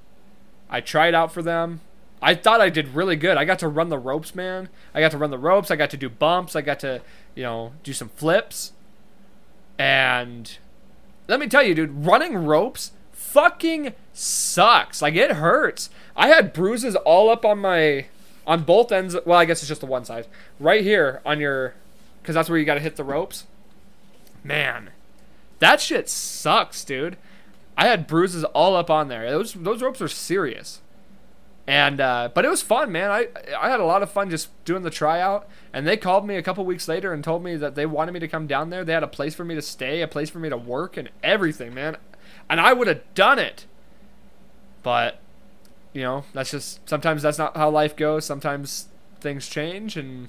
I 0.69 0.81
tried 0.81 1.13
out 1.13 1.31
for 1.31 1.41
them. 1.41 1.81
I 2.21 2.36
thought 2.36 2.61
I 2.61 2.69
did 2.69 2.95
really 2.95 3.17
good. 3.17 3.38
I 3.38 3.43
got 3.43 3.59
to 3.59 3.67
run 3.67 3.89
the 3.89 3.99
ropes, 3.99 4.34
man. 4.34 4.69
I 4.93 5.01
got 5.01 5.11
to 5.11 5.17
run 5.17 5.29
the 5.29 5.38
ropes. 5.38 5.69
I 5.69 5.75
got 5.75 5.89
to 5.89 5.97
do 5.97 6.09
bumps. 6.09 6.55
I 6.55 6.61
got 6.61 6.79
to, 6.79 7.01
you 7.36 7.43
know, 7.43 7.73
do 7.84 7.91
some 7.91 8.09
flips. 8.09 8.71
And 9.77 10.57
let 11.28 11.39
me 11.39 11.47
tell 11.47 11.63
you, 11.63 11.76
dude, 11.76 12.05
running 12.05 12.36
ropes 12.36 12.91
fucking 13.11 13.93
sucks. 14.13 15.01
Like 15.01 15.15
it 15.15 15.32
hurts. 15.32 15.89
I 16.15 16.28
had 16.28 16.53
bruises 16.53 16.95
all 16.97 17.30
up 17.30 17.45
on 17.45 17.59
my 17.59 18.05
on 18.45 18.63
both 18.63 18.91
ends. 18.91 19.15
Well, 19.26 19.39
I 19.39 19.45
guess 19.45 19.61
it's 19.61 19.69
just 19.69 19.82
the 19.82 19.88
one 19.88 20.05
side. 20.05 20.28
Right 20.59 20.84
here 20.84 21.21
on 21.26 21.39
your, 21.39 21.74
because 22.21 22.36
that's 22.36 22.49
where 22.49 22.59
you 22.59 22.65
got 22.65 22.76
to 22.76 22.80
hit 22.80 22.95
the 22.95 23.03
ropes. 23.03 23.45
Man, 24.43 24.91
that 25.59 25.80
shit 25.80 26.09
sucks, 26.09 26.84
dude. 26.84 27.17
I 27.78 27.88
had 27.88 28.07
bruises 28.07 28.43
all 28.43 28.76
up 28.76 28.89
on 28.89 29.07
there. 29.07 29.30
Those 29.32 29.53
those 29.53 29.82
ropes 29.82 30.01
are 30.01 30.07
serious. 30.07 30.82
And 31.66 32.01
uh, 32.01 32.30
but 32.34 32.43
it 32.43 32.49
was 32.49 32.61
fun, 32.61 32.91
man. 32.91 33.09
I 33.09 33.28
I 33.57 33.70
had 33.70 33.80
a 33.80 33.86
lot 33.86 34.03
of 34.03 34.11
fun 34.11 34.30
just 34.30 34.49
doing 34.66 34.84
the 34.84 34.89
tryout. 34.89 35.47
And 35.72 35.88
they 35.88 35.95
called 35.97 36.28
me 36.28 36.36
a 36.36 36.43
couple 36.43 36.66
weeks 36.66 36.88
later 36.88 37.14
and 37.14 37.24
told 37.24 37.43
me 37.43 37.55
that 37.55 37.76
they 37.76 37.86
wanted 37.86 38.11
me 38.11 38.20
to 38.20 38.28
come 38.28 38.47
down 38.47 38.70
there. 38.70 38.84
They 38.84 38.93
had 38.93 39.03
a 39.03 39.07
place 39.07 39.34
for 39.34 39.45
me 39.45 39.55
to 39.55 39.61
stay, 39.61 40.01
a 40.01 40.07
place 40.07 40.30
for 40.30 40.39
me 40.39 40.49
to 40.49 40.57
work, 40.57 40.97
and 40.97 41.09
everything, 41.24 41.74
man. 41.74 41.97
And 42.49 42.59
I 42.59 42.74
would 42.74 42.88
have 42.88 43.01
done 43.16 43.39
it. 43.39 43.66
But 44.84 45.20
you 45.93 46.01
know, 46.01 46.26
that's 46.34 46.51
just 46.51 46.88
sometimes 46.88 47.22
that's 47.22 47.38
not 47.38 47.55
how 47.55 47.70
life 47.70 47.95
goes. 47.95 48.26
Sometimes 48.26 48.88
things 49.22 49.47
change, 49.47 49.95
and 49.95 50.28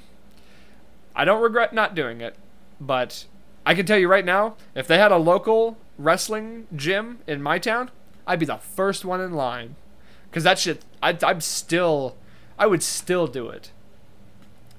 I 1.16 1.24
don't 1.24 1.42
regret 1.42 1.72
not 1.72 1.96
doing 1.96 2.20
it. 2.20 2.36
But 2.80 3.24
I 3.66 3.74
can 3.74 3.86
tell 3.86 3.98
you 3.98 4.08
right 4.08 4.24
now, 4.24 4.56
if 4.74 4.86
they 4.86 4.98
had 4.98 5.10
a 5.10 5.16
local 5.16 5.78
wrestling 5.98 6.68
gym 6.74 7.18
in 7.26 7.42
my 7.42 7.58
town, 7.58 7.90
I'd 8.26 8.38
be 8.38 8.46
the 8.46 8.58
first 8.58 9.04
one 9.04 9.20
in 9.20 9.32
line. 9.32 9.76
Cause 10.34 10.42
that 10.42 10.58
shit, 10.58 10.82
I, 11.00 11.16
I'm 11.22 11.40
still, 11.40 12.16
I 12.58 12.66
would 12.66 12.82
still 12.82 13.28
do 13.28 13.50
it. 13.50 13.70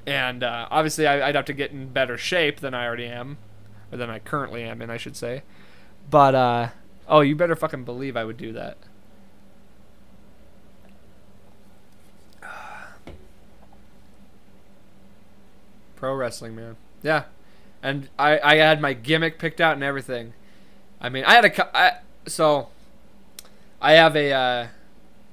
And 0.06 0.44
uh, 0.44 0.68
obviously, 0.70 1.08
I, 1.08 1.28
would 1.28 1.36
have 1.36 1.46
to 1.46 1.54
get 1.54 1.72
in 1.72 1.88
better 1.88 2.18
shape 2.18 2.60
than 2.60 2.74
I 2.74 2.86
already 2.86 3.06
am, 3.06 3.38
or 3.90 3.98
than 3.98 4.10
I 4.10 4.20
currently 4.20 4.64
am 4.64 4.82
in, 4.82 4.90
I 4.90 4.98
should 4.98 5.16
say. 5.16 5.44
But 6.10 6.36
uh, 6.36 6.72
oh, 7.08 7.22
you 7.22 7.38
better 7.38 7.56
fucking 7.56 7.86
believe 7.86 8.18
I 8.18 8.26
would 8.26 8.36
do 8.36 8.52
that. 8.52 8.78
Pro 15.96 16.14
wrestling, 16.14 16.54
man. 16.54 16.76
Yeah, 17.02 17.24
and 17.82 18.10
I 18.20 18.40
I 18.40 18.58
had 18.58 18.82
my 18.82 18.92
gimmick 18.92 19.40
picked 19.40 19.62
out 19.62 19.76
and 19.76 19.84
everything. 19.84 20.34
I 21.00 21.08
mean, 21.08 21.24
I 21.24 21.36
had 21.36 21.46
a 21.46 21.78
I, 21.78 22.00
so 22.28 22.68
I 23.82 23.94
have 23.94 24.18
a 24.18 24.34
uh, 24.34 24.68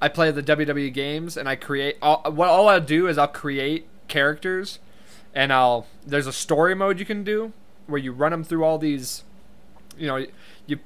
I 0.03 0.09
play 0.09 0.31
the 0.31 0.43
WWE 0.43 0.93
games 0.93 1.37
and 1.37 1.47
I 1.47 1.55
create 1.55 1.97
all, 2.01 2.21
what 2.29 2.49
all 2.49 2.67
I'll 2.67 2.81
do 2.81 3.07
is 3.07 3.17
I'll 3.17 3.27
create 3.27 3.87
characters 4.07 4.79
and 5.33 5.53
I'll 5.53 5.87
there's 6.05 6.27
a 6.27 6.33
story 6.33 6.75
mode 6.75 6.99
you 6.99 7.05
can 7.05 7.23
do 7.23 7.53
where 7.87 7.99
you 7.99 8.11
run 8.11 8.31
them 8.31 8.43
through 8.43 8.63
all 8.63 8.77
these 8.77 9.23
you 9.97 10.07
know 10.07 10.25
you 10.67 10.79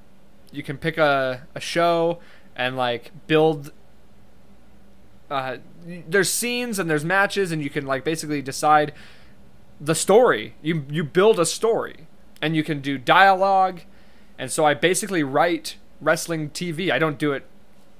you 0.51 0.61
can 0.61 0.77
pick 0.77 0.97
a, 0.97 1.47
a 1.55 1.59
show 1.59 2.19
and 2.55 2.77
like 2.77 3.11
build 3.25 3.71
uh, 5.31 5.57
there's 5.85 6.31
scenes 6.31 6.79
and 6.79 6.89
there's 6.89 7.03
matches 7.03 7.51
and 7.51 7.63
you 7.63 7.69
can 7.69 7.85
like 7.85 8.03
basically 8.03 8.41
decide 8.41 8.93
the 9.79 9.95
story. 9.95 10.55
You 10.61 10.85
you 10.89 11.03
build 11.03 11.39
a 11.39 11.45
story, 11.45 12.07
and 12.41 12.55
you 12.55 12.63
can 12.63 12.81
do 12.81 12.97
dialogue, 12.97 13.81
and 14.37 14.51
so 14.51 14.65
I 14.65 14.73
basically 14.73 15.23
write 15.23 15.77
wrestling 16.01 16.49
TV. 16.49 16.91
I 16.91 16.99
don't 16.99 17.17
do 17.17 17.33
it 17.33 17.45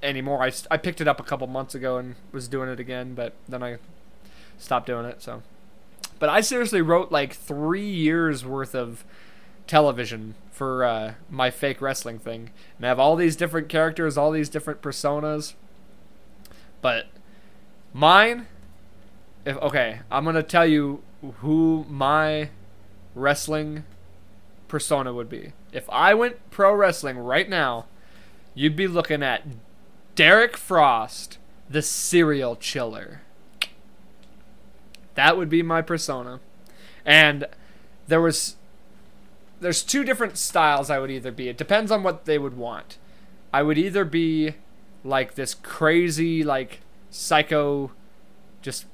anymore. 0.01 0.43
I, 0.43 0.51
I 0.69 0.77
picked 0.77 1.01
it 1.01 1.07
up 1.07 1.19
a 1.19 1.23
couple 1.23 1.47
months 1.47 1.75
ago 1.75 1.97
and 1.97 2.15
was 2.31 2.47
doing 2.47 2.69
it 2.69 2.79
again, 2.79 3.13
but 3.13 3.33
then 3.47 3.63
I 3.63 3.77
stopped 4.57 4.87
doing 4.87 5.05
it. 5.05 5.21
So, 5.21 5.43
but 6.19 6.29
I 6.29 6.41
seriously 6.41 6.81
wrote 6.81 7.11
like 7.11 7.33
three 7.33 7.87
years 7.87 8.45
worth 8.45 8.75
of 8.75 9.03
television 9.67 10.35
for 10.51 10.83
uh, 10.83 11.13
my 11.29 11.51
fake 11.51 11.81
wrestling 11.81 12.19
thing, 12.19 12.49
and 12.77 12.85
I 12.85 12.89
have 12.89 12.99
all 12.99 13.15
these 13.15 13.35
different 13.35 13.69
characters, 13.69 14.17
all 14.17 14.31
these 14.31 14.49
different 14.49 14.81
personas. 14.81 15.53
But 16.81 17.07
mine, 17.93 18.47
if 19.45 19.57
okay, 19.57 19.99
I'm 20.09 20.25
gonna 20.25 20.43
tell 20.43 20.65
you 20.65 21.03
who 21.39 21.85
my 21.89 22.49
wrestling 23.13 23.83
persona 24.67 25.13
would 25.13 25.29
be. 25.29 25.53
If 25.71 25.89
I 25.89 26.13
went 26.13 26.37
pro 26.49 26.73
wrestling 26.73 27.17
right 27.17 27.49
now, 27.49 27.85
you'd 28.53 28.75
be 28.75 28.87
looking 28.87 29.23
at 29.23 29.43
Derek 30.17 30.57
Frost, 30.57 31.37
the 31.69 31.81
serial 31.81 32.57
chiller. 32.57 33.21
That 35.15 35.37
would 35.37 35.47
be 35.47 35.63
my 35.63 35.81
persona. 35.81 36.41
And 37.05 37.45
there 38.07 38.19
was 38.19 38.57
there's 39.61 39.81
two 39.81 40.03
different 40.03 40.37
styles 40.37 40.89
I 40.89 40.99
would 40.99 41.09
either 41.09 41.31
be. 41.31 41.47
It 41.47 41.57
depends 41.57 41.89
on 41.91 42.03
what 42.03 42.25
they 42.25 42.37
would 42.37 42.57
want. 42.57 42.97
I 43.53 43.63
would 43.63 43.77
either 43.77 44.03
be 44.03 44.55
like 45.05 45.35
this 45.35 45.53
crazy 45.53 46.43
like 46.43 46.81
psycho 47.09 47.93
just 48.61 48.85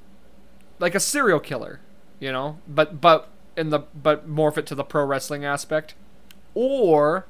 like 0.78 0.94
a 0.94 1.00
serial 1.00 1.40
killer 1.40 1.80
you 2.20 2.32
know, 2.32 2.58
but 2.66 3.00
but 3.00 3.28
in 3.56 3.70
the 3.70 3.80
but 3.80 4.28
morph 4.28 4.56
it 4.56 4.66
to 4.66 4.74
the 4.74 4.82
pro 4.82 5.04
wrestling 5.04 5.44
aspect, 5.44 5.94
or 6.54 7.26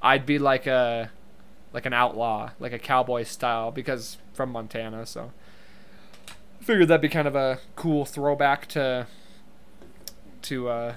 I'd 0.00 0.24
be 0.26 0.38
like 0.38 0.66
a 0.66 1.10
like 1.76 1.84
an 1.84 1.92
outlaw, 1.92 2.52
like 2.58 2.72
a 2.72 2.78
cowboy 2.78 3.22
style, 3.22 3.70
because 3.70 4.16
from 4.32 4.50
Montana, 4.50 5.04
so 5.04 5.30
I 6.26 6.64
figured 6.64 6.88
that'd 6.88 7.02
be 7.02 7.10
kind 7.10 7.28
of 7.28 7.36
a 7.36 7.58
cool 7.76 8.06
throwback 8.06 8.66
to 8.68 9.06
to 10.40 10.68
uh, 10.70 10.94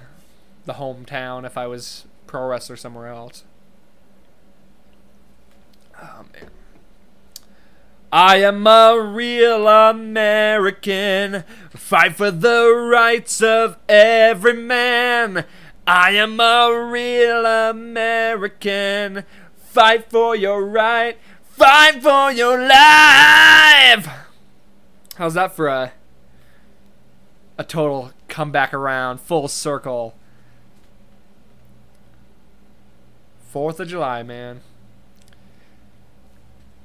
the 0.64 0.76
hometown 0.76 1.46
if 1.46 1.58
I 1.58 1.68
was 1.68 2.06
pro 2.28 2.48
wrestler 2.48 2.78
somewhere 2.78 3.08
else. 3.08 3.44
Oh 6.02 6.26
man. 6.34 6.50
I 8.14 8.38
am 8.38 8.66
a 8.66 8.98
real 9.02 9.68
American, 9.68 11.44
fight 11.72 12.16
for 12.16 12.32
the 12.32 12.74
rights 12.74 13.42
of 13.42 13.78
every 13.90 14.54
man. 14.54 15.44
I 15.86 16.12
am 16.12 16.40
a 16.40 16.90
real 16.90 17.46
American, 17.46 19.26
fight 19.70 20.10
for 20.10 20.36
your 20.36 20.66
right, 20.66 21.18
fight 21.44 22.02
for 22.02 22.32
your 22.32 22.60
life. 22.60 24.10
How's 25.16 25.36
that 25.36 25.56
for 25.56 25.68
a 25.68 25.94
a 27.58 27.64
total 27.64 28.12
comeback 28.28 28.74
around, 28.74 29.20
full 29.20 29.48
circle? 29.48 30.16
Fourth 33.50 33.80
of 33.80 33.88
July, 33.88 34.24
man. 34.24 34.62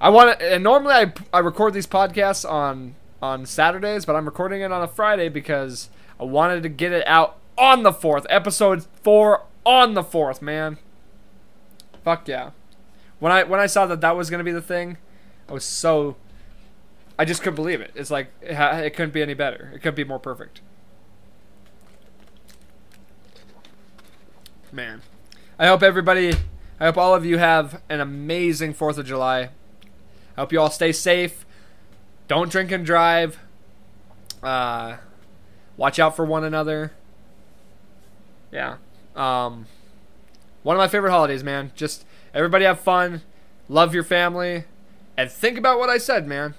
I 0.00 0.08
want 0.10 0.38
to. 0.38 0.54
And 0.54 0.62
normally 0.62 0.94
I 0.94 1.12
I 1.32 1.38
record 1.38 1.74
these 1.74 1.86
podcasts 1.86 2.48
on 2.48 2.96
on 3.22 3.46
Saturdays, 3.46 4.04
but 4.04 4.16
I'm 4.16 4.26
recording 4.26 4.60
it 4.60 4.70
on 4.70 4.82
a 4.82 4.88
Friday 4.88 5.28
because 5.28 5.88
I 6.20 6.24
wanted 6.24 6.62
to 6.62 6.68
get 6.68 6.92
it 6.92 7.06
out 7.06 7.38
on 7.56 7.82
the 7.82 7.92
fourth. 7.92 8.26
Episode 8.28 8.84
four 9.02 9.42
on 9.64 9.94
the 9.94 10.02
fourth, 10.02 10.42
man. 10.42 10.78
Fuck 12.02 12.28
yeah. 12.28 12.50
When 13.24 13.32
I 13.32 13.44
when 13.44 13.58
I 13.58 13.64
saw 13.64 13.86
that 13.86 14.02
that 14.02 14.18
was 14.18 14.28
gonna 14.28 14.44
be 14.44 14.52
the 14.52 14.60
thing, 14.60 14.98
I 15.48 15.54
was 15.54 15.64
so. 15.64 16.16
I 17.18 17.24
just 17.24 17.40
couldn't 17.40 17.54
believe 17.54 17.80
it. 17.80 17.90
It's 17.94 18.10
like 18.10 18.30
it, 18.42 18.52
it 18.52 18.90
couldn't 18.90 19.14
be 19.14 19.22
any 19.22 19.32
better. 19.32 19.72
It 19.74 19.78
couldn't 19.78 19.94
be 19.94 20.04
more 20.04 20.18
perfect. 20.18 20.60
Man, 24.72 25.00
I 25.58 25.68
hope 25.68 25.82
everybody. 25.82 26.34
I 26.78 26.84
hope 26.84 26.98
all 26.98 27.14
of 27.14 27.24
you 27.24 27.38
have 27.38 27.80
an 27.88 28.00
amazing 28.00 28.74
Fourth 28.74 28.98
of 28.98 29.06
July. 29.06 29.48
I 30.36 30.40
hope 30.42 30.52
you 30.52 30.60
all 30.60 30.68
stay 30.68 30.92
safe. 30.92 31.46
Don't 32.28 32.52
drink 32.52 32.70
and 32.72 32.84
drive. 32.84 33.38
Uh, 34.42 34.98
watch 35.78 35.98
out 35.98 36.14
for 36.14 36.26
one 36.26 36.44
another. 36.44 36.92
Yeah. 38.52 38.76
Um, 39.16 39.64
one 40.62 40.76
of 40.76 40.78
my 40.78 40.88
favorite 40.88 41.10
holidays, 41.10 41.42
man. 41.42 41.72
Just 41.74 42.04
everybody 42.34 42.64
have 42.64 42.80
fun, 42.80 43.22
love 43.68 43.94
your 43.94 44.04
family, 44.04 44.64
and 45.16 45.30
think 45.30 45.56
about 45.56 45.78
what 45.78 45.88
I 45.88 45.98
said, 45.98 46.26
man. 46.26 46.54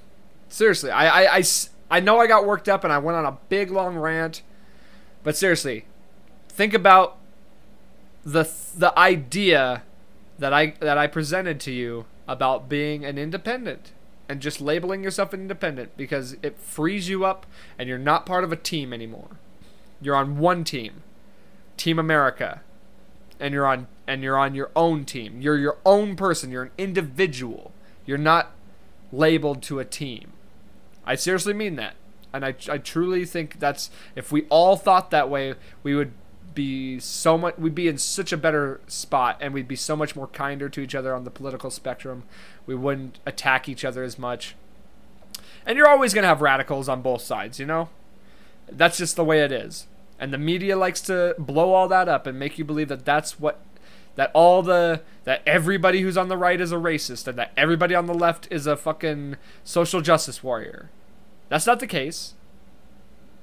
Seriously, 0.50 0.90
I, 0.90 1.24
I, 1.24 1.38
I, 1.38 1.44
I 1.92 2.00
know 2.00 2.20
I 2.20 2.28
got 2.28 2.46
worked 2.46 2.70
up 2.70 2.84
and 2.84 2.94
I 2.94 2.98
went 2.98 3.18
on 3.18 3.26
a 3.26 3.38
big 3.50 3.72
long 3.72 3.98
rant, 3.98 4.42
but 5.24 5.36
seriously, 5.36 5.86
think 6.50 6.74
about 6.74 7.18
the 8.24 8.50
the 8.76 8.98
idea 8.98 9.84
that 10.40 10.54
I 10.54 10.74
that 10.80 10.98
I 10.98 11.08
presented 11.08 11.60
to 11.62 11.72
you 11.72 12.06
about 12.28 12.68
being 12.68 13.06
an 13.06 13.18
independent 13.18 13.92
and 14.28 14.42
just 14.42 14.60
labeling 14.60 15.04
yourself 15.04 15.34
an 15.34 15.42
independent 15.42 15.96
because 15.96 16.36
it 16.42 16.58
frees 16.58 17.08
you 17.08 17.26
up 17.26 17.46
and 17.78 17.88
you're 17.88 17.98
not 17.98 18.26
part 18.26 18.44
of 18.44 18.52
a 18.52 18.56
team 18.56 18.92
anymore. 18.92 19.38
You're 20.02 20.16
on 20.16 20.38
one 20.38 20.64
team, 20.64 21.04
Team 21.78 22.00
America, 22.00 22.62
and 23.40 23.54
you're 23.54 23.66
on 23.66 23.88
and 24.08 24.24
you're 24.24 24.38
on 24.38 24.56
your 24.56 24.72
own 24.76 25.06
team. 25.06 25.42
You're 25.42 25.58
your 25.58 25.78
own 25.86 26.16
person. 26.16 26.52
You're 26.52 26.64
an 26.64 26.72
individual. 26.78 27.72
You're 28.06 28.18
not 28.18 28.52
labeled 29.12 29.62
to 29.64 29.80
a 29.80 29.86
team. 29.86 30.34
I 31.06 31.16
seriously 31.16 31.54
mean 31.54 31.76
that. 31.76 31.96
And 32.34 32.46
I, 32.46 32.56
I 32.70 32.78
truly 32.78 33.26
think 33.26 33.60
that's 33.60 33.90
if 34.16 34.32
we 34.32 34.44
all 34.50 34.76
thought 34.76 35.12
that 35.12 35.30
way, 35.30 35.56
we 35.84 35.96
would 35.96 36.12
be 36.54 37.00
so 37.00 37.38
much 37.38 37.58
we'd 37.58 37.76
be 37.76 37.88
in 37.88 37.98
such 37.98 38.32
a 38.32 38.38
better 38.38 38.80
spot 38.88 39.38
and 39.42 39.54
we'd 39.54 39.68
be 39.68 39.76
so 39.76 39.94
much 39.94 40.16
more 40.16 40.28
kinder 40.28 40.70
to 40.70 40.80
each 40.80 40.96
other 40.96 41.14
on 41.14 41.26
the 41.26 41.30
political 41.30 41.70
spectrum 41.70 42.24
we 42.66 42.74
wouldn't 42.74 43.20
attack 43.26 43.68
each 43.68 43.84
other 43.84 44.04
as 44.06 44.18
much 44.18 44.56
And 45.66 45.78
you're 45.78 45.90
always 45.90 46.14
going 46.14 46.24
to 46.24 46.28
have 46.28 46.42
radicals 46.42 46.88
on 46.88 47.02
both 47.02 47.22
sides, 47.22 47.60
you 47.60 47.66
know? 47.66 47.90
That's 48.72 48.98
just 48.98 49.16
the 49.16 49.24
way 49.24 49.42
it 49.42 49.52
is. 49.52 49.88
And 50.20 50.34
the 50.34 50.38
media 50.38 50.78
likes 50.78 51.02
to 51.02 51.36
blow 51.38 51.74
all 51.74 51.88
that 51.90 52.08
up 52.08 52.26
and 52.26 52.40
make 52.40 52.58
you 52.58 52.66
believe 52.66 52.88
that 52.88 53.06
that's 53.06 53.40
what 53.40 53.60
that 54.16 54.32
all 54.34 54.62
the 54.62 55.02
that 55.26 55.42
everybody 55.46 56.02
who's 56.02 56.18
on 56.18 56.30
the 56.30 56.38
right 56.38 56.62
is 56.62 56.72
a 56.72 56.76
racist 56.76 57.28
and 57.28 57.38
that 57.38 57.52
everybody 57.58 57.94
on 57.94 58.06
the 58.06 58.14
left 58.14 58.48
is 58.50 58.66
a 58.66 58.78
fucking 58.78 59.36
social 59.64 60.02
justice 60.02 60.42
warrior. 60.42 60.90
That's 61.50 61.68
not 61.68 61.80
the 61.80 61.88
case. 61.88 62.34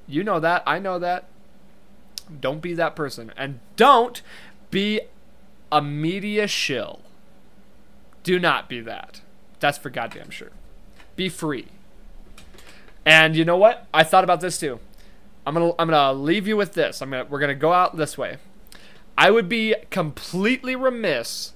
You 0.06 0.24
know 0.24 0.40
that. 0.40 0.62
I 0.66 0.78
know 0.78 0.98
that. 0.98 1.28
Don't 2.40 2.62
be 2.62 2.74
that 2.74 2.96
person. 2.96 3.32
And 3.36 3.60
don't 3.76 4.22
be 4.70 5.00
a 5.70 5.82
media 5.82 6.46
shill. 6.46 7.00
Do 8.22 8.38
not 8.38 8.68
be 8.68 8.80
that. 8.80 9.20
That's 9.60 9.78
for 9.78 9.90
goddamn 9.90 10.30
sure. 10.30 10.52
Be 11.16 11.28
free. 11.28 11.66
And 13.04 13.36
you 13.36 13.44
know 13.44 13.56
what? 13.56 13.86
I 13.92 14.04
thought 14.04 14.24
about 14.24 14.40
this 14.40 14.58
too. 14.58 14.80
I'm 15.46 15.54
gonna 15.54 15.72
I'm 15.78 15.88
gonna 15.88 16.12
leave 16.12 16.46
you 16.46 16.56
with 16.56 16.74
this. 16.74 17.00
I'm 17.02 17.10
gonna 17.10 17.24
we're 17.24 17.40
gonna 17.40 17.54
go 17.54 17.72
out 17.72 17.96
this 17.96 18.16
way. 18.16 18.36
I 19.16 19.30
would 19.30 19.48
be 19.48 19.74
completely 19.90 20.76
remiss 20.76 21.52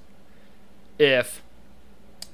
if 0.99 1.43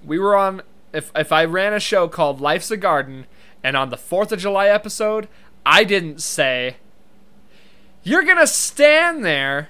we 0.05 0.18
were 0.18 0.36
on 0.36 0.62
if 0.92 1.12
if 1.14 1.32
I 1.32 1.44
ran 1.44 1.72
a 1.72 1.80
show 1.80 2.09
called 2.09 2.40
Life's 2.40 2.70
a 2.70 2.76
Garden 2.76 3.26
and 3.62 3.76
on 3.76 3.90
the 3.90 3.96
4th 3.96 4.32
of 4.32 4.40
July 4.40 4.68
episode 4.68 5.28
I 5.64 5.84
didn't 5.84 6.20
say 6.20 6.76
you're 8.03 8.24
going 8.24 8.38
to 8.38 8.46
stand 8.46 9.24
there 9.24 9.68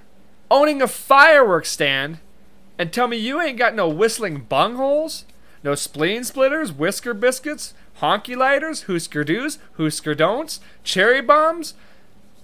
owning 0.51 0.81
a 0.81 0.89
fireworks 0.89 1.71
stand 1.71 2.19
and 2.79 2.93
tell 2.93 3.07
me 3.07 3.17
you 3.17 3.41
ain't 3.41 3.59
got 3.59 3.75
no 3.75 3.89
whistling 3.89 4.47
bungholes, 4.47 5.25
no 5.63 5.75
spleen 5.75 6.25
splitters, 6.25 6.73
whisker 6.73 7.13
biscuits, 7.13 7.75
honky 8.03 8.37
lighters, 8.37 8.83
hoosker 8.83 9.25
doos, 9.25 9.59
hoosker 9.79 10.15
don'ts, 10.15 10.61
cherry 10.83 11.23
bombs, 11.23 11.75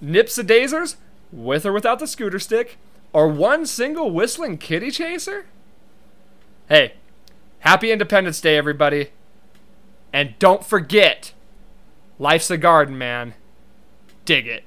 nipsy 0.03 0.47
daisers, 0.47 0.97
with 1.33 1.67
or 1.67 1.73
without 1.73 1.99
the 1.99 2.07
scooter 2.07 2.39
stick, 2.39 2.79
or 3.13 3.29
one 3.29 3.67
single 3.67 4.11
whistling 4.11 4.57
kitty 4.57 4.91
chaser? 4.91 5.47
Hey, 6.69 6.95
happy 7.61 7.91
Independence 7.91 8.41
Day, 8.41 8.57
everybody. 8.57 9.09
And 10.13 10.39
don't 10.39 10.65
forget, 10.65 11.33
life's 12.19 12.51
a 12.51 12.57
garden, 12.57 12.97
man. 12.97 13.35
Dig 14.25 14.47
it. 14.47 14.65